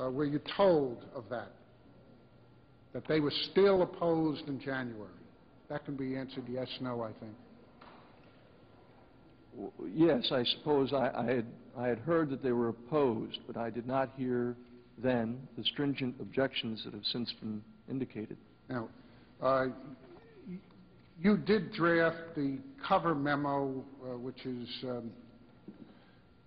Uh, 0.00 0.10
Were 0.10 0.24
you 0.24 0.40
told 0.56 1.04
of 1.14 1.24
that? 1.28 1.50
That 2.94 3.06
they 3.06 3.20
were 3.20 3.32
still 3.50 3.82
opposed 3.82 4.48
in 4.48 4.58
January? 4.60 5.10
That 5.68 5.84
can 5.84 5.96
be 5.96 6.16
answered 6.16 6.44
yes, 6.48 6.68
no, 6.80 7.02
I 7.02 7.12
think. 7.20 7.34
Yes, 9.94 10.30
I 10.32 10.44
suppose 10.44 10.92
I, 10.92 11.10
I 11.14 11.24
had, 11.24 11.46
I 11.76 11.86
had 11.88 11.98
heard 11.98 12.30
that 12.30 12.42
they 12.42 12.52
were 12.52 12.68
opposed, 12.68 13.38
but 13.46 13.56
I 13.56 13.70
did 13.70 13.86
not 13.86 14.10
hear 14.16 14.56
then 15.02 15.38
the 15.56 15.64
stringent 15.64 16.16
objections 16.20 16.82
that 16.84 16.94
have 16.94 17.04
since 17.04 17.32
been 17.40 17.62
indicated. 17.88 18.36
Now, 18.68 18.88
uh, 19.42 19.66
you 21.20 21.36
did 21.36 21.72
draft 21.72 22.16
the 22.36 22.58
cover 22.86 23.14
memo, 23.14 23.84
uh, 24.02 24.16
which 24.18 24.44
is 24.46 24.68
um, 24.84 25.10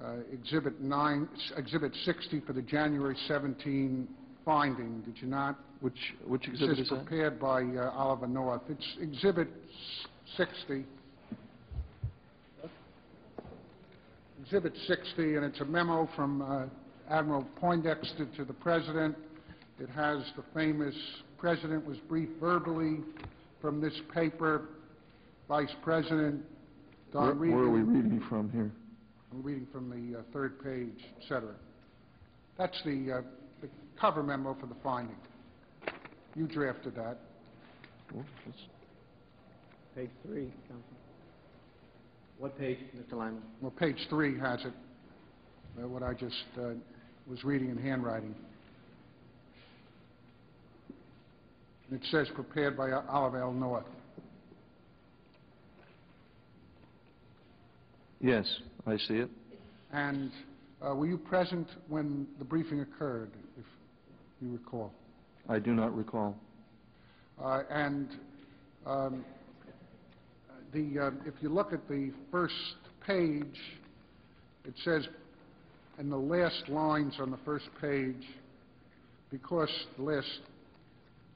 uh, 0.03 0.15
Exhibit 0.31 0.81
9, 0.81 1.29
Exhibit 1.57 1.93
60 2.05 2.41
for 2.41 2.53
the 2.53 2.61
January 2.61 3.15
17 3.27 4.07
finding, 4.45 5.01
did 5.01 5.17
you 5.21 5.27
not? 5.27 5.57
Which, 5.81 5.97
which 6.25 6.47
is 6.47 6.59
that? 6.89 7.05
prepared 7.05 7.39
by 7.39 7.63
uh, 7.63 7.91
Oliver 7.91 8.27
North. 8.27 8.61
It's 8.69 8.85
Exhibit 9.01 9.47
s- 9.47 10.07
60. 10.37 10.85
Exhibit 14.41 14.73
60, 14.87 15.35
and 15.35 15.45
it's 15.45 15.59
a 15.59 15.65
memo 15.65 16.09
from 16.15 16.41
uh, 16.41 16.65
Admiral 17.13 17.45
Poindexter 17.59 18.25
to 18.37 18.43
the 18.43 18.53
President. 18.53 19.15
It 19.79 19.89
has 19.89 20.23
the 20.35 20.43
famous, 20.55 20.95
President 21.37 21.85
was 21.85 21.97
briefed 22.09 22.39
verbally 22.39 22.99
from 23.61 23.79
this 23.79 23.93
paper, 24.13 24.69
Vice 25.47 25.73
President 25.83 26.41
Where 27.11 27.33
Regan. 27.33 27.55
where 27.55 27.65
are 27.65 27.69
we 27.69 27.81
reading 27.81 28.23
from 28.27 28.49
here? 28.51 28.71
I'm 29.31 29.43
reading 29.43 29.67
from 29.71 29.89
the 29.89 30.19
uh, 30.19 30.21
third 30.33 30.63
page, 30.63 31.05
et 31.17 31.23
cetera. 31.27 31.53
That's 32.57 32.81
the 32.83 33.19
uh, 33.19 33.21
the 33.61 33.69
cover 33.99 34.23
memo 34.23 34.57
for 34.59 34.65
the 34.65 34.75
finding. 34.83 35.15
You 36.35 36.47
drafted 36.47 36.95
that. 36.95 37.17
Page 39.95 40.09
three, 40.25 40.51
Counsel. 40.67 41.00
What 42.41 42.57
page, 42.57 42.79
Mr. 42.97 43.11
Liman? 43.19 43.43
Well, 43.61 43.69
page 43.69 43.97
three 44.09 44.35
has 44.39 44.65
it, 44.65 44.73
uh, 45.79 45.87
what 45.87 46.01
I 46.01 46.15
just 46.15 46.43
uh, 46.57 46.69
was 47.27 47.43
reading 47.43 47.69
in 47.69 47.77
handwriting. 47.77 48.33
And 51.87 52.01
It 52.01 52.07
says 52.09 52.27
prepared 52.33 52.75
by 52.75 52.89
Oliver 52.93 53.43
L. 53.43 53.53
North. 53.53 53.85
Yes, 58.19 58.51
I 58.87 58.97
see 58.97 59.17
it. 59.17 59.29
And 59.93 60.31
uh, 60.83 60.95
were 60.95 61.05
you 61.05 61.19
present 61.19 61.67
when 61.89 62.25
the 62.39 62.45
briefing 62.45 62.79
occurred, 62.79 63.29
if 63.59 63.65
you 64.41 64.51
recall? 64.51 64.91
I 65.47 65.59
do 65.59 65.75
not 65.75 65.95
recall. 65.95 66.35
Uh, 67.39 67.61
And 67.69 68.09
um, 68.87 69.23
the, 70.73 70.99
uh, 70.99 71.11
if 71.25 71.33
you 71.41 71.49
look 71.49 71.73
at 71.73 71.87
the 71.87 72.11
first 72.31 72.53
page, 73.05 73.57
it 74.65 74.73
says, 74.83 75.07
in 75.99 76.09
the 76.09 76.17
last 76.17 76.69
lines 76.69 77.15
on 77.19 77.31
the 77.31 77.39
first 77.45 77.65
page, 77.79 78.23
because 79.29 79.69
the 79.97 80.03
last 80.03 80.27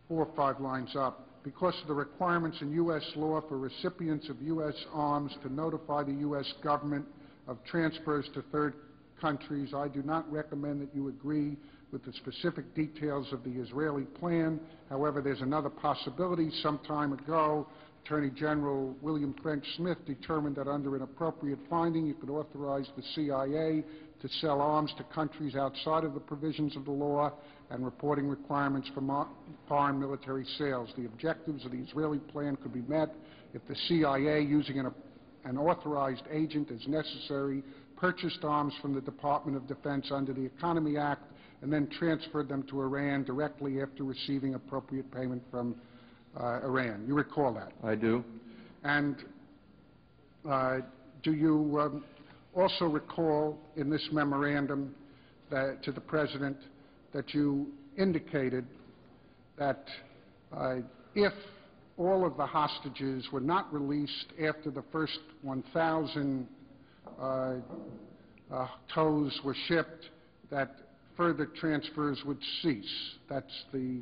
four 0.07 0.25
or 0.25 0.35
five 0.35 0.59
lines 0.59 0.95
up, 0.95 1.27
because 1.43 1.75
of 1.81 1.87
the 1.87 1.93
requirements 1.93 2.57
in 2.61 2.71
U.S. 2.71 3.03
law 3.15 3.41
for 3.47 3.57
recipients 3.57 4.29
of 4.29 4.41
U.S. 4.41 4.73
arms 4.93 5.31
to 5.43 5.53
notify 5.53 6.03
the 6.03 6.13
U.S. 6.13 6.51
government 6.63 7.05
of 7.47 7.57
transfers 7.65 8.27
to 8.33 8.43
third 8.51 8.73
countries, 9.21 9.73
I 9.75 9.87
do 9.87 10.01
not 10.01 10.31
recommend 10.31 10.81
that 10.81 10.95
you 10.95 11.07
agree 11.07 11.57
with 11.91 12.03
the 12.03 12.13
specific 12.13 12.73
details 12.75 13.31
of 13.31 13.43
the 13.43 13.51
Israeli 13.51 14.03
plan. 14.03 14.59
However, 14.89 15.21
there's 15.21 15.41
another 15.41 15.69
possibility. 15.69 16.49
Some 16.61 16.79
time 16.87 17.13
ago, 17.13 17.67
Attorney 18.05 18.29
General 18.29 18.95
William 19.01 19.33
French 19.41 19.65
Smith 19.77 19.97
determined 20.05 20.57
that 20.57 20.67
under 20.67 20.95
an 20.95 21.01
appropriate 21.01 21.57
finding, 21.67 22.05
you 22.05 22.13
could 22.13 22.29
authorize 22.29 22.85
the 22.95 23.01
CIA 23.15 23.83
to 24.21 24.29
sell 24.41 24.61
arms 24.61 24.93
to 24.97 25.03
countries 25.05 25.55
outside 25.55 26.03
of 26.03 26.13
the 26.13 26.19
provisions 26.19 26.75
of 26.75 26.85
the 26.85 26.91
law 26.91 27.31
and 27.71 27.83
reporting 27.83 28.27
requirements 28.27 28.87
for 28.93 29.27
foreign 29.67 29.99
military 29.99 30.45
sales. 30.59 30.89
The 30.95 31.05
objectives 31.05 31.65
of 31.65 31.71
the 31.71 31.79
Israeli 31.79 32.19
plan 32.19 32.57
could 32.57 32.73
be 32.73 32.83
met 32.83 33.15
if 33.55 33.67
the 33.67 33.75
CIA, 33.87 34.39
using 34.39 34.77
an, 34.77 34.93
an 35.43 35.57
authorized 35.57 36.25
agent 36.29 36.69
as 36.69 36.87
necessary, 36.87 37.63
purchased 37.97 38.43
arms 38.43 38.75
from 38.83 38.93
the 38.93 39.01
Department 39.01 39.57
of 39.57 39.67
Defense 39.67 40.11
under 40.11 40.31
the 40.31 40.45
Economy 40.45 40.95
Act 40.95 41.23
and 41.63 41.73
then 41.73 41.87
transferred 41.97 42.49
them 42.49 42.61
to 42.69 42.81
Iran 42.81 43.23
directly 43.23 43.81
after 43.81 44.03
receiving 44.03 44.53
appropriate 44.53 45.11
payment 45.11 45.41
from 45.49 45.75
Iran. 46.37 47.05
You 47.07 47.15
recall 47.15 47.53
that? 47.53 47.71
I 47.83 47.95
do. 47.95 48.23
And 48.83 49.15
uh, 50.49 50.77
do 51.23 51.33
you 51.33 51.79
um, 51.79 52.03
also 52.53 52.85
recall 52.85 53.57
in 53.75 53.89
this 53.89 54.07
memorandum 54.11 54.93
that, 55.49 55.83
to 55.83 55.91
the 55.91 56.01
President 56.01 56.57
that 57.13 57.33
you 57.33 57.67
indicated 57.97 58.65
that 59.57 59.85
uh, 60.55 60.75
if 61.15 61.33
all 61.97 62.25
of 62.25 62.35
the 62.37 62.45
hostages 62.45 63.27
were 63.31 63.39
not 63.39 63.73
released 63.73 64.33
after 64.45 64.69
the 64.69 64.83
first 64.91 65.19
1,000 65.41 66.47
uh, 67.19 67.53
uh, 68.51 68.67
TOWs 68.93 69.39
were 69.43 69.55
shipped, 69.67 70.09
that 70.51 70.75
further 71.15 71.47
transfers 71.59 72.21
would 72.25 72.39
cease? 72.61 72.85
That's 73.29 73.63
the 73.73 74.01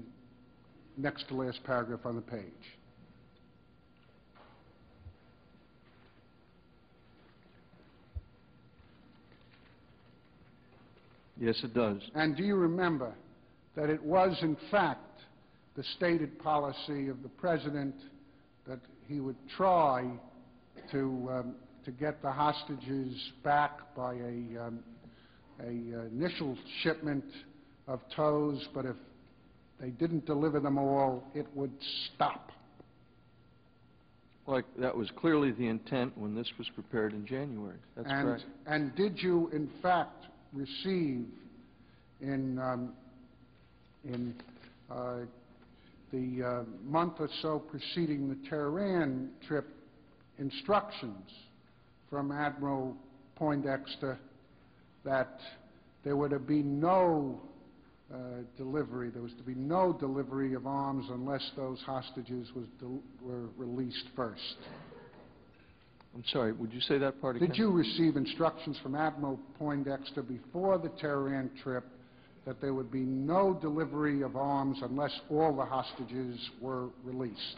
next 0.98 1.28
to 1.30 1.36
last 1.36 1.64
paragraph 1.64 2.02
on 2.06 2.16
the 2.16 2.22
page. 2.22 2.42
Yes, 11.40 11.60
it 11.64 11.74
does. 11.74 12.00
And 12.16 12.38
do 12.38 12.44
you 12.44 12.56
remember 12.56 13.14
that 13.76 13.90
it 13.90 14.02
was, 14.02 14.38
in 14.42 14.56
fact, 14.70 15.20
the 15.76 15.84
stated 15.98 16.40
policy 16.40 17.10
of 17.10 17.24
the 17.24 17.30
President 17.30 17.96
that 18.68 18.80
he 19.08 19.20
would 19.20 19.36
try 19.58 20.10
to, 20.92 21.30
um, 21.32 21.56
to 21.86 21.92
get 21.92 22.22
the 22.22 22.32
hostages 22.32 23.32
back 23.44 23.94
by 23.96 24.14
a, 24.14 24.66
um, 24.66 24.80
a 25.60 25.66
uh, 25.66 26.06
initial 26.12 26.58
shipment 26.82 27.26
of 27.88 28.00
TOWs, 28.16 28.68
but 28.74 28.86
if 28.86 28.96
they 29.80 29.90
didn't 29.90 30.26
deliver 30.26 30.60
them 30.60 30.78
all, 30.78 31.24
it 31.34 31.48
would 31.56 31.74
stop? 32.14 32.52
Like, 34.46 34.66
that 34.78 34.96
was 34.96 35.10
clearly 35.16 35.52
the 35.52 35.68
intent 35.68 36.18
when 36.18 36.36
this 36.36 36.48
was 36.58 36.68
prepared 36.70 37.14
in 37.14 37.26
January. 37.26 37.78
That's 37.96 38.08
And- 38.10 38.28
correct. 38.28 38.46
And 38.66 38.96
did 38.96 39.22
you, 39.22 39.50
in 39.50 39.70
fact, 39.82 40.26
receive 40.52 41.26
in, 42.22 42.60
um, 42.60 42.94
in 44.04 44.36
uh, 44.90 45.20
the 46.12 46.44
uh, 46.44 46.64
month 46.86 47.20
or 47.20 47.30
so 47.42 47.60
preceding 47.60 48.30
the 48.30 48.50
Tehran 48.50 49.32
trip 49.48 49.68
instructions 50.38 51.32
from 52.10 52.32
Admiral 52.32 52.96
Poindexter 53.36 54.20
that 55.04 55.40
there 56.04 56.16
were 56.16 56.30
to 56.30 56.40
be 56.40 56.62
no 56.62 57.42
Uh, 58.14 58.18
delivery, 58.58 59.10
there 59.10 59.24
was 59.24 59.34
to 59.40 59.44
be 59.44 59.56
no 59.56 59.92
delivery 59.92 60.54
of 60.54 60.68
arms 60.68 61.08
unless 61.10 61.42
those 61.56 61.80
hostages 61.84 62.48
was 62.56 62.66
were 63.24 63.48
released 63.58 64.06
first? 64.16 64.58
I'm 66.14 66.24
sorry, 66.32 66.52
would 66.52 66.72
you 66.72 66.82
say 66.82 67.00
that 67.00 67.20
part 67.20 67.38
again? 67.38 67.48
Did 67.48 67.58
you 67.58 67.72
receive 67.72 68.16
instructions 68.16 68.78
from 68.84 68.94
Admiral 68.94 69.40
Poindexter 69.58 70.22
before 70.22 70.78
the 70.78 70.90
Tehran 70.90 71.50
trip 71.64 71.86
that 72.46 72.62
there 72.62 72.76
would 72.76 72.92
be 72.92 73.00
no 73.00 73.58
delivery 73.60 74.22
of 74.22 74.36
arms 74.36 74.78
unless 74.84 75.20
all 75.32 75.56
the 75.56 75.66
hostages 75.66 76.40
were 76.62 76.90
released? 77.04 77.58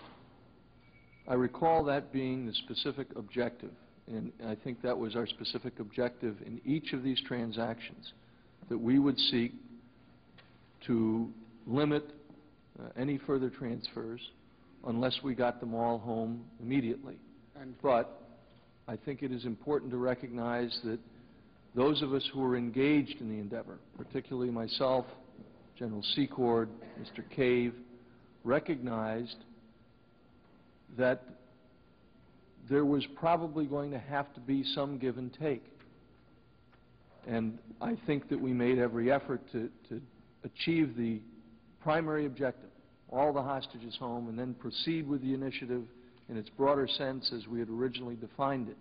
I 1.28 1.34
recall 1.34 1.84
that 1.86 2.14
being 2.14 2.46
the 2.46 2.54
specific 2.54 3.08
objective, 3.18 3.72
and 4.08 4.32
I 4.48 4.56
think 4.56 4.82
that 4.84 4.98
was 4.98 5.18
our 5.18 5.28
specific 5.28 5.82
objective 5.82 6.38
in 6.46 6.62
each 6.64 6.94
of 6.94 7.04
these 7.04 7.20
transactions, 7.28 8.14
that 8.70 8.78
we 8.78 9.00
would 9.00 9.20
seek 9.20 9.52
to 10.88 11.30
limit 11.66 12.04
uh, 12.80 12.90
any 12.98 13.18
further 13.18 13.50
transfers 13.50 14.22
unless 14.88 15.20
we 15.24 15.34
got 15.34 15.60
them 15.60 15.74
all 15.74 15.98
home 15.98 16.44
immediately. 16.62 17.18
But 17.82 18.22
I 18.88 18.96
think 18.96 19.24
it 19.24 19.32
is 19.32 19.46
important 19.46 19.92
to 19.92 19.98
recognize 19.98 20.78
that 20.84 21.00
those 21.76 22.02
of 22.02 22.14
us 22.14 22.28
who 22.34 22.40
were 22.40 22.56
engaged 22.56 23.20
in 23.20 23.30
the 23.30 23.40
endeavor, 23.40 23.80
particularly 23.98 24.52
myself, 24.52 25.06
General 25.78 26.04
Secord, 26.16 26.70
Mr. 27.00 27.24
Cave, 27.36 27.74
recognized 28.44 29.38
that 30.98 31.24
there 32.70 32.86
was 32.86 33.06
probably 33.16 33.66
going 33.66 33.92
to 33.92 34.00
have 34.00 34.34
to 34.36 34.40
be 34.40 34.64
some 34.74 34.98
give 34.98 35.18
and 35.18 35.36
take. 35.40 35.64
And 37.28 37.58
I 37.82 37.98
think 38.06 38.30
that 38.30 38.40
we 38.40 38.54
made 38.54 38.78
every 38.78 39.12
effort 39.12 39.42
to, 39.52 39.70
to 39.90 40.02
achieve 40.46 40.96
the 40.96 41.20
primary 41.82 42.26
objective, 42.26 42.70
all 43.10 43.34
the 43.34 43.42
hostages 43.42 43.96
home, 44.00 44.30
and 44.30 44.40
then 44.40 44.54
proceed 44.56 45.08
with 45.08 45.22
the 45.22 45.34
initiative 45.34 45.84
in 46.30 46.38
its 46.38 46.50
broader 46.50 46.88
sense 46.88 47.32
as 47.36 47.48
we 47.48 47.60
had 47.60 47.70
originally 47.70 48.16
defined 48.16 48.70
it. 48.70 48.78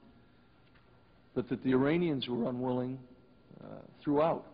But 1.34 1.48
that 1.48 1.62
the 1.64 1.72
Iranians 1.72 2.28
were 2.28 2.48
unwilling 2.48 2.98
uh, 3.62 3.66
throughout. 4.02 4.46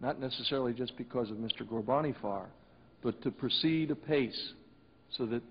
not 0.00 0.18
necessarily 0.18 0.72
just 0.72 0.96
because 0.96 1.30
of 1.30 1.36
Mr. 1.36 1.62
Ghorbanifar, 1.62 2.46
but 3.02 3.22
to 3.22 3.30
proceed 3.30 3.90
apace 3.90 4.52
so 5.16 5.26
that 5.26 5.42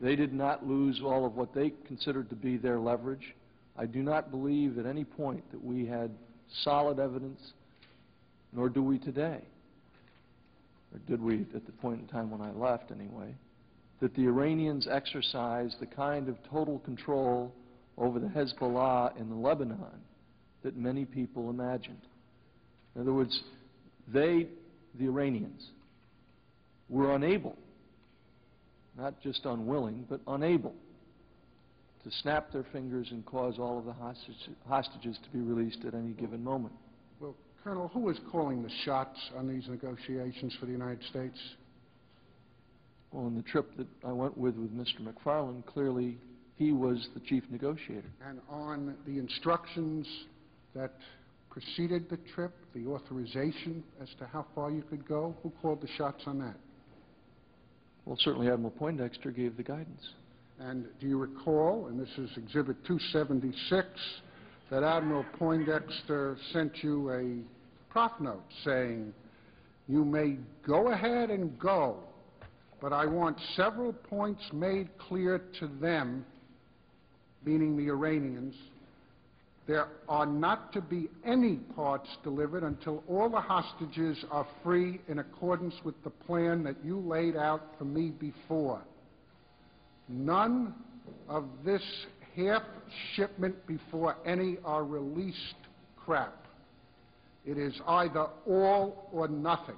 they 0.00 0.16
did 0.16 0.32
not 0.32 0.66
lose 0.66 1.00
all 1.04 1.24
of 1.24 1.34
what 1.34 1.54
they 1.54 1.72
considered 1.86 2.28
to 2.30 2.36
be 2.36 2.56
their 2.56 2.78
leverage. 2.78 3.34
I 3.76 3.86
do 3.86 4.02
not 4.02 4.30
believe 4.30 4.78
at 4.78 4.86
any 4.86 5.04
point 5.04 5.42
that 5.50 5.64
we 5.64 5.86
had 5.86 6.10
solid 6.62 6.98
evidence, 6.98 7.40
nor 8.52 8.68
do 8.68 8.82
we 8.82 8.98
today, 8.98 9.40
or 10.94 11.00
did 11.08 11.20
we 11.20 11.44
at 11.54 11.66
the 11.66 11.72
point 11.72 12.00
in 12.00 12.06
time 12.06 12.30
when 12.30 12.40
I 12.40 12.52
left 12.52 12.90
anyway, 12.90 13.34
that 14.00 14.14
the 14.14 14.22
Iranians 14.22 14.86
exercised 14.90 15.76
the 15.80 15.86
kind 15.86 16.28
of 16.28 16.36
total 16.50 16.78
control 16.80 17.52
over 17.98 18.18
the 18.18 18.28
Hezbollah 18.28 19.18
in 19.18 19.42
Lebanon 19.42 20.00
that 20.62 20.76
many 20.76 21.04
people 21.04 21.50
imagined. 21.50 22.00
In 22.94 23.02
other 23.02 23.12
words, 23.12 23.42
they, 24.12 24.48
the 24.98 25.04
Iranians, 25.04 25.70
were 26.88 27.14
unable, 27.14 27.56
not 28.96 29.20
just 29.22 29.44
unwilling, 29.44 30.06
but 30.08 30.20
unable 30.26 30.74
to 32.04 32.10
snap 32.22 32.52
their 32.52 32.64
fingers 32.72 33.08
and 33.10 33.24
cause 33.24 33.58
all 33.58 33.78
of 33.78 33.84
the 33.84 33.92
hostage, 33.92 34.36
hostages 34.68 35.18
to 35.24 35.30
be 35.30 35.40
released 35.40 35.84
at 35.86 35.94
any 35.94 36.12
given 36.12 36.44
moment. 36.44 36.74
Well, 37.18 37.34
Colonel, 37.64 37.88
who 37.88 38.10
is 38.10 38.18
calling 38.30 38.62
the 38.62 38.70
shots 38.84 39.18
on 39.38 39.48
these 39.48 39.66
negotiations 39.70 40.54
for 40.60 40.66
the 40.66 40.72
United 40.72 41.02
States? 41.04 41.38
Well, 43.10 43.26
in 43.26 43.34
the 43.34 43.42
trip 43.42 43.74
that 43.78 43.86
I 44.06 44.12
went 44.12 44.36
with 44.36 44.54
with 44.56 44.70
Mr. 44.76 45.00
McFarlane, 45.00 45.64
clearly 45.64 46.18
he 46.56 46.72
was 46.72 47.08
the 47.14 47.20
chief 47.20 47.42
negotiator. 47.50 48.10
And 48.28 48.40
on 48.50 48.94
the 49.06 49.18
instructions 49.18 50.06
that 50.74 50.92
preceded 51.48 52.10
the 52.10 52.18
trip, 52.34 52.52
the 52.74 52.86
authorization 52.86 53.82
as 54.02 54.10
to 54.18 54.26
how 54.26 54.44
far 54.54 54.70
you 54.70 54.82
could 54.82 55.08
go, 55.08 55.34
who 55.42 55.50
called 55.62 55.80
the 55.80 55.88
shots 55.96 56.24
on 56.26 56.38
that? 56.40 56.56
Well, 58.04 58.18
certainly 58.20 58.50
Admiral 58.50 58.72
Poindexter 58.72 59.30
gave 59.30 59.56
the 59.56 59.62
guidance. 59.62 60.06
And 60.58 60.84
do 61.00 61.06
you 61.06 61.16
recall, 61.16 61.86
and 61.86 61.98
this 61.98 62.10
is 62.18 62.28
Exhibit 62.36 62.84
276, 62.84 63.88
that 64.70 64.82
Admiral 64.82 65.24
Poindexter 65.38 66.36
sent 66.52 66.82
you 66.82 67.10
a 67.10 67.53
prof 67.94 68.10
note 68.18 68.42
saying, 68.64 69.14
you 69.86 70.04
may 70.04 70.36
go 70.66 70.90
ahead 70.90 71.30
and 71.30 71.56
go, 71.60 71.98
but 72.82 72.92
I 72.92 73.06
want 73.06 73.36
several 73.54 73.92
points 73.92 74.42
made 74.52 74.88
clear 74.98 75.40
to 75.60 75.68
them, 75.80 76.26
meaning 77.44 77.76
the 77.76 77.92
Iranians, 77.92 78.56
there 79.68 79.86
are 80.08 80.26
not 80.26 80.72
to 80.72 80.80
be 80.80 81.08
any 81.24 81.58
parts 81.76 82.08
delivered 82.24 82.64
until 82.64 83.04
all 83.08 83.30
the 83.30 83.40
hostages 83.40 84.24
are 84.28 84.46
free 84.64 85.00
in 85.06 85.20
accordance 85.20 85.74
with 85.84 85.94
the 86.02 86.10
plan 86.10 86.64
that 86.64 86.74
you 86.84 86.98
laid 86.98 87.36
out 87.36 87.62
for 87.78 87.84
me 87.84 88.10
before. 88.10 88.82
None 90.08 90.74
of 91.28 91.44
this 91.64 91.82
half 92.36 92.62
shipment 93.14 93.54
before 93.68 94.16
any 94.26 94.58
are 94.64 94.82
released 94.82 95.38
crap. 95.96 96.43
It 97.44 97.58
is 97.58 97.74
either 97.86 98.26
all 98.46 99.08
or 99.12 99.28
nothing. 99.28 99.76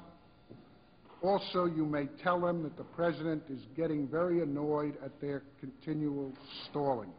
Also, 1.23 1.64
you 1.64 1.85
may 1.85 2.07
tell 2.23 2.41
them 2.41 2.62
that 2.62 2.77
the 2.77 2.85
President 2.85 3.43
is 3.51 3.61
getting 3.77 4.07
very 4.07 4.43
annoyed 4.43 4.97
at 5.05 5.21
their 5.21 5.43
continual 5.61 6.33
stalling. 6.69 7.11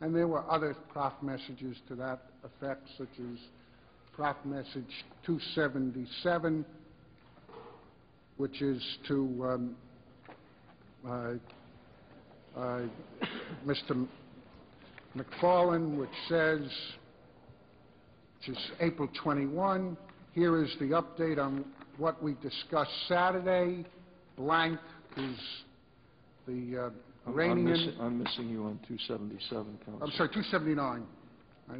And 0.00 0.14
there 0.14 0.28
were 0.28 0.44
other 0.50 0.76
prof 0.92 1.14
messages 1.22 1.76
to 1.88 1.94
that 1.94 2.24
effect, 2.42 2.82
such 2.98 3.08
as 3.18 3.38
prof 4.12 4.36
message 4.44 5.04
277, 5.24 6.64
which 8.36 8.60
is 8.60 8.82
to 9.08 9.46
um, 9.46 9.76
uh, 11.06 11.34
uh, 12.56 12.82
Mr. 13.66 14.06
McFarlane, 15.16 15.96
which 15.96 16.10
says, 16.28 16.60
which 18.46 18.56
is 18.56 18.62
April 18.80 19.08
21, 19.22 19.96
here 20.32 20.62
is 20.62 20.74
the 20.78 20.86
update 20.86 21.38
on 21.38 21.64
what 21.98 22.22
we 22.22 22.34
discussed 22.42 22.90
Saturday. 23.08 23.84
Blank 24.36 24.78
is 25.16 25.38
the 26.46 26.76
uh, 26.78 26.80
I'm- 26.82 26.92
I'm 27.26 27.32
Iranian... 27.34 27.64
missing- 27.70 28.00
I'm 28.00 28.18
missing 28.22 28.48
you 28.50 28.64
on 28.64 28.78
277, 28.86 29.78
Counsel. 29.84 30.02
I'm 30.02 30.10
sorry, 30.12 30.28
279. 30.30 31.06
I- 31.70 31.74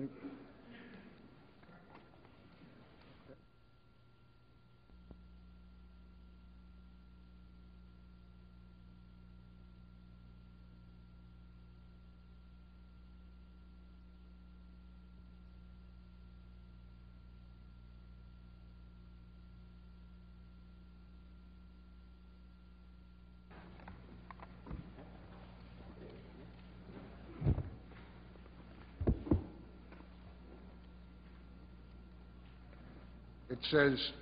It 33.55 33.61
says, 33.70 34.12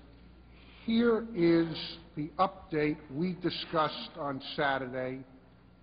"Here 0.85 1.25
is 1.35 1.97
the 2.17 2.29
update 2.39 2.99
we 3.11 3.33
discussed 3.41 4.11
on 4.19 4.43
Saturday," 4.57 5.25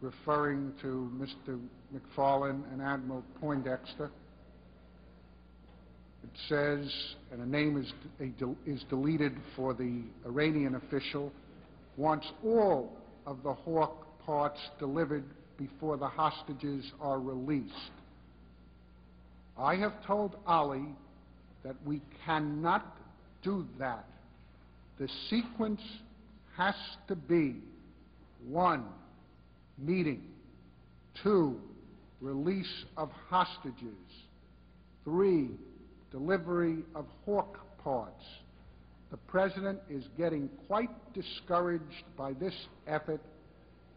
referring 0.02 0.72
to 0.84 1.12
Mr. 1.16 1.60
McFarlane 1.92 2.72
and 2.72 2.80
Admiral 2.80 3.24
Poindexter. 3.42 4.12
It 6.22 6.30
says, 6.48 7.16
and 7.32 7.42
a 7.42 7.46
name 7.48 7.76
is 7.78 7.92
a 8.20 8.32
is 8.70 8.84
deleted 8.84 9.36
for 9.56 9.74
the 9.74 10.04
Iranian 10.28 10.76
official, 10.76 11.32
"Wants 11.98 12.32
all 12.46 12.96
of 13.26 13.42
the 13.42 13.56
Hawk 13.56 14.06
parts 14.28 14.60
delivered 14.78 15.26
before 15.58 15.98
the 15.98 16.08
hostages 16.08 16.94
are 17.02 17.20
released." 17.20 17.94
I 19.58 19.76
have 19.78 20.06
told 20.06 20.38
Ali 20.46 20.96
that 21.64 21.76
we 21.84 22.00
cannot 22.24 22.99
do 23.44 23.66
that. 23.80 24.06
The 25.00 25.08
sequence 25.30 25.82
has 26.58 26.76
to 27.08 27.16
be, 27.16 27.56
one, 28.48 28.86
meeting, 29.78 30.24
two, 31.24 31.60
release 32.22 32.86
of 32.98 33.10
hostages, 33.30 33.96
three, 35.04 35.50
delivery 36.12 36.80
of 36.96 37.06
Hawk 37.26 37.58
parts. 37.84 38.24
The 39.12 39.18
President 39.18 39.80
is 39.90 40.04
getting 40.18 40.50
quite 40.68 40.90
discouraged 41.14 42.04
by 42.18 42.34
this 42.34 42.54
effort. 42.88 43.22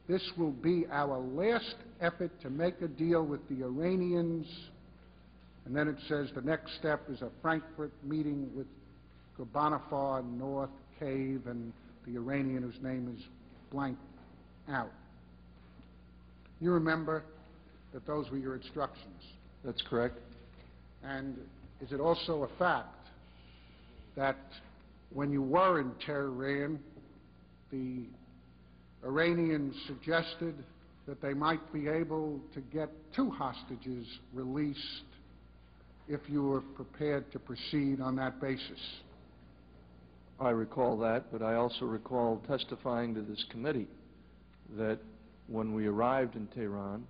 This 0.09 0.23
will 0.39 0.53
be 0.53 0.87
our 0.91 1.19
last 1.19 1.75
effort 2.01 2.31
to 2.43 2.51
make 2.51 2.81
a 2.81 2.89
deal 2.89 3.25
with 3.25 3.41
the 3.49 3.65
Iranians. 3.65 4.47
And 5.65 5.77
then 5.77 5.89
it 5.89 5.97
says 6.09 6.31
the 6.35 6.43
next 6.43 6.75
step 6.79 7.03
is 7.11 7.23
a 7.23 7.31
Frankfurt 7.41 7.93
meeting 8.05 8.51
with 8.57 8.67
Ghorbanifar, 9.43 10.25
North, 10.39 10.71
Cave, 10.99 11.43
and 11.47 11.73
the 12.07 12.17
Iranian 12.17 12.63
whose 12.63 12.83
name 12.83 13.13
is 13.17 13.25
blanked 13.71 14.01
out. 14.69 14.93
You 16.61 16.73
remember 16.73 17.25
that 17.93 18.07
those 18.07 18.31
were 18.31 18.39
your 18.39 18.55
instructions. 18.55 19.23
That's 19.65 19.83
correct. 19.89 20.19
And 21.03 21.37
is 21.81 21.93
it 21.93 22.01
also 22.01 22.45
a 22.45 22.59
fact 22.59 23.09
that 24.17 24.39
when 25.13 25.33
you 25.33 25.43
were 25.43 25.81
in 25.81 25.93
Tehran, 26.07 26.79
the 27.71 28.05
Iranians 29.05 29.75
suggested 29.87 30.55
that 31.07 31.21
they 31.21 31.35
might 31.35 31.73
be 31.73 31.89
able 31.89 32.41
to 32.55 32.61
get 32.61 32.89
two 33.15 33.31
hostages 33.31 34.07
released 34.33 34.79
if 36.09 36.21
you 36.29 36.43
were 36.43 36.61
prepared 36.61 37.31
to 37.33 37.39
proceed 37.39 38.01
on 38.01 38.17
that 38.17 38.41
basis? 38.41 38.79
I 40.43 40.51
recall 40.51 40.99
that, 40.99 41.31
but 41.31 41.41
I 41.41 41.55
also 41.55 41.85
recall 41.85 42.43
testifying 42.49 43.15
to 43.15 43.23
this 43.23 43.45
committee 43.51 43.87
that 44.77 44.99
when 45.47 45.73
we 45.73 45.87
arrived 45.87 46.35
in 46.35 46.49
Tehran, 46.49 47.05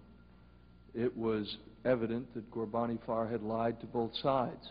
it 0.94 1.16
was 1.16 1.56
evident 1.86 2.34
that 2.34 2.50
Ghorbanifar 2.50 3.30
had 3.30 3.42
lied 3.42 3.80
to 3.80 3.86
both 3.86 4.14
sides. 4.22 4.68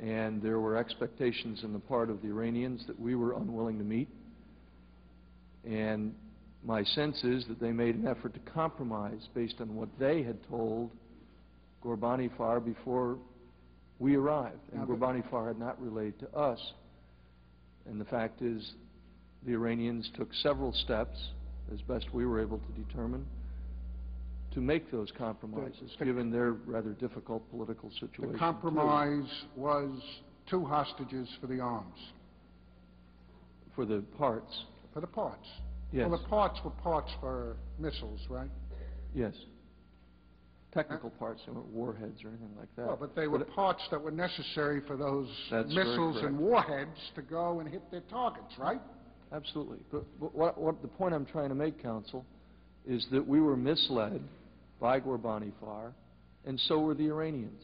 And 0.00 0.40
there 0.40 0.60
were 0.60 0.76
expectations 0.76 1.62
on 1.64 1.72
the 1.72 1.80
part 1.80 2.10
of 2.10 2.22
the 2.22 2.28
Iranians 2.28 2.84
that 2.86 2.98
we 3.00 3.16
were 3.16 3.32
unwilling 3.32 3.78
to 3.78 3.84
meet. 3.84 4.08
And 5.64 6.14
my 6.64 6.84
sense 6.84 7.24
is 7.24 7.44
that 7.48 7.60
they 7.60 7.72
made 7.72 7.96
an 7.96 8.06
effort 8.06 8.34
to 8.34 8.52
compromise 8.52 9.28
based 9.34 9.56
on 9.60 9.74
what 9.74 9.88
they 9.98 10.22
had 10.22 10.38
told 10.48 10.90
Ghorbanifar 11.84 12.64
before 12.64 13.18
we 13.98 14.14
arrived. 14.14 14.60
And 14.70 14.80
Now, 14.80 14.86
the- 14.86 14.94
Ghorbanifar 14.94 15.48
had 15.48 15.58
not 15.58 15.82
relayed 15.82 16.20
to 16.20 16.32
us 16.36 16.60
And 17.88 18.00
the 18.00 18.04
fact 18.04 18.42
is, 18.42 18.72
the 19.44 19.52
Iranians 19.52 20.10
took 20.16 20.32
several 20.34 20.72
steps, 20.72 21.18
as 21.72 21.80
best 21.82 22.06
we 22.12 22.26
were 22.26 22.40
able 22.40 22.58
to 22.58 22.72
determine, 22.84 23.26
to 24.52 24.60
make 24.60 24.90
those 24.90 25.10
compromises, 25.16 25.90
given 26.02 26.30
their 26.30 26.52
rather 26.52 26.90
difficult 26.90 27.48
political 27.50 27.90
situation. 27.92 28.32
The 28.32 28.38
compromise 28.38 29.28
was 29.56 29.90
two 30.48 30.64
hostages 30.64 31.28
for 31.40 31.46
the 31.46 31.60
arms, 31.60 31.98
For 33.74 33.84
the 33.86 34.02
parts, 34.18 34.64
for 34.92 35.00
the 35.00 35.06
parts. 35.06 35.46
yes, 35.92 36.08
Well, 36.08 36.18
the 36.20 36.28
parts 36.28 36.60
were 36.64 36.70
parts 36.70 37.10
for 37.20 37.56
missiles, 37.78 38.20
right? 38.28 38.50
yes. 39.14 39.34
Technical 40.72 41.10
parts, 41.10 41.42
they 41.46 41.52
weren't 41.52 41.66
warheads 41.66 42.24
or 42.24 42.28
anything 42.28 42.50
like 42.58 42.74
that. 42.76 42.86
Well, 42.86 42.96
but 42.98 43.14
they 43.14 43.28
were 43.28 43.40
parts 43.44 43.82
that 43.90 44.00
were 44.00 44.10
necessary 44.10 44.80
for 44.86 44.96
those 44.96 45.28
That's 45.50 45.72
very 45.74 45.86
missiles 45.86 46.16
and 46.16 46.38
correct. 46.38 46.40
warheads 46.40 46.98
to 47.14 47.22
go 47.22 47.60
and 47.60 47.68
hit 47.68 47.82
their 47.90 48.00
targets, 48.08 48.54
right? 48.58 48.80
Absolutely. 49.32 49.80
But 49.90 50.04
but 50.18 50.34
what, 50.34 50.58
what, 50.58 50.80
the 50.80 50.88
point 50.88 51.14
I'm 51.14 51.26
trying 51.26 51.50
to 51.50 51.54
make, 51.54 51.82
counsel, 51.82 52.24
is 52.86 53.06
that 53.12 53.26
we 53.26 53.40
were 53.40 53.56
misled 53.56 54.22
by 54.80 54.98
Ghorbanifar, 54.98 55.52
Far, 55.60 55.92
and 56.46 56.58
so 56.60 56.80
were 56.80 56.94
the 56.94 57.06
Iranians. 57.06 57.62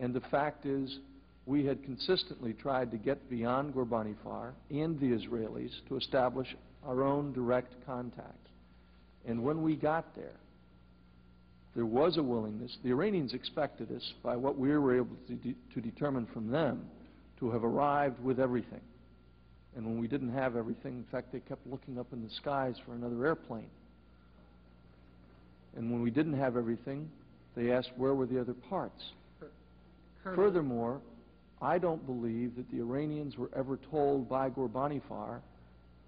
And 0.00 0.12
the 0.12 0.20
fact 0.20 0.66
is, 0.66 0.98
we 1.46 1.64
had 1.64 1.82
consistently 1.84 2.52
tried 2.52 2.90
to 2.90 2.96
get 2.96 3.30
beyond 3.30 3.74
Ghorbanifar 3.74 4.16
Far 4.24 4.54
and 4.70 4.98
the 4.98 5.06
Israelis 5.06 5.70
to 5.88 5.96
establish 5.96 6.48
our 6.84 7.02
own 7.02 7.32
direct 7.32 7.74
contact. 7.86 8.48
And 9.26 9.42
when 9.42 9.62
we 9.62 9.76
got 9.76 10.14
there, 10.14 10.34
there 11.78 11.86
was 11.86 12.16
a 12.16 12.22
willingness. 12.24 12.76
The 12.82 12.90
Iranians 12.90 13.34
expected 13.34 13.92
us, 13.94 14.02
by 14.24 14.34
what 14.34 14.58
we 14.58 14.76
were 14.76 14.96
able 14.96 15.14
to, 15.28 15.54
to 15.74 15.80
determine 15.80 16.26
from 16.34 16.50
them, 16.50 16.84
to 17.38 17.52
have 17.52 17.62
arrived 17.62 18.18
with 18.18 18.40
everything. 18.40 18.80
And 19.76 19.86
when 19.86 20.00
we 20.00 20.08
didn't 20.08 20.32
have 20.32 20.56
everything, 20.56 20.94
in 20.94 21.04
fact, 21.12 21.30
they 21.32 21.38
kept 21.38 21.64
looking 21.68 21.96
up 21.96 22.08
in 22.12 22.24
the 22.24 22.30
skies 22.34 22.74
for 22.84 22.94
another 22.94 23.24
airplane. 23.24 23.70
And 25.76 25.92
when 25.92 26.02
we 26.02 26.10
didn't 26.10 26.36
have 26.36 26.56
everything, 26.56 27.08
they 27.54 27.70
asked 27.70 27.92
where 27.96 28.16
were 28.16 28.26
the 28.26 28.40
other 28.40 28.54
parts. 28.54 29.12
Furthermore, 30.24 31.00
I 31.62 31.78
don't 31.78 32.04
believe 32.04 32.56
that 32.56 32.68
the 32.72 32.78
Iranians 32.78 33.38
were 33.38 33.50
ever 33.54 33.78
told 33.88 34.28
by 34.28 34.50
Ghorbanifar 34.50 35.38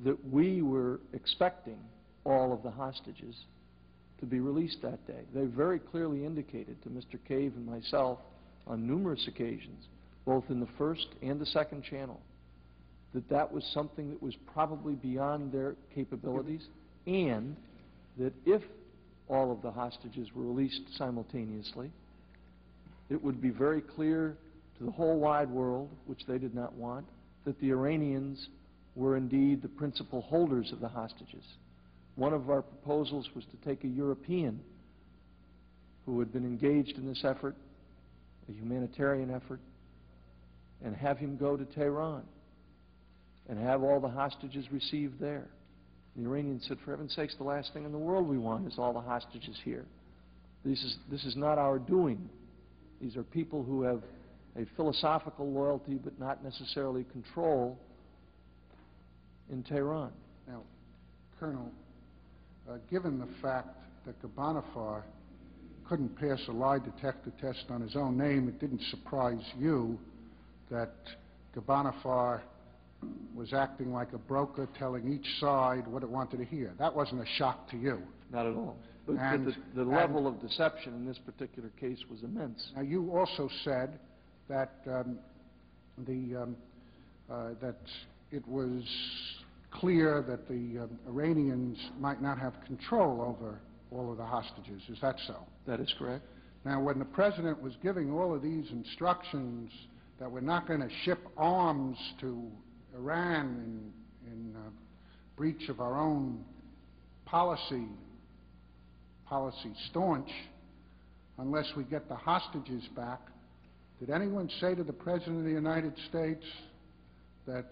that 0.00 0.32
we 0.32 0.62
were 0.62 0.98
expecting 1.12 1.78
all 2.24 2.52
of 2.52 2.64
the 2.64 2.72
hostages 2.72 3.36
to 4.20 4.26
be 4.26 4.40
released 4.40 4.82
that 4.82 5.06
day. 5.06 5.22
They 5.34 5.46
very 5.46 5.78
clearly 5.78 6.24
indicated 6.24 6.82
to 6.82 6.90
Mr. 6.90 7.18
Cave 7.26 7.54
and 7.56 7.66
myself 7.66 8.18
on 8.66 8.86
numerous 8.86 9.26
occasions, 9.26 9.84
both 10.26 10.44
in 10.50 10.60
the 10.60 10.68
first 10.78 11.06
and 11.22 11.40
the 11.40 11.46
second 11.46 11.82
channel, 11.82 12.20
that 13.14 13.28
that 13.30 13.50
was 13.50 13.64
something 13.74 14.10
that 14.10 14.22
was 14.22 14.34
probably 14.52 14.94
beyond 14.94 15.52
their 15.52 15.74
capabilities, 15.94 16.62
and 17.06 17.56
that 18.18 18.32
if 18.44 18.62
all 19.28 19.50
of 19.50 19.62
the 19.62 19.70
hostages 19.70 20.28
were 20.34 20.44
released 20.44 20.82
simultaneously, 20.96 21.90
it 23.08 23.22
would 23.22 23.40
be 23.40 23.50
very 23.50 23.80
clear 23.80 24.36
to 24.78 24.84
the 24.84 24.90
whole 24.90 25.18
wide 25.18 25.50
world, 25.50 25.88
which 26.06 26.20
they 26.28 26.38
did 26.38 26.54
not 26.54 26.74
want, 26.74 27.06
that 27.44 27.58
the 27.60 27.70
Iranians 27.70 28.48
were 28.94 29.16
indeed 29.16 29.62
the 29.62 29.68
principal 29.68 30.20
holders 30.22 30.72
of 30.72 30.80
the 30.80 30.88
hostages. 30.88 31.44
One 32.20 32.34
of 32.34 32.50
our 32.50 32.60
proposals 32.60 33.30
was 33.34 33.46
to 33.46 33.56
take 33.66 33.82
a 33.82 33.88
European 33.88 34.60
who 36.04 36.18
had 36.18 36.30
been 36.30 36.44
engaged 36.44 36.98
in 36.98 37.06
this 37.06 37.24
effort, 37.24 37.56
a 38.46 38.52
humanitarian 38.52 39.30
effort, 39.30 39.58
and 40.84 40.94
have 40.94 41.16
him 41.16 41.38
go 41.38 41.56
to 41.56 41.64
Tehran 41.64 42.24
and 43.48 43.58
have 43.58 43.82
all 43.82 44.00
the 44.00 44.08
hostages 44.10 44.70
received 44.70 45.18
there. 45.18 45.46
The 46.14 46.24
Iranians 46.24 46.66
said, 46.68 46.76
for 46.84 46.90
heaven's 46.90 47.16
sakes, 47.16 47.34
the 47.36 47.44
last 47.44 47.72
thing 47.72 47.86
in 47.86 47.92
the 47.92 47.96
world 47.96 48.28
we 48.28 48.36
want 48.36 48.66
is 48.66 48.74
all 48.76 48.92
the 48.92 49.00
hostages 49.00 49.58
here. 49.64 49.86
This 50.62 50.78
is, 50.82 50.98
this 51.10 51.24
is 51.24 51.36
not 51.36 51.56
our 51.56 51.78
doing. 51.78 52.28
These 53.00 53.16
are 53.16 53.22
people 53.22 53.62
who 53.62 53.80
have 53.84 54.02
a 54.56 54.66
philosophical 54.76 55.50
loyalty 55.50 55.94
but 55.94 56.20
not 56.20 56.44
necessarily 56.44 57.04
control 57.04 57.78
in 59.50 59.62
Tehran. 59.62 60.12
Now, 60.46 60.64
Colonel, 61.38 61.72
given 62.90 63.18
the 63.18 63.28
fact 63.42 63.68
that 64.06 64.20
Ghorbanifar 64.22 65.02
couldn't 65.88 66.16
pass 66.16 66.40
a 66.48 66.52
lie 66.52 66.78
detector 66.78 67.32
test 67.40 67.64
on 67.68 67.80
his 67.80 67.96
own 67.96 68.16
name, 68.16 68.48
it 68.48 68.60
didn't 68.60 68.82
surprise 68.90 69.42
you 69.58 69.98
that 70.70 70.94
Ghorbanifar 71.56 72.40
was 73.34 73.52
acting 73.52 73.92
like 73.92 74.12
a 74.12 74.18
broker 74.18 74.68
telling 74.78 75.12
each 75.12 75.26
side 75.40 75.86
what 75.86 76.02
it 76.02 76.08
wanted 76.08 76.36
to 76.38 76.44
hear. 76.44 76.72
That 76.78 76.94
wasn't 76.94 77.22
a 77.22 77.26
shock 77.38 77.68
to 77.70 77.76
you. 77.76 78.02
Not 78.30 78.46
at 78.46 78.54
all. 78.54 78.76
But, 79.06 79.16
And- 79.16 79.46
the, 79.46 79.54
the 79.74 79.84
level 79.84 80.26
of 80.26 80.40
deception 80.40 80.94
in 80.94 81.06
this 81.06 81.18
particular 81.18 81.70
case 81.80 81.98
was 82.10 82.22
immense. 82.22 82.70
Now, 82.76 82.82
you 82.82 83.10
also 83.16 83.48
said 83.64 83.98
that 84.48 84.74
um, 84.86 85.18
the 86.06 86.42
um, 86.42 86.56
uh, 87.30 87.50
that 87.60 87.78
it 88.30 88.46
was 88.46 88.82
clear 89.70 90.24
that 90.28 90.48
the 90.48 90.82
um, 90.82 90.98
Iranians 91.06 91.78
might 91.98 92.20
not 92.20 92.38
have 92.38 92.54
control 92.66 93.22
over 93.22 93.60
all 93.90 94.10
of 94.10 94.18
the 94.18 94.24
hostages. 94.24 94.82
Is 94.88 94.98
that 95.00 95.16
so? 95.26 95.36
That 95.66 95.80
is 95.80 95.92
correct. 95.98 96.24
Now, 96.64 96.80
when 96.80 96.98
the 96.98 97.04
president 97.04 97.62
was 97.62 97.72
giving 97.82 98.12
all 98.12 98.34
of 98.34 98.42
these 98.42 98.70
instructions 98.70 99.70
that 100.18 100.30
we're 100.30 100.40
not 100.40 100.68
going 100.68 100.80
to 100.80 100.90
ship 101.04 101.18
arms 101.36 101.96
to 102.20 102.42
Iran 102.94 103.92
in, 104.26 104.32
in 104.32 104.56
uh, 104.56 104.70
breach 105.36 105.68
of 105.68 105.80
our 105.80 105.98
own 105.98 106.44
policy, 107.24 107.86
policy 109.26 109.72
staunch, 109.88 110.28
unless 111.38 111.66
we 111.76 111.84
get 111.84 112.08
the 112.08 112.14
hostages 112.14 112.84
back, 112.94 113.20
did 113.98 114.10
anyone 114.10 114.50
say 114.60 114.74
to 114.74 114.84
the 114.84 114.92
President 114.92 115.38
of 115.38 115.44
the 115.44 115.50
United 115.50 115.94
States 116.08 116.44
that 117.46 117.64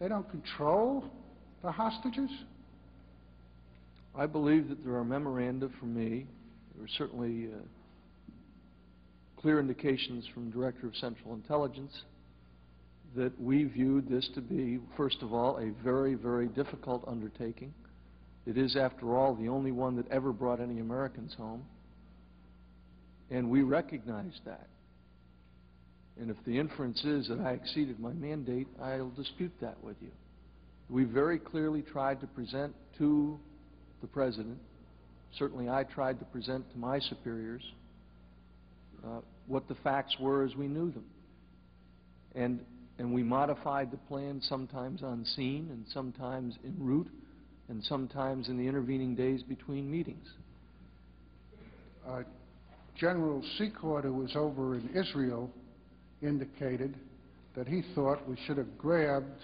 they 0.00 0.08
don't 0.08 0.28
control 0.30 1.04
the 1.62 1.70
hostages? 1.70 2.30
I 4.14 4.26
believe 4.26 4.68
that 4.68 4.84
there 4.84 4.94
are 4.94 5.04
memoranda 5.04 5.68
from 5.78 5.94
me. 5.94 6.26
There 6.74 6.84
are 6.84 6.88
certainly 6.96 7.48
uh, 7.52 7.58
clear 9.40 9.60
indications 9.60 10.26
from 10.32 10.50
Director 10.50 10.86
of 10.86 10.96
Central 10.96 11.34
Intelligence 11.34 11.92
that 13.14 13.38
we 13.40 13.64
viewed 13.64 14.08
this 14.08 14.28
to 14.34 14.40
be, 14.40 14.78
first 14.96 15.22
of 15.22 15.32
all, 15.32 15.58
a 15.58 15.70
very, 15.82 16.14
very 16.14 16.48
difficult 16.48 17.04
undertaking. 17.06 17.72
It 18.46 18.58
is, 18.58 18.76
after 18.76 19.16
all, 19.16 19.34
the 19.34 19.48
only 19.48 19.72
one 19.72 19.96
that 19.96 20.10
ever 20.10 20.32
brought 20.32 20.60
any 20.60 20.80
Americans 20.80 21.34
home. 21.34 21.64
And 23.30 23.50
we 23.50 23.62
recognized 23.62 24.40
that. 24.44 24.68
And 26.20 26.30
if 26.30 26.36
the 26.46 26.58
inference 26.58 27.04
is 27.04 27.28
that 27.28 27.40
I 27.40 27.52
exceeded 27.52 28.00
my 28.00 28.12
mandate, 28.12 28.68
I'll 28.82 29.10
dispute 29.10 29.52
that 29.60 29.82
with 29.82 29.96
you. 30.00 30.10
We 30.88 31.04
very 31.04 31.38
clearly 31.38 31.82
tried 31.82 32.20
to 32.20 32.26
present 32.28 32.74
to 32.98 33.38
the 34.00 34.06
President, 34.06 34.58
certainly 35.38 35.68
I 35.68 35.84
tried 35.84 36.18
to 36.20 36.24
present 36.26 36.70
to 36.72 36.78
my 36.78 36.98
superiors, 37.00 37.62
uh, 39.04 39.20
what 39.46 39.68
the 39.68 39.74
facts 39.76 40.16
were 40.20 40.44
as 40.44 40.54
we 40.54 40.68
knew 40.68 40.90
them. 40.90 41.04
And, 42.34 42.60
and 42.98 43.12
we 43.12 43.22
modified 43.22 43.90
the 43.90 43.96
plan 43.96 44.40
sometimes 44.42 45.02
on 45.02 45.24
scene 45.24 45.68
and 45.70 45.84
sometimes 45.92 46.54
en 46.64 46.76
route 46.78 47.10
and 47.68 47.82
sometimes 47.84 48.48
in 48.48 48.56
the 48.56 48.66
intervening 48.66 49.14
days 49.14 49.42
between 49.42 49.90
meetings. 49.90 50.26
Uh, 52.06 52.22
General 52.98 53.42
who 53.50 54.12
was 54.12 54.34
over 54.36 54.76
in 54.76 54.88
Israel, 54.94 55.50
indicated 56.22 56.94
that 57.56 57.66
he 57.66 57.82
thought 57.94 58.28
we 58.28 58.36
should 58.46 58.58
have 58.58 58.78
grabbed 58.78 59.40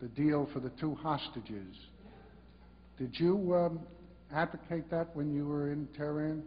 the 0.00 0.08
deal 0.08 0.48
for 0.52 0.60
the 0.60 0.70
two 0.80 0.94
hostages. 0.96 1.74
Did 2.98 3.14
you 3.18 3.54
um, 3.54 3.80
advocate 4.34 4.90
that 4.90 5.14
when 5.14 5.34
you 5.34 5.46
were 5.46 5.72
in 5.72 5.88
Tehran? 5.96 6.42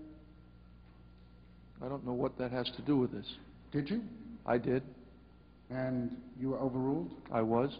I 1.83 1.87
don't 1.87 2.05
know 2.05 2.13
what 2.13 2.37
that 2.37 2.51
has 2.51 2.69
to 2.75 2.81
do 2.83 2.97
with 2.97 3.11
this. 3.11 3.25
Did 3.71 3.89
you? 3.89 4.01
I 4.45 4.57
did. 4.57 4.83
And 5.69 6.17
you 6.39 6.49
were 6.49 6.59
overruled? 6.59 7.11
I 7.31 7.41
was. 7.41 7.71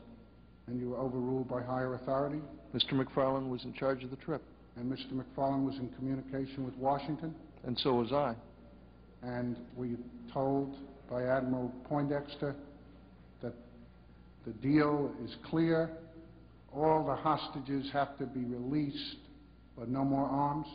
And 0.67 0.79
you 0.79 0.89
were 0.91 0.97
overruled 0.97 1.49
by 1.49 1.61
higher 1.63 1.95
authority? 1.95 2.39
Mr. 2.73 2.93
McFarlane 2.93 3.49
was 3.49 3.63
in 3.63 3.73
charge 3.73 4.03
of 4.03 4.11
the 4.11 4.15
trip, 4.17 4.43
And 4.77 4.91
Mr. 4.91 5.11
McFarlane 5.13 5.65
was 5.65 5.75
in 5.77 5.89
communication 5.97 6.65
with 6.65 6.75
Washington? 6.75 7.33
and 7.65 7.77
so 7.79 7.93
was 7.95 8.13
I. 8.13 8.35
And 9.21 9.57
were 9.75 9.85
you 9.85 9.97
told 10.33 10.77
by 11.09 11.23
Admiral 11.23 11.71
Poindexter 11.87 12.55
that 13.41 13.53
the 14.45 14.51
deal 14.53 15.11
is 15.23 15.35
clear, 15.49 15.89
all 16.73 17.03
the 17.03 17.15
hostages 17.15 17.89
have 17.91 18.17
to 18.19 18.25
be 18.25 18.43
released, 18.45 19.17
but 19.77 19.89
no 19.89 20.03
more 20.03 20.25
arms? 20.25 20.67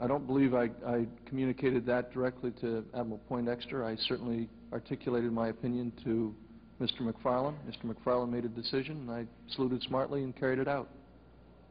I 0.00 0.06
don't 0.06 0.26
believe 0.26 0.54
I, 0.54 0.70
I 0.86 1.06
communicated 1.26 1.86
that 1.86 2.12
directly 2.12 2.52
to 2.60 2.84
Admiral 2.94 3.20
Poindexter. 3.28 3.84
I 3.84 3.96
certainly 4.08 4.48
articulated 4.72 5.32
my 5.32 5.48
opinion 5.48 5.92
to 6.04 6.34
Mr. 6.80 7.00
McFarlane. 7.00 7.54
Mr. 7.68 7.84
McFarlane 7.84 8.30
made 8.30 8.44
a 8.44 8.48
decision, 8.48 8.98
and 8.98 9.10
I 9.10 9.26
saluted 9.54 9.82
smartly 9.82 10.22
and 10.22 10.36
carried 10.36 10.60
it 10.60 10.68
out. 10.68 10.88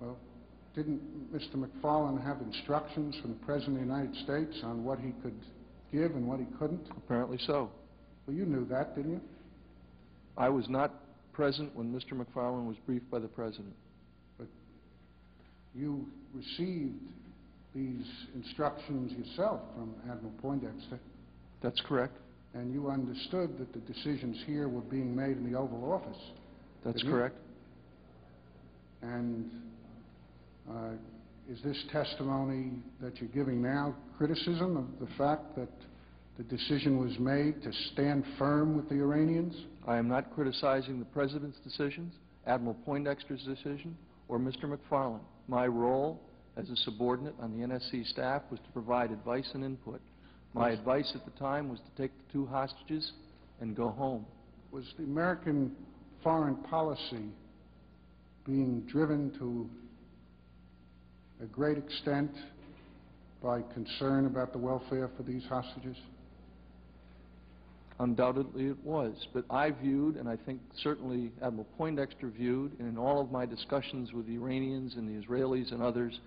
Well, 0.02 0.18
didn't 0.76 1.02
Mr. 1.34 1.56
McFarlane 1.56 2.24
have 2.24 2.42
instructions 2.42 3.16
from 3.22 3.32
the 3.32 3.46
President 3.46 3.80
of 3.80 3.88
the 3.88 3.94
United 3.94 4.16
States 4.24 4.62
on 4.64 4.84
what 4.84 5.00
he 5.00 5.12
could 5.24 5.34
give 5.92 6.12
and 6.12 6.28
what 6.28 6.40
he 6.40 6.46
couldn't? 6.60 6.88
Apparently 6.98 7.38
so. 7.46 7.70
Well, 8.26 8.36
you 8.36 8.46
knew 8.46 8.66
that, 8.66 8.96
didn't 8.96 9.12
you? 9.12 9.22
I 10.38 10.50
was 10.50 10.68
not 10.70 10.94
present 11.34 11.76
when 11.76 11.92
Mr. 11.94 12.14
McFarlane 12.14 12.68
was 12.68 12.78
briefed 12.86 13.10
by 13.10 13.20
the 13.20 13.28
President. 13.28 13.74
But 14.38 14.48
you 15.76 16.06
received 16.34 16.96
these 17.76 18.06
instructions 18.36 19.12
yourself 19.14 19.62
from 19.76 19.94
Admiral 20.10 20.34
Poindexter, 20.42 21.00
That's 21.62 21.80
correct. 21.88 22.18
and 22.54 22.74
you 22.74 22.90
understood 22.90 23.58
that 23.60 23.72
the 23.74 23.80
decisions 23.94 24.38
here 24.48 24.68
were 24.68 24.82
being 24.82 25.16
made 25.16 25.38
in 25.38 25.52
the 25.52 25.58
Oval 25.58 25.92
Office. 25.92 26.22
That's 26.84 27.04
you? 27.04 27.10
correct. 27.10 27.36
And 29.04 29.50
uh, 30.70 30.90
is 31.50 31.60
this 31.64 31.78
testimony 31.92 32.72
that 33.02 33.18
you're 33.18 33.30
giving 33.30 33.62
now 33.62 33.96
criticism 34.18 34.78
of 34.78 35.08
the 35.08 35.14
fact 35.16 35.56
that 35.56 35.70
the 36.38 36.44
decision 36.44 36.98
was 36.98 37.18
made 37.20 37.62
to 37.62 37.72
stand 37.94 38.24
firm 38.38 38.76
with 38.76 38.90
the 38.90 38.96
Iranians? 38.96 39.56
I 39.88 39.98
am 39.98 40.08
not 40.08 40.34
criticizing 40.34 41.00
the 41.00 41.06
President's 41.06 41.60
decisions, 41.60 42.14
Admiral 42.48 42.76
Poindexter's 42.86 43.44
decision, 43.44 43.96
or 44.28 44.40
Mr. 44.40 44.64
McFarlane. 44.66 45.22
My 45.48 45.68
role 45.68 46.20
as 46.58 46.70
a 46.70 46.76
subordinate 46.78 47.36
on 47.40 47.58
the 47.58 47.66
NSC 47.66 48.08
staff 48.08 48.42
was 48.50 48.60
to 48.60 48.72
provide 48.74 49.12
advice 49.12 49.50
and 49.54 49.64
input. 49.64 50.02
My 50.54 50.72
advice 50.72 51.12
at 51.14 51.24
the 51.24 51.40
time 51.40 51.70
was 51.70 51.80
to 51.80 52.02
take 52.02 52.12
the 52.18 52.34
two 52.34 52.48
hostages 52.48 53.12
and 53.62 53.76
go 53.76 53.90
home. 53.90 54.26
Was 54.72 54.86
the 54.98 55.04
American 55.04 55.76
foreign 56.24 56.56
policy 56.56 57.30
being 58.46 58.82
driven 58.92 59.32
to 59.38 59.70
a 61.44 61.46
great 61.46 61.78
extent 61.78 62.32
by 63.42 63.62
concern 63.74 64.26
about 64.26 64.52
the 64.52 64.58
welfare 64.58 65.10
for 65.16 65.24
these 65.24 65.44
hostages? 65.48 65.98
Undoubtedly 68.00 68.68
it 68.68 68.78
was, 68.84 69.14
but 69.34 69.44
I 69.50 69.72
viewed, 69.72 70.18
and 70.18 70.30
I 70.30 70.38
think 70.38 70.60
certainly 70.84 71.32
Admiral 71.42 71.68
Poindexter 71.78 72.30
viewed, 72.30 72.78
and 72.80 72.88
in 72.88 72.98
all 72.98 73.20
of 73.20 73.32
my 73.32 73.46
discussions 73.46 74.14
with 74.14 74.28
the 74.28 74.36
Iranians 74.36 74.96
and 74.96 75.08
the 75.08 75.26
Israelis 75.26 75.72
and 75.72 75.82
others, 75.82 76.20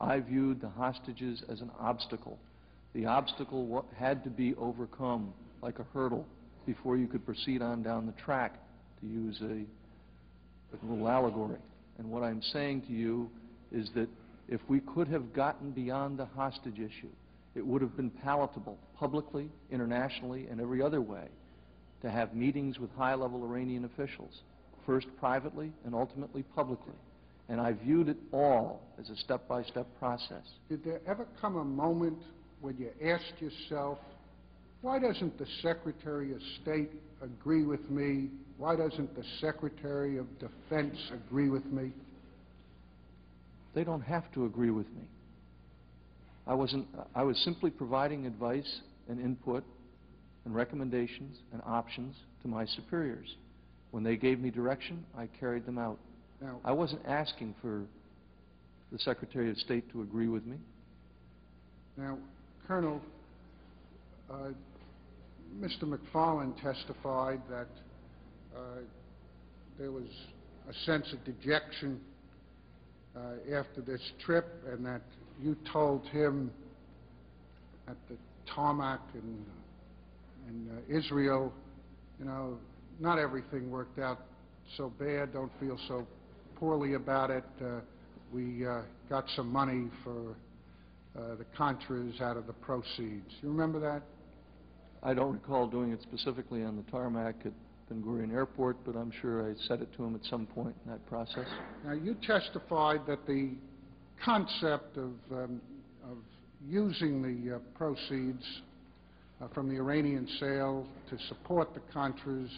I 0.00 0.20
viewed 0.20 0.60
the 0.60 0.70
hostages 0.70 1.42
as 1.50 1.60
an 1.60 1.70
obstacle. 1.78 2.38
The 2.94 3.04
obstacle 3.04 3.84
had 3.96 4.24
to 4.24 4.30
be 4.30 4.54
overcome 4.54 5.34
like 5.60 5.78
a 5.80 5.84
hurdle 5.92 6.24
before 6.64 6.96
you 6.96 7.06
could 7.06 7.26
proceed 7.26 7.60
on 7.60 7.82
down 7.82 8.06
the 8.06 8.12
track, 8.12 8.54
to 9.00 9.06
use 9.06 9.38
a, 9.42 9.44
a 10.74 10.76
little 10.82 11.08
allegory. 11.08 11.58
And 11.98 12.10
what 12.10 12.22
I'm 12.22 12.42
saying 12.52 12.82
to 12.82 12.92
you 12.92 13.30
is 13.70 13.90
that 13.94 14.08
if 14.48 14.60
we 14.68 14.80
could 14.80 15.08
have 15.08 15.32
gotten 15.32 15.70
beyond 15.70 16.18
the 16.18 16.24
hostage 16.24 16.78
issue, 16.78 17.10
it 17.54 17.66
would 17.66 17.82
have 17.82 17.96
been 17.96 18.10
palatable, 18.10 18.78
publicly, 18.96 19.50
internationally, 19.70 20.46
and 20.50 20.60
every 20.60 20.82
other 20.82 21.00
way, 21.00 21.28
to 22.02 22.10
have 22.10 22.34
meetings 22.34 22.78
with 22.78 22.90
high-level 22.96 23.42
Iranian 23.42 23.84
officials, 23.84 24.42
first 24.86 25.06
privately 25.18 25.72
and 25.84 25.94
ultimately 25.94 26.42
publicly. 26.42 26.94
And 27.48 27.60
I 27.60 27.72
viewed 27.72 28.08
it 28.08 28.18
all 28.32 28.82
as 29.00 29.08
a 29.10 29.16
step-by-step 29.16 29.86
process. 29.98 30.44
Did 30.68 30.84
there 30.84 31.00
ever 31.06 31.26
come 31.40 31.56
a 31.56 31.64
moment 31.64 32.18
when 32.60 32.76
you 32.76 32.90
asked 33.04 33.40
yourself, 33.40 33.98
why 34.80 34.98
doesn't 34.98 35.38
the 35.38 35.46
Secretary 35.62 36.32
of 36.32 36.38
State 36.62 36.90
agree 37.22 37.64
with 37.64 37.90
me? 37.90 38.28
Why 38.58 38.76
doesn't 38.76 39.14
the 39.16 39.24
Secretary 39.40 40.18
of 40.18 40.26
Defense 40.38 40.96
agree 41.12 41.48
with 41.48 41.64
me? 41.66 41.92
They 43.78 43.84
don't 43.84 44.02
have 44.02 44.24
to 44.32 44.44
agree 44.44 44.72
with 44.72 44.88
me. 44.88 45.08
I 46.48 46.54
wasn't, 46.54 46.88
I 47.14 47.22
was 47.22 47.38
simply 47.44 47.70
providing 47.70 48.26
advice 48.26 48.80
and 49.08 49.20
input 49.20 49.62
and 50.44 50.52
recommendations 50.52 51.38
and 51.52 51.62
options 51.64 52.16
to 52.42 52.48
my 52.48 52.66
superiors. 52.66 53.36
When 53.92 54.02
they 54.02 54.16
gave 54.16 54.40
me 54.40 54.50
direction, 54.50 55.04
I 55.16 55.28
carried 55.38 55.64
them 55.64 55.78
out. 55.78 55.96
Now, 56.42 56.58
I 56.64 56.72
wasn't 56.72 57.02
asking 57.06 57.54
for 57.62 57.84
the 58.90 58.98
Secretary 58.98 59.48
of 59.48 59.56
State 59.58 59.88
to 59.92 60.02
agree 60.02 60.26
with 60.26 60.44
me. 60.44 60.56
Now, 61.96 62.18
Colonel, 62.66 63.00
uh, 64.28 64.48
Mr. 65.60 65.84
McFarlane 65.84 66.60
testified 66.60 67.42
that 67.48 67.68
uh, 68.56 68.80
there 69.78 69.92
was 69.92 70.08
a 70.68 70.74
sense 70.84 71.12
of 71.12 71.24
dejection 71.24 72.00
after 73.54 73.80
this 73.80 74.00
trip 74.24 74.46
and 74.70 74.84
that 74.84 75.02
you 75.40 75.56
told 75.72 76.04
him 76.06 76.50
at 77.88 77.96
the 78.08 78.16
tarmac 78.54 79.00
in, 79.14 79.44
in 80.48 80.68
uh, 80.70 80.98
Israel, 80.98 81.52
you 82.18 82.24
know, 82.24 82.58
not 83.00 83.18
everything 83.18 83.70
worked 83.70 83.98
out 83.98 84.20
so 84.76 84.92
bad, 84.98 85.32
don't 85.32 85.52
feel 85.60 85.78
so 85.88 86.06
poorly 86.56 86.94
about 86.94 87.30
it. 87.30 87.44
Uh, 87.62 87.80
we 88.32 88.66
uh, 88.66 88.82
got 89.08 89.24
some 89.36 89.50
money 89.50 89.88
for 90.04 90.34
uh, 91.16 91.36
the 91.36 91.44
Contras 91.56 92.20
out 92.20 92.36
of 92.36 92.46
the 92.46 92.52
proceeds. 92.52 93.32
You 93.40 93.48
remember 93.48 93.80
that? 93.80 94.02
I 95.02 95.14
don't 95.14 95.32
recall 95.34 95.68
doing 95.68 95.92
it 95.92 96.02
specifically 96.02 96.64
on 96.64 96.76
the 96.76 96.82
tarmac 96.90 97.36
at 97.44 97.52
Ben 97.88 98.02
Gurion 98.02 98.32
Airport, 98.32 98.76
but 98.84 98.96
I'm 98.96 99.12
sure 99.22 99.50
I 99.50 99.54
said 99.66 99.80
it 99.80 99.88
to 99.96 100.04
him 100.04 100.14
at 100.14 100.24
some 100.24 100.46
point 100.46 100.74
in 100.84 100.90
that 100.90 101.06
process. 101.06 101.46
Now, 101.84 101.92
you 101.92 102.14
testified 102.26 103.00
that 103.06 103.26
the 103.26 103.52
concept 104.24 104.96
of, 104.96 105.12
um, 105.32 105.60
of 106.04 106.18
using 106.66 107.22
the 107.22 107.56
uh, 107.56 107.58
proceeds 107.76 108.44
uh, 109.40 109.48
from 109.54 109.68
the 109.68 109.76
Iranian 109.76 110.28
sale 110.40 110.86
to 111.10 111.18
support 111.28 111.72
the 111.74 111.80
Contras 111.94 112.50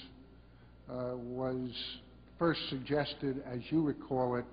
uh, 0.90 1.16
was 1.16 1.70
first 2.38 2.60
suggested, 2.70 3.42
as 3.46 3.60
you 3.70 3.82
recall 3.82 4.36
it, 4.36 4.46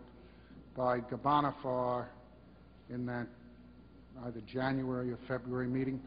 by 0.76 1.00
Ghorbanifar 1.00 2.06
in 2.90 3.06
that 3.08 3.28
either 4.26 4.42
January 4.52 5.12
or 5.12 5.18
February 5.28 5.68
meeting, 5.68 6.00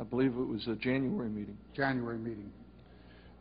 I 0.00 0.04
believe 0.04 0.32
it 0.32 0.48
was 0.48 0.66
a 0.66 0.74
January 0.74 1.30
meeting. 1.30 1.56
January 1.74 2.18
meeting. 2.18 2.50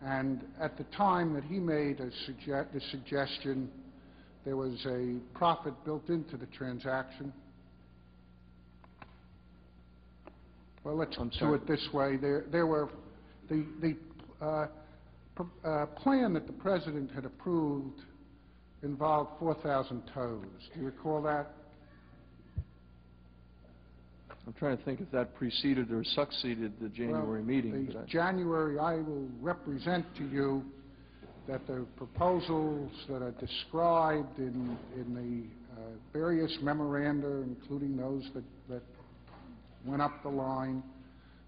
And 0.06 0.42
at 0.60 0.78
the 0.78 0.84
time 0.96 1.34
that 1.34 1.44
he 1.46 1.60
made 1.60 2.00
a 2.00 2.10
sugge- 2.28 2.74
the 2.74 2.82
suggestion, 2.92 3.70
there 4.44 4.58
was 4.58 4.86
a 4.86 5.20
profit 5.34 5.74
built 5.86 6.10
into 6.10 6.36
the 6.36 6.48
transaction. 6.48 7.32
Well, 10.84 10.98
let's 10.98 11.16
I'm 11.18 11.30
do 11.30 11.38
sorry. 11.40 11.56
it 11.56 11.68
this 11.68 11.88
way. 11.94 12.18
There, 12.18 12.44
there 12.52 12.68
were, 12.68 12.90
the, 13.50 13.66
the 13.82 14.46
uh, 14.46 14.68
uh, 15.64 15.86
plan 15.86 16.34
that 16.34 16.48
the 16.48 16.54
President 16.54 17.10
had 17.12 17.24
approved 17.24 18.02
involved 18.84 19.32
4,000 19.40 20.04
TOWs. 20.14 20.42
Do 20.74 20.80
you 20.82 20.86
recall 20.86 21.22
that? 21.22 21.54
I'm 24.46 24.54
trying 24.54 24.78
to 24.78 24.84
think 24.84 25.00
if 25.00 25.10
that 25.12 25.34
preceded 25.36 25.92
or 25.92 26.04
succeeded 26.04 26.74
the 26.82 26.90
January 26.90 27.40
Well, 27.40 27.44
meeting. 27.44 27.86
but 27.86 27.96
I- 27.98 28.06
January, 28.06 28.78
I 28.78 28.96
will 28.98 29.28
represent 29.42 30.06
to 30.18 30.28
you 30.28 30.64
that 31.48 31.66
the 31.68 31.86
proposals 31.98 32.92
that 33.10 33.22
are 33.22 33.32
described 33.32 34.40
in, 34.40 34.78
in 34.96 35.14
the 35.14 35.82
uh, 35.82 35.86
various 36.12 36.58
memoranda, 36.62 37.28
including 37.44 37.98
those 37.98 38.30
that, 38.34 38.44
that 38.70 38.84
went 39.86 40.02
up 40.02 40.22
the 40.24 40.30
line, 40.30 40.84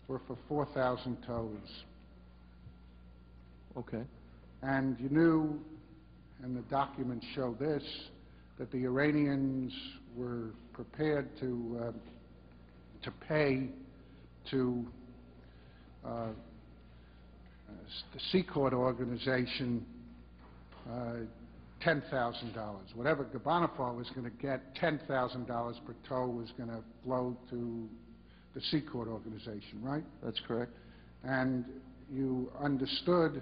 were 0.08 0.22
for 0.28 0.38
4,000 0.48 1.18
TOWs. 1.26 1.84
Okay. 3.78 4.04
And 4.62 4.98
you 5.00 5.10
knew, 5.10 5.60
and 6.44 6.56
the 6.56 6.62
documents 6.64 7.26
show 7.36 7.56
this, 7.60 7.84
that 8.58 8.72
the 8.72 8.86
Iranians 8.86 9.74
were 10.16 10.50
prepared 10.74 11.28
to, 11.40 11.80
uh, 11.88 11.92
to 13.06 13.12
pay 13.28 13.70
to 14.52 14.86
uh, 16.04 16.10
uh, 16.10 16.32
the 18.14 18.20
Secord 18.32 18.74
organization 18.74 19.86
uh, 20.90 21.14
$10,000. 21.86 22.96
Whatever 22.96 23.26
Ghorbanifar 23.26 23.96
was 23.96 24.10
going 24.16 24.30
to 24.30 24.38
get, 24.38 24.76
$10,000 24.76 25.86
per 25.86 25.96
TOW 26.08 26.28
was 26.28 26.52
going 26.58 26.70
to 26.70 26.82
flow 27.04 27.38
to 27.52 27.88
the 28.56 28.62
Secord 28.72 29.08
organization, 29.08 29.82
right? 29.82 30.04
That's 30.24 30.40
correct. 30.48 30.72
And 31.24 31.66
you 32.12 32.52
understood 32.60 33.42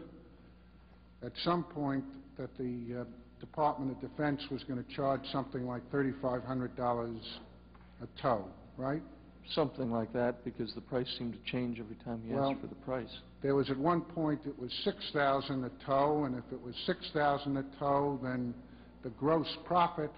at 1.23 1.31
some 1.43 1.63
point 1.63 2.03
that 2.37 2.57
the 2.57 3.01
uh, 3.01 3.03
Department 3.39 3.91
of 3.91 4.01
Defense 4.01 4.41
was 4.51 4.63
going 4.63 4.83
to 4.83 4.95
charge 4.95 5.21
something 5.31 5.65
like 5.65 5.89
$3,500 5.91 7.19
a 8.01 8.21
TOW, 8.21 8.45
right? 8.77 9.01
Something 9.51 9.91
like 9.91 10.13
that, 10.13 10.43
because 10.43 10.73
the 10.73 10.81
price 10.81 11.07
seemed 11.17 11.33
to 11.33 11.51
change 11.51 11.79
every 11.79 11.95
time 11.97 12.21
he 12.25 12.33
Well- 12.33 12.51
asked 12.51 12.61
for 12.61 12.67
the 12.67 12.75
price. 12.75 13.19
There 13.41 13.55
was 13.55 13.69
at 13.69 13.77
one 13.77 14.01
point, 14.01 14.45
it 14.45 14.57
was 14.57 14.71
6,000 14.83 15.65
a 15.65 15.69
TOW, 15.85 16.23
and 16.23 16.35
if 16.35 16.51
it 16.51 16.61
was 16.61 16.75
6,000 16.85 17.57
a 17.57 17.63
TOW, 17.77 18.19
then 18.23 18.53
the 19.03 19.09
gross 19.11 19.53
profit 19.65 20.11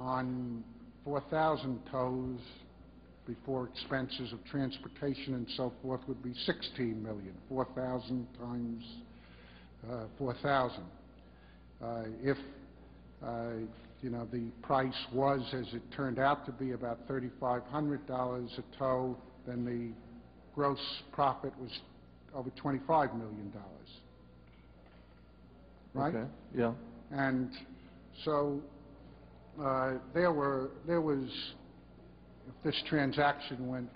on 0.00 0.64
4,000 1.04 1.84
TOWs 1.86 2.40
before 3.26 3.66
expenses 3.68 4.32
of 4.32 4.42
transportation 4.44 5.34
and 5.34 5.48
so 5.50 5.72
forth 5.82 6.00
would 6.08 6.22
be 6.22 6.32
16 6.32 7.02
million, 7.02 7.34
4,000 7.48 8.26
times 8.38 8.84
uh, 9.90 10.06
4,000. 10.18 10.82
Uh, 11.82 12.04
If, 12.22 12.38
uh, 13.22 13.50
you 14.02 14.10
know, 14.10 14.26
the 14.32 14.44
price 14.62 14.94
was, 15.12 15.40
as 15.52 15.72
it 15.72 15.82
turned 15.94 16.18
out 16.18 16.46
to 16.46 16.52
be, 16.52 16.72
about 16.72 17.06
$3,500 17.08 18.58
a 18.58 18.78
TOW, 18.78 19.16
then 19.46 19.64
the 19.64 19.92
gross 20.54 20.80
profit 21.12 21.52
was 21.60 21.70
over 22.34 22.50
$25 22.62 23.16
million. 23.16 23.52
Right? 25.94 26.14
Okay, 26.14 26.28
yeah. 26.54 26.72
And 27.10 27.50
so, 28.24 28.60
uh, 29.62 29.94
there 30.12 30.32
were, 30.32 30.70
there 30.86 31.00
was, 31.00 31.24
if 32.48 32.54
this 32.64 32.82
transaction 32.88 33.66
went 33.66 33.84